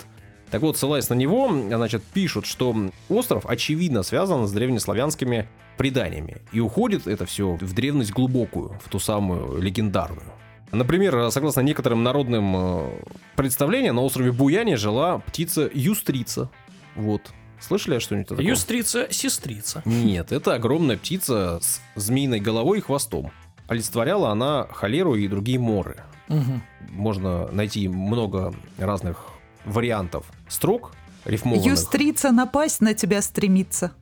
Так 0.51 0.61
вот, 0.61 0.77
ссылаясь 0.77 1.09
на 1.09 1.15
него, 1.15 1.51
значит, 1.51 2.03
пишут, 2.03 2.45
что 2.45 2.77
остров 3.09 3.47
очевидно 3.47 4.03
связан 4.03 4.47
с 4.47 4.53
древнеславянскими 4.53 5.49
преданиями. 5.79 6.43
И 6.53 6.61
уходит 6.61 7.07
это 7.07 7.25
все 7.25 7.55
в 7.55 7.73
древность 7.73 8.13
глубокую, 8.13 8.79
в 8.85 8.91
ту 8.91 8.99
самую 8.99 9.63
легендарную. 9.63 10.31
Например, 10.73 11.31
согласно 11.31 11.63
некоторым 11.63 12.03
народным 12.03 12.55
э, 12.55 12.91
представлениям, 13.35 13.97
на 13.97 14.03
острове 14.03 14.31
Буяне 14.31 14.77
жила 14.77 15.21
птица 15.21 15.71
Юстрица. 15.73 16.51
Вот. 16.97 17.33
Слышали 17.61 17.99
что-нибудь 17.99 18.27
о 18.27 18.31
таком? 18.31 18.45
Юстрица, 18.45 19.09
сестрица. 19.11 19.83
Нет, 19.85 20.33
это 20.33 20.55
огромная 20.55 20.97
птица 20.97 21.61
с 21.61 21.81
змеиной 21.95 22.41
головой 22.41 22.79
и 22.79 22.81
хвостом. 22.81 23.31
Олицетворяла 23.69 24.31
она 24.31 24.67
холеру 24.71 25.15
и 25.15 25.27
другие 25.29 25.59
моры. 25.59 26.03
Мгм. 26.29 26.63
Можно 26.91 27.49
найти 27.49 27.89
много 27.89 28.55
разных 28.79 29.25
вариантов 29.65 30.27
строк 30.49 30.93
рифмованных. 31.25 31.67
Юстрица 31.67 32.31
напасть 32.31 32.81
на 32.81 32.95
тебя 32.95 33.23
стремится. 33.23 33.93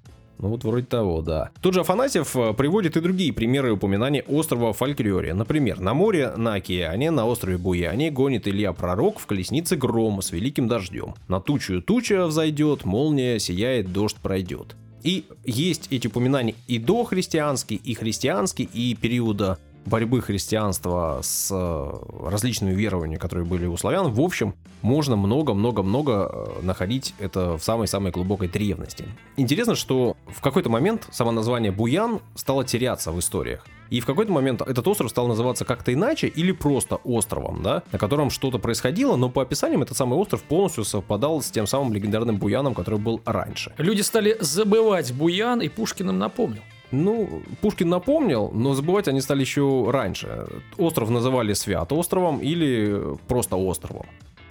Ну 0.42 0.48
вот 0.48 0.64
вроде 0.64 0.86
того, 0.86 1.22
да. 1.22 1.50
Тут 1.60 1.74
же 1.74 1.80
Афанасьев 1.80 2.34
э, 2.36 2.52
приводит 2.52 2.96
и 2.96 3.00
другие 3.00 3.32
примеры 3.32 3.72
упоминания 3.72 4.24
острова 4.26 4.72
в 4.72 4.76
фольклоре. 4.76 5.34
Например, 5.34 5.78
на 5.78 5.94
море, 5.94 6.32
на 6.36 6.54
океане, 6.54 7.12
на 7.12 7.26
острове 7.26 7.58
Буяне 7.58 8.10
гонит 8.10 8.48
Илья 8.48 8.72
Пророк 8.72 9.20
в 9.20 9.26
колеснице 9.26 9.76
грома 9.76 10.20
с 10.20 10.32
великим 10.32 10.66
дождем. 10.66 11.14
На 11.28 11.40
тучу 11.40 11.80
туча 11.80 12.26
взойдет, 12.26 12.84
молния 12.84 13.38
сияет, 13.38 13.92
дождь 13.92 14.16
пройдет. 14.16 14.74
И 15.04 15.26
есть 15.44 15.86
эти 15.92 16.08
упоминания 16.08 16.56
и 16.66 16.80
дохристианские, 16.80 17.78
и 17.78 17.94
христианские, 17.94 18.68
и 18.72 18.96
периода 18.96 19.58
борьбы 19.84 20.20
христианства 20.22 21.20
с 21.22 21.50
э, 21.52 22.28
различными 22.28 22.74
верованиями, 22.74 23.18
которые 23.18 23.44
были 23.44 23.66
у 23.66 23.76
славян. 23.76 24.10
В 24.12 24.20
общем, 24.20 24.54
можно 24.80 25.16
много-много-много 25.16 26.30
э, 26.32 26.46
находить 26.62 27.14
это 27.18 27.56
в 27.58 27.64
самой-самой 27.64 28.12
глубокой 28.12 28.48
древности. 28.48 29.06
Интересно, 29.36 29.74
что 29.74 30.16
в 30.28 30.40
какой-то 30.40 30.70
момент 30.70 31.08
само 31.10 31.32
название 31.32 31.72
Буян 31.72 32.20
стало 32.34 32.64
теряться 32.64 33.12
в 33.12 33.18
историях. 33.18 33.66
И 33.90 34.00
в 34.00 34.06
какой-то 34.06 34.32
момент 34.32 34.62
этот 34.62 34.88
остров 34.88 35.10
стал 35.10 35.28
называться 35.28 35.66
как-то 35.66 35.92
иначе 35.92 36.26
или 36.26 36.52
просто 36.52 36.96
островом, 36.96 37.62
да, 37.62 37.82
на 37.92 37.98
котором 37.98 38.30
что-то 38.30 38.58
происходило, 38.58 39.16
но 39.16 39.28
по 39.28 39.42
описаниям 39.42 39.82
этот 39.82 39.98
самый 39.98 40.18
остров 40.18 40.42
полностью 40.44 40.84
совпадал 40.84 41.42
с 41.42 41.50
тем 41.50 41.66
самым 41.66 41.92
легендарным 41.92 42.38
Буяном, 42.38 42.74
который 42.74 42.98
был 42.98 43.20
раньше. 43.26 43.72
Люди 43.76 44.00
стали 44.00 44.38
забывать 44.40 45.12
Буян, 45.12 45.60
и 45.60 45.68
Пушкин 45.68 46.08
им 46.08 46.18
напомнил. 46.18 46.62
Ну, 46.92 47.42
Пушкин 47.62 47.88
напомнил, 47.88 48.50
но 48.52 48.74
забывать 48.74 49.08
они 49.08 49.20
стали 49.20 49.40
еще 49.40 49.88
раньше. 49.90 50.46
Остров 50.76 51.08
называли 51.08 51.54
Свято-островом 51.54 52.38
или 52.38 53.16
просто 53.28 53.56
островом. 53.56 54.06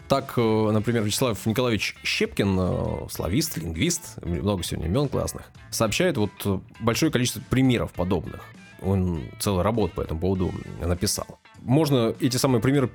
Так, 0.07 0.33
э, 0.35 0.71
например, 0.71 1.03
Вячеслав 1.03 1.45
Николаевич 1.45 1.95
Щепкин, 2.03 2.57
э, 2.59 3.07
славист, 3.09 3.57
лингвист, 3.57 4.17
много 4.25 4.63
сегодня 4.63 4.89
имен 4.89 5.07
классных, 5.07 5.51
сообщает 5.69 6.17
вот 6.17 6.31
большое 6.81 7.11
количество 7.11 7.41
примеров 7.49 7.93
подобных. 7.93 8.43
Он 8.81 9.21
целый 9.39 9.63
работ 9.63 9.93
по 9.93 10.01
этому 10.01 10.19
поводу 10.19 10.51
написал. 10.81 11.39
Можно 11.61 12.13
эти 12.19 12.37
самые 12.37 12.61
примеры 12.61 12.89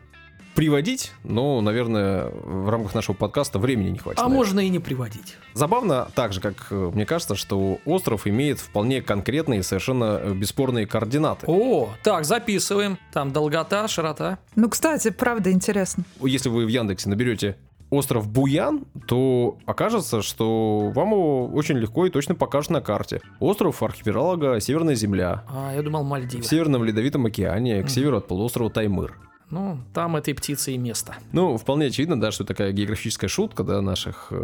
приводить, 0.56 1.12
но, 1.22 1.60
наверное, 1.60 2.30
в 2.30 2.68
рамках 2.68 2.94
нашего 2.94 3.14
подкаста 3.14 3.58
времени 3.58 3.90
не 3.90 3.98
хватит. 3.98 4.18
А 4.18 4.22
на 4.24 4.26
это. 4.28 4.34
можно 4.34 4.60
и 4.60 4.68
не 4.68 4.78
приводить. 4.78 5.36
Забавно 5.54 6.08
также, 6.14 6.40
как 6.40 6.66
э, 6.70 6.90
мне 6.92 7.06
кажется, 7.06 7.36
что 7.36 7.78
остров 7.84 8.26
имеет 8.26 8.58
вполне 8.58 9.02
конкретные, 9.02 9.62
совершенно 9.62 10.18
э, 10.20 10.32
бесспорные 10.32 10.86
координаты. 10.86 11.46
О, 11.46 11.90
так, 12.02 12.24
записываем. 12.24 12.98
Там 13.12 13.32
долгота, 13.32 13.86
широта. 13.86 14.38
Ну, 14.56 14.68
кстати, 14.70 15.10
правда 15.10 15.52
интересно. 15.52 16.04
Если 16.22 16.48
вы 16.48 16.64
в 16.64 16.68
Яндексе 16.68 17.10
наберете 17.10 17.56
остров 17.90 18.26
Буян, 18.26 18.84
то 19.06 19.58
окажется, 19.66 20.22
что 20.22 20.90
вам 20.94 21.12
его 21.12 21.46
очень 21.48 21.76
легко 21.76 22.06
и 22.06 22.10
точно 22.10 22.34
покажут 22.34 22.70
на 22.70 22.80
карте. 22.80 23.20
Остров 23.38 23.82
архипелага 23.82 24.58
Северная 24.60 24.94
Земля. 24.94 25.44
А, 25.48 25.72
я 25.74 25.82
думал, 25.82 26.02
Мальдивы. 26.02 26.42
В 26.42 26.46
Северном 26.46 26.82
Ледовитом 26.82 27.26
океане, 27.26 27.82
к 27.82 27.90
северу 27.90 28.18
от 28.18 28.26
полуострова 28.26 28.70
Таймыр. 28.70 29.16
Ну, 29.50 29.78
там 29.94 30.16
этой 30.16 30.34
птицы 30.34 30.72
и 30.72 30.78
место. 30.78 31.16
Ну, 31.32 31.56
вполне 31.56 31.86
очевидно, 31.86 32.20
да, 32.20 32.32
что 32.32 32.44
такая 32.44 32.72
географическая 32.72 33.28
шутка, 33.28 33.62
да, 33.62 33.80
наших 33.80 34.28
э, 34.30 34.34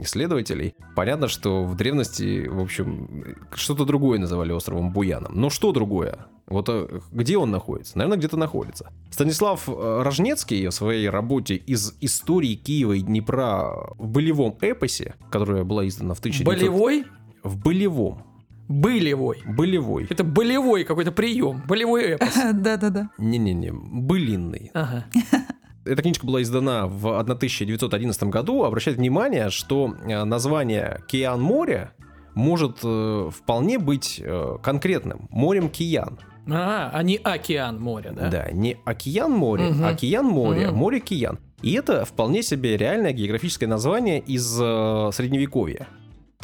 исследователей. 0.00 0.74
Понятно, 0.94 1.28
что 1.28 1.64
в 1.64 1.74
древности, 1.74 2.46
в 2.46 2.60
общем, 2.60 3.36
что-то 3.54 3.84
другое 3.84 4.18
называли 4.18 4.52
островом 4.52 4.92
Буяном. 4.92 5.32
Но 5.34 5.50
что 5.50 5.72
другое? 5.72 6.26
Вот 6.46 6.68
э, 6.68 7.00
где 7.10 7.38
он 7.38 7.50
находится? 7.50 7.98
Наверное, 7.98 8.18
где-то 8.18 8.36
находится. 8.36 8.92
Станислав 9.10 9.68
э, 9.68 10.02
Рожнецкий 10.02 10.68
в 10.68 10.72
своей 10.72 11.08
работе 11.08 11.56
из 11.56 11.96
истории 12.00 12.54
Киева 12.54 12.92
и 12.92 13.00
Днепра 13.00 13.94
в 13.98 14.06
болевом 14.06 14.56
эпосе, 14.60 15.16
которая 15.30 15.64
была 15.64 15.86
издана 15.88 16.14
в 16.14 16.20
1900... 16.20 16.46
Болевой? 16.46 17.04
В 17.42 17.58
болевом. 17.58 18.22
Былевой. 18.68 19.42
Болевой. 19.46 20.06
Это 20.10 20.24
болевой 20.24 20.84
какой-то 20.84 21.12
прием. 21.12 21.62
Болевой 21.68 22.12
эпос. 22.14 22.34
Да-да-да. 22.54 23.10
Не-не-не, 23.18 23.72
былинный. 23.72 24.70
Ага. 24.74 25.04
Эта 25.84 26.02
книжка 26.02 26.26
была 26.26 26.42
издана 26.42 26.86
в 26.86 27.06
1911 27.18 28.24
году. 28.24 28.64
Обращает 28.64 28.98
внимание, 28.98 29.50
что 29.50 29.94
э, 30.04 30.24
название 30.24 31.00
Киан 31.06 31.40
море 31.40 31.92
может 32.34 32.78
э, 32.82 33.30
вполне 33.32 33.78
быть 33.78 34.20
э, 34.22 34.56
конкретным. 34.62 35.28
Морем 35.30 35.68
Киян. 35.70 36.18
А, 36.48 36.90
а 36.92 37.02
не 37.02 37.16
океан 37.16 37.80
моря, 37.80 38.12
да? 38.14 38.28
Да, 38.30 38.50
не 38.52 38.76
Океан 38.84 39.32
море, 39.32 39.70
Мгм. 39.70 39.84
а 39.84 39.94
Киян 39.94 40.24
море, 40.26 40.68
Мгм. 40.68 40.76
море 40.76 41.00
Киян. 41.00 41.38
И 41.62 41.72
это 41.72 42.04
вполне 42.04 42.42
себе 42.42 42.76
реальное 42.76 43.12
географическое 43.12 43.68
название 43.68 44.20
из 44.20 44.56
э, 44.60 45.10
Средневековья. 45.12 45.88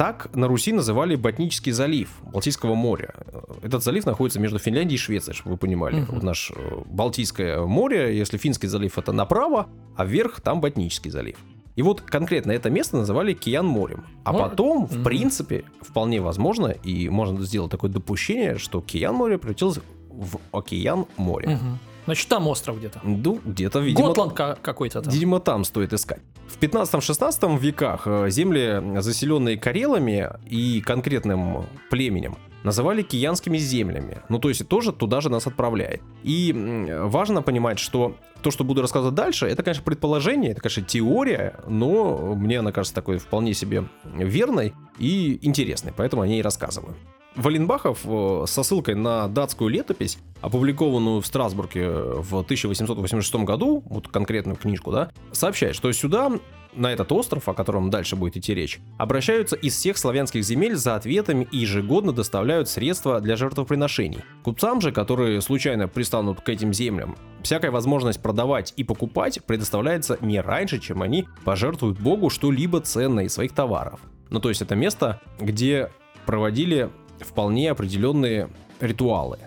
Так 0.03 0.35
на 0.35 0.49
Руси 0.49 0.73
называли 0.73 1.15
Ботнический 1.15 1.71
залив 1.71 2.09
Балтийского 2.33 2.75
моря. 2.75 3.15
Этот 3.63 3.85
залив 3.85 4.05
находится 4.05 4.41
между 4.41 4.59
Финляндией 4.59 4.97
и 4.97 4.99
Швецией, 4.99 5.37
чтобы 5.37 5.53
вы 5.53 5.57
понимали. 5.59 6.01
Мгм. 6.01 6.15
Вот 6.15 6.23
наш 6.25 6.51
э, 6.51 6.83
Балтийское 6.87 7.61
море, 7.61 8.19
если 8.19 8.37
Финский 8.37 8.67
залив 8.67 8.99
это 8.99 9.13
направо, 9.13 9.69
а 9.97 10.05
вверх 10.05 10.41
там 10.41 10.61
Ботнический 10.61 11.13
залив. 11.13 11.37
И 11.77 11.83
вот 11.83 12.01
конкретно 12.01 12.51
это 12.51 12.69
место 12.69 12.97
называли 12.97 13.33
Киян 13.33 13.65
морем. 13.65 14.05
А 14.25 14.33
Ну, 14.33 14.39
потом, 14.41 14.87
в 14.87 14.95
мгм. 14.95 15.05
принципе, 15.05 15.63
вполне 15.81 16.21
возможно, 16.21 16.67
и 16.67 17.09
можно 17.09 17.41
сделать 17.43 17.71
такое 17.71 17.89
допущение, 17.89 18.59
что 18.59 18.81
Киян 18.81 19.15
море 19.15 19.39
превратилось 19.39 19.79
в 20.11 20.39
океан 20.51 21.07
море. 21.17 21.51
Мгм. 21.51 21.79
Значит, 22.05 22.29
там 22.29 22.49
остров 22.49 22.79
где-то. 22.79 23.01
Ну, 23.05 23.41
где-то, 23.45 23.79
видимо, 23.81 24.09
Готланд 24.09 24.33
ка- 24.33 24.59
какой-то 24.61 25.03
там. 25.03 25.13
Видимо, 25.13 25.41
там 25.41 25.65
стоит 25.65 25.93
искать. 25.93 26.21
В 26.49 26.59
15-16 26.59 27.59
веках 27.59 28.03
э, 28.07 28.29
земли, 28.31 29.01
заселенные 29.01 29.57
Карелами 29.57 30.29
и 30.47 30.81
конкретным 30.81 31.67
племенем, 31.91 32.37
называли 32.65 33.03
киянскими 33.03 33.59
землями. 33.59 34.23
Ну, 34.29 34.39
то 34.39 34.49
есть 34.49 34.67
тоже 34.69 34.93
туда 34.93 35.21
же 35.21 35.31
нас 35.31 35.47
отправляет. 35.47 36.03
И 36.23 36.53
важно 37.05 37.43
понимать, 37.43 37.79
что 37.79 38.17
то, 38.43 38.51
что 38.51 38.65
буду 38.65 38.83
рассказывать 38.83 39.15
дальше, 39.15 39.47
это, 39.47 39.63
конечно, 39.63 39.85
предположение, 39.85 40.51
это, 40.53 40.61
конечно, 40.61 40.83
теория, 40.83 41.61
но 41.69 42.35
мне 42.35 42.59
она 42.59 42.73
кажется 42.73 42.95
такой 42.95 43.19
вполне 43.19 43.55
себе 43.55 43.85
верной 44.05 44.75
и 44.99 45.39
интересной, 45.43 45.93
поэтому 45.97 46.23
о 46.23 46.27
ней 46.27 46.43
рассказываю. 46.43 46.97
Валенбахов 47.35 48.01
э, 48.05 48.45
со 48.47 48.63
ссылкой 48.63 48.95
на 48.95 49.29
датскую 49.29 49.71
летопись, 49.71 50.19
опубликованную 50.41 51.21
в 51.21 51.27
Страсбурге 51.27 51.89
в 51.89 52.37
1886 52.37 53.35
году, 53.37 53.83
вот 53.87 54.09
конкретную 54.09 54.57
книжку, 54.57 54.93
да, 54.93 55.11
сообщает, 55.33 55.75
что 55.75 55.91
сюда, 55.93 56.31
на 56.75 56.93
этот 56.93 57.11
остров, 57.13 57.49
о 57.49 57.55
котором 57.55 57.91
дальше 57.91 58.17
будет 58.17 58.37
идти 58.37 58.55
речь, 58.55 58.81
обращаются 58.99 59.57
из 59.57 59.75
всех 59.77 59.97
славянских 59.97 60.45
земель 60.45 60.75
за 60.75 60.97
ответами 60.97 61.49
и 61.51 61.59
ежегодно 61.59 62.13
доставляют 62.13 62.69
средства 62.69 63.21
для 63.21 63.37
жертвоприношений. 63.37 64.21
Купцам 64.43 64.81
же, 64.81 64.93
которые 64.93 65.41
случайно 65.41 65.89
пристанут 65.89 66.43
к 66.43 66.49
этим 66.49 66.75
землям, 66.75 67.17
всякая 67.43 67.71
возможность 67.71 68.21
продавать 68.21 68.75
и 68.77 68.85
покупать 68.85 69.43
предоставляется 69.47 70.19
не 70.21 70.41
раньше, 70.41 70.79
чем 70.79 71.03
они 71.03 71.27
пожертвуют 71.45 71.99
Богу 71.99 72.29
что-либо 72.29 72.81
ценное 72.81 73.25
из 73.25 73.33
своих 73.33 73.53
товаров. 73.53 74.01
Ну, 74.29 74.41
то 74.41 74.49
есть 74.49 74.63
это 74.63 74.75
место, 74.75 75.21
где 75.39 75.91
проводили 76.27 76.91
вполне 77.23 77.71
определенные 77.71 78.49
ритуалы. 78.81 79.39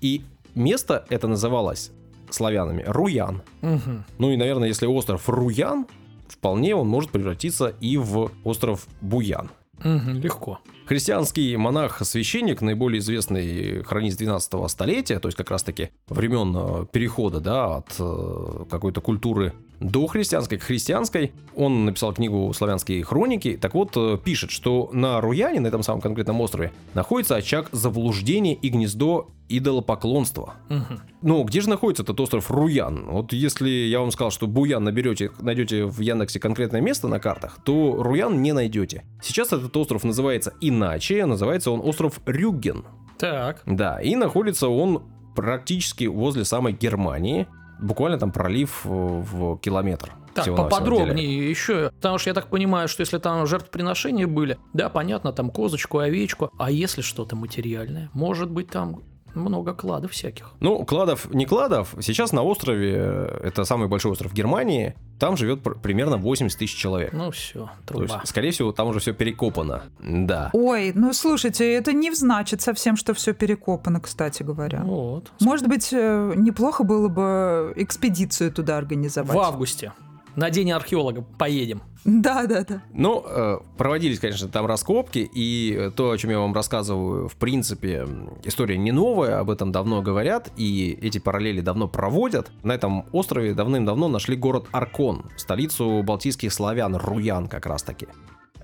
И 0.00 0.22
место 0.54 1.04
это 1.08 1.28
называлось 1.28 1.92
славянами 2.30 2.84
Руян. 2.86 3.42
Мгм. 3.60 4.04
Ну 4.18 4.30
и, 4.30 4.36
наверное, 4.36 4.68
если 4.68 4.86
остров 4.86 5.28
Руян, 5.28 5.86
вполне 6.28 6.74
он 6.74 6.88
может 6.88 7.10
превратиться 7.10 7.74
и 7.80 7.96
в 7.96 8.30
остров 8.44 8.86
Буян. 9.00 9.50
Мгм, 9.82 10.20
Легко. 10.20 10.60
Христианский 10.86 11.56
монах-священник, 11.56 12.60
наиболее 12.60 13.00
известный 13.00 13.82
хронист 13.82 14.18
12 14.18 14.68
столетия, 14.68 15.18
то 15.18 15.28
есть 15.28 15.36
как 15.36 15.50
раз-таки 15.50 15.90
времен 16.08 16.54
э, 16.56 16.86
перехода 16.92 17.40
да, 17.40 17.76
от 17.76 17.94
э, 17.98 18.64
какой-то 18.70 19.00
культуры 19.00 19.52
до 19.80 20.06
христианской 20.06 20.58
к 20.58 20.62
христианской, 20.62 21.32
он 21.56 21.84
написал 21.84 22.12
книгу 22.12 22.52
«Славянские 22.52 23.02
хроники», 23.04 23.58
так 23.60 23.74
вот 23.74 23.92
э, 23.96 24.18
пишет, 24.22 24.50
что 24.50 24.90
на 24.92 25.20
Руяне, 25.20 25.60
на 25.60 25.66
этом 25.66 25.82
самом 25.82 26.00
конкретном 26.00 26.40
острове, 26.40 26.72
находится 26.94 27.36
очаг 27.36 27.68
заблуждения 27.72 28.54
и 28.54 28.68
гнездо 28.68 29.28
идолопоклонства. 29.48 30.54
Мгм. 30.68 31.00
Ну, 31.22 31.44
где 31.44 31.60
же 31.60 31.68
находится 31.68 32.02
этот 32.02 32.18
остров 32.20 32.50
Руян? 32.50 33.04
Вот 33.06 33.32
если 33.32 33.68
я 33.68 34.00
вам 34.00 34.10
сказал, 34.10 34.30
что 34.30 34.46
Буян 34.46 34.84
наберете, 34.84 35.30
найдете 35.40 35.84
в 35.84 36.00
Яндексе 36.00 36.40
конкретное 36.40 36.80
место 36.80 37.08
на 37.08 37.20
картах, 37.20 37.58
то 37.64 38.02
Руян 38.02 38.42
не 38.42 38.52
найдете. 38.52 39.04
Сейчас 39.22 39.52
этот 39.52 39.76
остров 39.76 40.04
называется 40.04 40.54
иначе, 40.60 41.26
называется 41.26 41.70
он 41.70 41.80
остров 41.80 42.20
Рюгген. 42.26 42.84
Так. 43.18 43.62
Да, 43.66 44.00
и 44.00 44.16
находится 44.16 44.68
он 44.68 45.02
практически 45.34 46.04
возле 46.04 46.44
самой 46.44 46.72
Германии, 46.72 47.46
буквально 47.80 48.18
там 48.18 48.32
пролив 48.32 48.82
э, 48.84 48.88
в 48.88 49.58
километр. 49.58 50.12
Так, 50.34 50.44
всего-навсего 50.44 50.68
поподробнее 50.68 51.48
еще. 51.48 51.90
Потому 51.94 52.18
что 52.18 52.30
я 52.30 52.34
так 52.34 52.48
понимаю, 52.48 52.88
что 52.88 53.02
если 53.02 53.18
там 53.18 53.46
жертвоприношения 53.46 54.26
были, 54.26 54.58
да, 54.72 54.88
понятно, 54.88 55.32
там 55.32 55.50
козочку, 55.50 55.98
овечку. 55.98 56.50
А 56.58 56.70
если 56.70 57.02
что-то 57.02 57.36
материальное? 57.36 58.10
Может 58.14 58.50
быть, 58.50 58.68
там 58.68 59.02
много 59.34 59.74
кладов 59.74 60.12
всяких. 60.12 60.52
Ну, 60.60 60.84
кладов, 60.84 61.32
не 61.32 61.46
кладов, 61.46 61.94
сейчас 62.00 62.32
на 62.32 62.42
острове, 62.42 62.94
э, 62.96 63.40
это 63.44 63.64
самый 63.64 63.88
большой 63.88 64.12
остров 64.12 64.32
Германии, 64.32 64.94
там 65.18 65.36
живет 65.36 65.62
пр- 65.62 65.76
примерно 65.78 66.16
80 66.16 66.58
тысяч 66.58 66.76
человек. 66.76 67.12
Ну 67.12 67.30
все, 67.30 67.70
То 67.86 68.00
есть, 68.02 68.12
труба. 68.12 68.22
скорее 68.26 68.50
всего, 68.50 68.72
там 68.72 68.88
уже 68.88 69.00
все 69.00 69.12
перекопано. 69.12 69.84
Да. 70.00 70.50
Ой, 70.52 70.92
ну 70.94 71.12
слушайте, 71.12 71.72
это 71.74 71.92
не 71.92 72.12
значит 72.14 72.60
совсем, 72.60 72.96
что 72.96 73.14
все 73.14 73.32
перекопано, 73.32 74.00
кстати 74.00 74.42
говоря. 74.42 74.82
Вот. 74.84 75.32
Может 75.40 75.68
быть, 75.68 75.92
э, 75.92 76.32
неплохо 76.36 76.84
было 76.84 77.08
бы 77.08 77.72
экспедицию 77.76 78.52
туда 78.52 78.76
организовать. 78.78 79.34
В 79.36 79.40
августе. 79.40 79.92
На 80.36 80.50
день 80.50 80.72
археолога 80.72 81.22
поедем. 81.22 81.82
Да, 82.04 82.46
да, 82.46 82.64
да. 82.64 82.82
Ну, 82.92 83.24
э, 83.26 83.58
проводились, 83.78 84.18
конечно, 84.18 84.48
там 84.48 84.66
раскопки, 84.66 85.28
и 85.32 85.74
э, 85.74 85.90
то, 85.90 86.10
о 86.10 86.18
чем 86.18 86.30
я 86.30 86.38
вам 86.38 86.52
рассказываю, 86.52 87.28
в 87.28 87.36
принципе, 87.36 88.06
история 88.42 88.76
не 88.76 88.92
новая, 88.92 89.38
об 89.38 89.50
этом 89.50 89.72
давно 89.72 90.02
говорят, 90.02 90.50
и 90.56 90.98
эти 91.00 91.18
параллели 91.18 91.60
давно 91.60 91.88
проводят. 91.88 92.50
На 92.62 92.72
этом 92.72 93.06
острове 93.12 93.54
давным-давно 93.54 94.08
нашли 94.08 94.36
город 94.36 94.66
Аркон, 94.72 95.24
столицу 95.36 96.02
балтийских 96.02 96.52
славян, 96.52 96.94
Руян 96.96 97.48
как 97.48 97.64
раз-таки. 97.64 98.08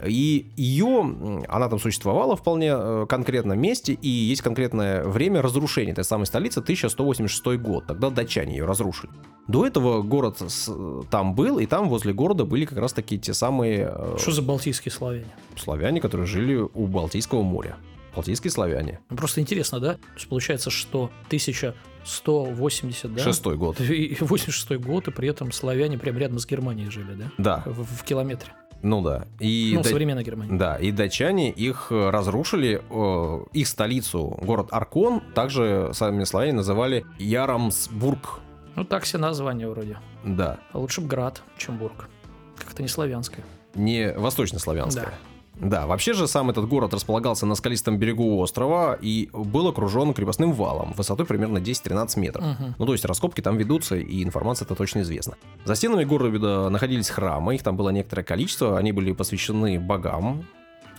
И 0.07 0.47
ее, 0.57 1.45
она 1.49 1.69
там 1.69 1.79
существовала 1.79 2.37
вполне 2.37 2.71
э, 2.75 3.07
конкретном 3.09 3.59
месте, 3.61 3.93
и 3.93 4.09
есть 4.09 4.43
конкретное 4.43 5.05
время 5.05 5.43
разрушения 5.43 5.93
этой 5.93 6.05
самой 6.05 6.27
столицы, 6.27 6.61
1186 6.61 7.61
год, 7.61 7.87
тогда 7.87 8.11
датчане 8.11 8.57
ее 8.57 8.65
разрушили. 8.65 9.13
До 9.49 9.67
этого 9.67 10.03
город 10.03 10.39
с- 10.41 10.71
там 11.11 11.35
был, 11.35 11.59
и 11.59 11.67
там 11.67 11.89
возле 11.89 12.13
города 12.13 12.45
были 12.45 12.65
как 12.65 12.79
раз-таки 12.79 13.19
те 13.19 13.35
самые 13.35 13.91
э, 13.93 14.17
Что 14.19 14.31
за 14.33 14.43
балтийские 14.43 14.93
славяне? 14.93 15.27
славяне, 15.57 16.01
которые 16.01 16.27
жили 16.27 16.57
у 16.57 16.87
Балтийского 16.87 17.43
моря. 17.43 17.77
Балтийские 18.15 18.51
славяне. 18.51 18.99
Ну, 19.11 19.17
Просто 19.17 19.41
интересно, 19.41 19.79
да? 19.81 19.95
То 19.95 20.01
есть 20.17 20.29
получается, 20.29 20.71
что 20.71 21.11
1180, 21.29 23.15
да? 23.15 23.23
Шестой 23.23 23.57
год. 23.57 23.81
И 23.81 24.17
86 24.21 24.81
год, 24.85 25.09
и 25.09 25.11
при 25.11 25.29
этом 25.29 25.53
славяне 25.53 25.99
прям 25.99 26.17
рядом 26.19 26.39
с 26.39 26.47
Германией 26.47 26.91
жили, 26.91 27.15
да? 27.15 27.31
Да, 27.39 27.63
В, 27.67 27.85
в 27.85 28.05
километре. 28.05 28.53
Ну 28.83 29.03
да. 29.03 29.27
И 29.39 29.73
ну, 29.75 29.83
да- 29.83 29.89
современной 29.89 30.25
Германии. 30.25 30.57
Да, 30.57 30.77
и 30.77 30.91
датчане 30.91 31.51
их 31.51 31.91
разрушили, 31.91 32.83
э, 32.91 33.45
их 33.53 33.69
столицу, 33.69 34.39
город 34.43 34.69
Аркон, 34.71 35.21
также 35.35 35.91
сами 35.93 36.25
славяне 36.25 36.55
называли 36.55 37.05
Ярамсбург. 37.19 38.41
Ну, 38.77 38.85
так 38.85 39.03
все 39.03 39.19
названия 39.19 39.69
вроде. 39.69 39.99
Да, 40.25 40.59
А 40.73 40.79
лучше 40.79 41.01
бы 41.01 41.09
Град, 41.09 41.43
чем 41.59 41.77
Бург. 41.79 42.09
Как-то 42.57 42.83
не 42.83 42.89
славянское. 42.89 43.45
не 43.75 44.13
восточнославянская. 44.13 45.05
Да. 45.07 45.13
Вообще 45.61 46.13
же 46.13 46.27
сам 46.27 46.51
этот 46.51 46.67
город 46.69 46.95
располагался 46.95 47.47
на 47.47 47.55
скалистом 47.55 47.99
берегу 47.99 48.39
острова 48.41 48.99
и 49.01 49.29
был 49.33 49.69
окружен 49.69 50.15
крепостным 50.15 50.53
валом 50.53 50.95
высотой 50.97 51.27
примерно 51.27 51.59
10-13 51.59 52.19
метров. 52.19 52.45
Мгм. 52.45 52.75
Ну, 52.79 52.87
то 52.87 52.93
есть 52.93 53.05
раскопки 53.05 53.41
там 53.41 53.57
ведутся, 53.57 53.97
и 53.97 54.23
информация 54.23 54.65
это 54.65 54.75
точно 54.75 55.01
известна. 55.01 55.37
За 55.65 55.75
стенами 55.75 56.05
города 56.05 56.71
находились 56.71 57.11
храмы, 57.11 57.55
их 57.55 57.63
там 57.63 57.77
было 57.77 57.91
некоторое 57.91 58.23
количество, 58.23 58.79
они 58.79 58.93
были 58.93 59.13
посвящены 59.13 59.79
богам 59.79 60.45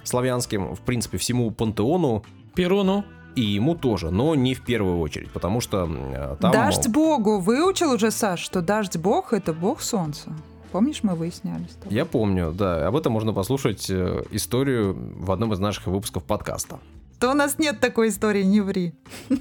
славянским, 0.03 0.75
в 0.75 0.81
принципе, 0.81 1.17
всему 1.17 1.51
пантеону, 1.51 2.23
Перуну. 2.55 3.03
и 3.35 3.41
ему 3.41 3.75
тоже, 3.75 4.11
но 4.11 4.35
не 4.35 4.53
в 4.53 4.61
первую 4.61 4.99
очередь, 4.99 5.31
потому 5.31 5.61
что 5.61 5.87
э, 5.89 6.35
там... 6.39 6.51
Дождь 6.51 6.87
богу. 6.87 7.39
Выучил 7.39 7.93
уже, 7.93 8.11
Саш, 8.11 8.39
что 8.39 8.61
дождь 8.61 8.97
бог— 8.97 9.33
это 9.33 9.53
бог 9.53 9.81
солнца. 9.81 10.29
Помнишь, 10.71 11.03
мы 11.03 11.15
выясняли 11.15 11.65
с 11.65 11.75
тобой? 11.75 11.93
Я 11.93 12.05
помню, 12.05 12.51
да, 12.51 12.87
об 12.87 12.95
этом 12.95 13.11
можно 13.11 13.33
послушать 13.33 13.89
э, 13.89 14.23
историю 14.31 14.95
в 15.17 15.31
одном 15.31 15.53
из 15.53 15.59
наших 15.59 15.87
выпусков 15.87 16.23
подкаста. 16.23 16.79
То 17.19 17.29
у 17.29 17.33
нас 17.33 17.59
нет 17.59 17.79
такой 17.79 18.09
истории, 18.09 18.43
не 18.43 18.61
ври. 18.61 18.93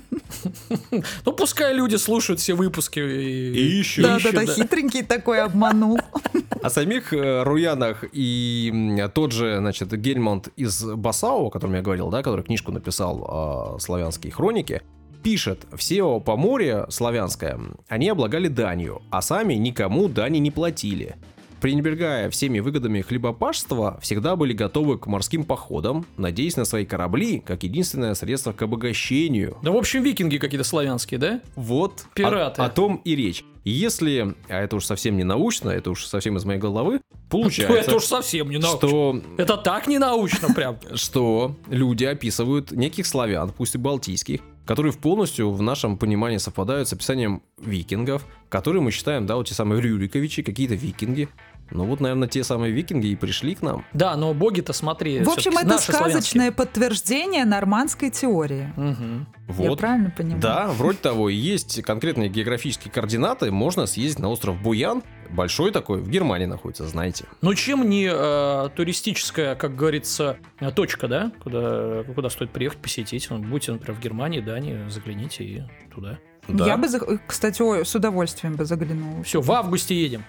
Ну, 1.26 1.32
пускай 1.32 1.74
люди 1.74 1.96
слушают 1.96 2.40
все 2.40 2.54
выпуски 2.54 3.00
и, 3.00 3.80
ищут. 3.80 4.04
Да-да-да, 4.04 4.46
хитренький 4.46 5.02
такой 5.02 5.42
обманул. 5.42 5.98
О 6.62 6.70
самих 6.70 7.12
э, 7.12 7.42
Руянах 7.42 8.04
и 8.12 9.04
тот 9.12 9.32
же, 9.32 9.58
значит, 9.58 9.92
Гельмонт 9.92 10.48
из 10.56 10.84
Басау, 10.84 11.46
о 11.46 11.50
котором 11.50 11.74
я 11.74 11.82
говорил, 11.82 12.10
да, 12.10 12.22
который 12.22 12.44
книжку 12.44 12.70
написал 12.70 13.24
о 13.24 13.78
славянские 13.80 14.32
хроники, 14.32 14.82
пишет, 15.22 15.66
все 15.76 16.20
поморье 16.20 16.86
славянское, 16.88 17.58
они 17.88 18.08
облагали 18.08 18.48
данью, 18.48 19.02
а 19.10 19.22
сами 19.22 19.54
никому 19.54 20.08
дани 20.08 20.38
не 20.38 20.50
платили. 20.50 21.16
Пренебрегая 21.60 22.30
всеми 22.30 22.58
выгодами 22.60 23.02
хлебопашества, 23.02 23.98
всегда 24.00 24.34
были 24.34 24.54
готовы 24.54 24.96
к 24.98 25.06
морским 25.06 25.44
походам, 25.44 26.06
надеясь 26.16 26.56
на 26.56 26.64
свои 26.64 26.86
корабли 26.86 27.38
как 27.40 27.64
единственное 27.64 28.14
средство 28.14 28.52
к 28.54 28.62
обогащению. 28.62 29.58
Да, 29.62 29.70
в 29.70 29.76
общем, 29.76 30.02
викинги 30.02 30.38
какие-то 30.38 30.64
славянские, 30.64 31.18
да? 31.18 31.40
Вот 31.56 32.06
о- 32.10 32.14
Пираты. 32.14 32.62
О, 32.62 32.68
том 32.70 33.02
и 33.04 33.14
речь. 33.14 33.44
Если, 33.62 34.34
а 34.48 34.62
это 34.62 34.76
уж 34.76 34.86
совсем 34.86 35.18
не 35.18 35.22
научно, 35.24 35.68
это 35.68 35.90
уж 35.90 36.06
совсем 36.06 36.38
из 36.38 36.46
моей 36.46 36.58
головы, 36.58 37.02
получается, 37.28 37.76
Это 37.78 37.96
уж 37.96 38.04
совсем 38.04 38.48
не 38.48 38.56
научно. 38.56 38.88
что, 38.88 39.20
Это 39.36 39.58
так 39.58 39.86
не 39.86 39.98
научно 39.98 40.54
прям. 40.54 40.78
что 40.94 41.56
люди 41.68 42.04
описывают 42.04 42.72
неких 42.72 43.04
славян, 43.06 43.52
пусть 43.54 43.74
и 43.74 43.78
балтийских, 43.78 44.40
которые 44.70 44.92
в 44.92 44.98
полностью 44.98 45.50
в 45.50 45.60
нашем 45.62 45.96
понимании 45.96 46.36
совпадают 46.36 46.88
с 46.88 46.92
описанием 46.92 47.42
викингов, 47.58 48.24
которые 48.48 48.80
мы 48.80 48.92
считаем, 48.92 49.26
да, 49.26 49.34
вот 49.34 49.48
те 49.48 49.54
самые 49.54 49.82
Рюриковичи, 49.82 50.44
какие-то 50.44 50.76
викинги. 50.76 51.28
Ну 51.72 51.86
вот, 51.86 51.98
наверное, 51.98 52.28
те 52.28 52.44
самые 52.44 52.72
викинги 52.72 53.08
и 53.08 53.16
пришли 53.16 53.56
к 53.56 53.62
нам. 53.62 53.84
Да, 53.92 54.14
но 54.16 54.32
боги-то, 54.32 54.72
смотри, 54.72 55.24
В 55.24 55.28
общем, 55.28 55.58
это 55.58 55.66
наши 55.66 55.90
сказочное 55.92 56.52
подтверждение 56.52 57.44
нормандской 57.44 58.10
теории. 58.10 58.72
славянские. 58.76 59.06
Мгм. 59.08 59.26
Я 59.58 59.70
Вот. 59.70 59.78
правильно 59.80 60.14
понимаю? 60.16 60.40
Да, 60.40 60.68
вроде 60.68 60.98
того, 60.98 61.28
и 61.30 61.34
есть 61.34 61.82
конкретные 61.82 62.28
географические 62.28 62.92
координаты, 62.92 63.50
можно 63.50 63.86
съездить 63.86 64.20
на 64.20 64.28
остров 64.28 64.62
Буян, 64.62 65.02
большой 65.32 65.70
такой, 65.70 66.00
в 66.00 66.08
Германии 66.08 66.46
находится, 66.46 66.86
знаете. 66.86 67.26
Ну 67.40 67.54
чем 67.54 67.88
не 67.88 68.08
э, 68.10 68.68
туристическая, 68.74 69.54
как 69.54 69.76
говорится, 69.76 70.36
точка, 70.74 71.08
да, 71.08 71.32
куда, 71.42 72.04
куда 72.14 72.30
стоит 72.30 72.50
приехать, 72.50 72.78
посетить. 72.78 73.28
Ну, 73.30 73.38
Будьте, 73.38 73.72
например, 73.72 73.98
в 73.98 74.02
Германии, 74.02 74.40
Дании, 74.40 74.88
загляните 74.88 75.44
и 75.44 75.62
туда. 75.92 76.18
Да. 76.48 76.66
Я 76.66 76.76
бы, 76.76 76.88
кстати, 77.26 77.62
ой, 77.62 77.84
с 77.84 77.94
удовольствием 77.94 78.56
бы 78.56 78.64
заглянула. 78.64 79.22
Все, 79.22 79.40
в 79.40 79.52
августе 79.52 79.94
едем. 79.94 80.24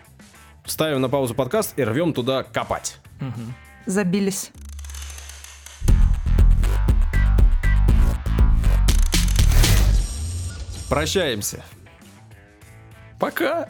Ставим 0.65 1.01
на 1.01 1.09
паузу 1.09 1.33
подкаст 1.33 1.77
и 1.77 1.83
рвем 1.83 2.13
туда 2.13 2.43
копать. 2.43 2.97
Мгм. 3.19 3.53
Забились. 3.85 4.51
Прощаемся. 10.89 11.63
Пока. 13.21 13.67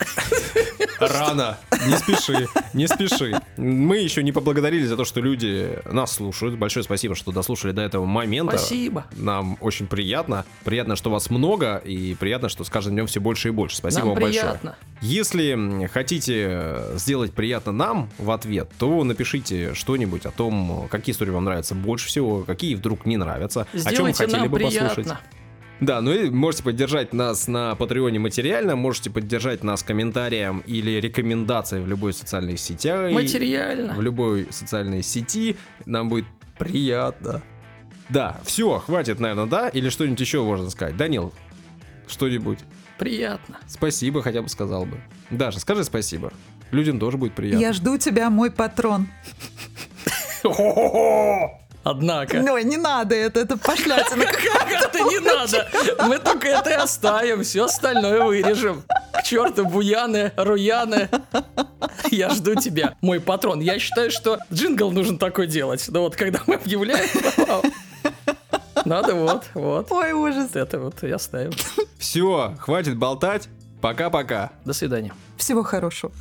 Рано. 0.99 1.57
Не 1.85 1.97
спеши, 1.97 2.47
не 2.73 2.87
спеши. 2.87 3.39
Мы 3.57 3.97
еще 3.97 4.23
не 4.23 4.31
поблагодарили 4.31 4.85
за 4.85 4.95
то, 4.95 5.03
что 5.03 5.19
люди 5.19 5.77
нас 5.91 6.13
слушают. 6.13 6.57
Большое 6.57 6.85
спасибо, 6.85 7.15
что 7.15 7.33
дослушали 7.33 7.73
до 7.73 7.81
этого 7.81 8.05
момента. 8.05 8.57
Спасибо. 8.57 9.05
Нам 9.17 9.57
очень 9.59 9.87
приятно. 9.87 10.45
Приятно, 10.63 10.95
что 10.95 11.09
вас 11.09 11.29
много, 11.29 11.77
и 11.77 12.15
приятно, 12.15 12.47
что 12.47 12.63
с 12.63 12.69
каждым 12.69 12.93
днем 12.95 13.07
все 13.07 13.19
больше 13.19 13.49
и 13.49 13.51
больше. 13.51 13.75
Спасибо 13.75 14.05
Нам 14.05 14.09
вам 14.13 14.21
большое. 14.23 14.43
приятно. 14.43 14.75
Если 15.01 15.51
м, 15.51 15.87
хотите 15.89 16.47
э, 16.49 16.93
сделать 16.97 17.33
приятно 17.33 17.73
нам 17.73 18.09
в 18.17 18.31
ответ, 18.31 18.69
то 18.79 19.03
напишите 19.03 19.73
что-нибудь 19.73 20.25
о 20.25 20.31
том, 20.31 20.87
какие 20.89 21.13
истории 21.13 21.31
вам 21.31 21.43
нравятся 21.43 21.75
больше 21.75 22.07
всего, 22.07 22.43
какие 22.43 22.75
вдруг 22.75 23.05
не 23.05 23.17
нравятся, 23.17 23.61
о 23.73 23.77
чем 23.77 23.91
Сделайте 23.91 24.25
хотели 24.25 24.47
бы 24.47 24.59
послушать. 24.59 25.07
Да, 25.81 25.99
ну 25.99 26.13
и 26.13 26.29
можете 26.29 26.63
поддержать 26.63 27.11
нас 27.11 27.47
на 27.47 27.73
Патреоне 27.73 28.19
материально, 28.19 28.75
можете 28.75 29.09
поддержать 29.09 29.63
нас 29.63 29.81
комментарием 29.81 30.63
или 30.67 30.91
рекомендацией 31.01 31.83
в 31.83 31.87
любой 31.87 32.13
социальной 32.13 32.55
сети. 32.55 33.11
Материально. 33.11 33.95
В 33.95 34.01
любой 34.01 34.47
социальной 34.51 35.01
сети. 35.01 35.57
Нам 35.87 36.07
будет 36.07 36.25
приятно. 36.59 37.41
Да, 38.09 38.39
все, 38.43 38.77
хватит, 38.77 39.19
наверное, 39.19 39.47
да? 39.47 39.69
Или 39.69 39.89
что-нибудь 39.89 40.19
еще 40.19 40.43
можно 40.43 40.69
сказать? 40.69 40.95
Данил, 40.97 41.33
что-нибудь? 42.07 42.59
Приятно. 42.99 43.57
Спасибо, 43.67 44.21
хотя 44.21 44.43
бы 44.43 44.49
сказал 44.49 44.85
бы. 44.85 44.97
Даша, 45.31 45.59
скажи 45.59 45.83
спасибо. 45.83 46.31
Людям 46.69 46.99
тоже 46.99 47.17
будет 47.17 47.33
приятно. 47.33 47.59
Я 47.59 47.73
жду 47.73 47.97
тебя, 47.97 48.29
мой 48.29 48.51
патрон. 48.51 49.07
Однако. 51.83 52.37
Ой, 52.37 52.63
не 52.63 52.77
надо 52.77 53.15
это, 53.15 53.39
это 53.39 53.57
пошлятина. 53.57 54.23
Это 54.23 54.99
не 54.99 55.19
надо. 55.19 55.67
Мы 56.05 56.19
только 56.19 56.47
это 56.47 56.69
и 56.69 56.73
оставим, 56.73 57.43
все 57.43 57.65
остальное 57.65 58.23
вырежем. 58.23 58.83
К 59.13 59.23
черту 59.23 59.65
буяны, 59.65 60.31
руяны. 60.37 61.09
Я 62.11 62.29
жду 62.29 62.55
тебя, 62.55 62.95
мой 63.01 63.19
патрон. 63.19 63.59
Я 63.59 63.79
считаю, 63.79 64.11
что 64.11 64.37
джингл 64.53 64.91
нужно 64.91 65.17
такой 65.17 65.47
делать. 65.47 65.85
Ну 65.89 66.01
вот, 66.01 66.15
когда 66.15 66.39
мы 66.45 66.55
объявляем, 66.55 67.09
надо 68.85 69.15
вот, 69.15 69.45
вот. 69.53 69.91
Ой, 69.91 70.11
ужас. 70.11 70.55
Это 70.55 70.79
вот 70.79 71.03
и 71.03 71.11
оставим. 71.11 71.51
Все, 71.97 72.55
хватит 72.59 72.97
болтать. 72.97 73.47
Пока-пока. 73.81 74.51
До 74.63 74.73
свидания. 74.73 75.11
Всего 75.37 75.63
хорошего. 75.63 76.11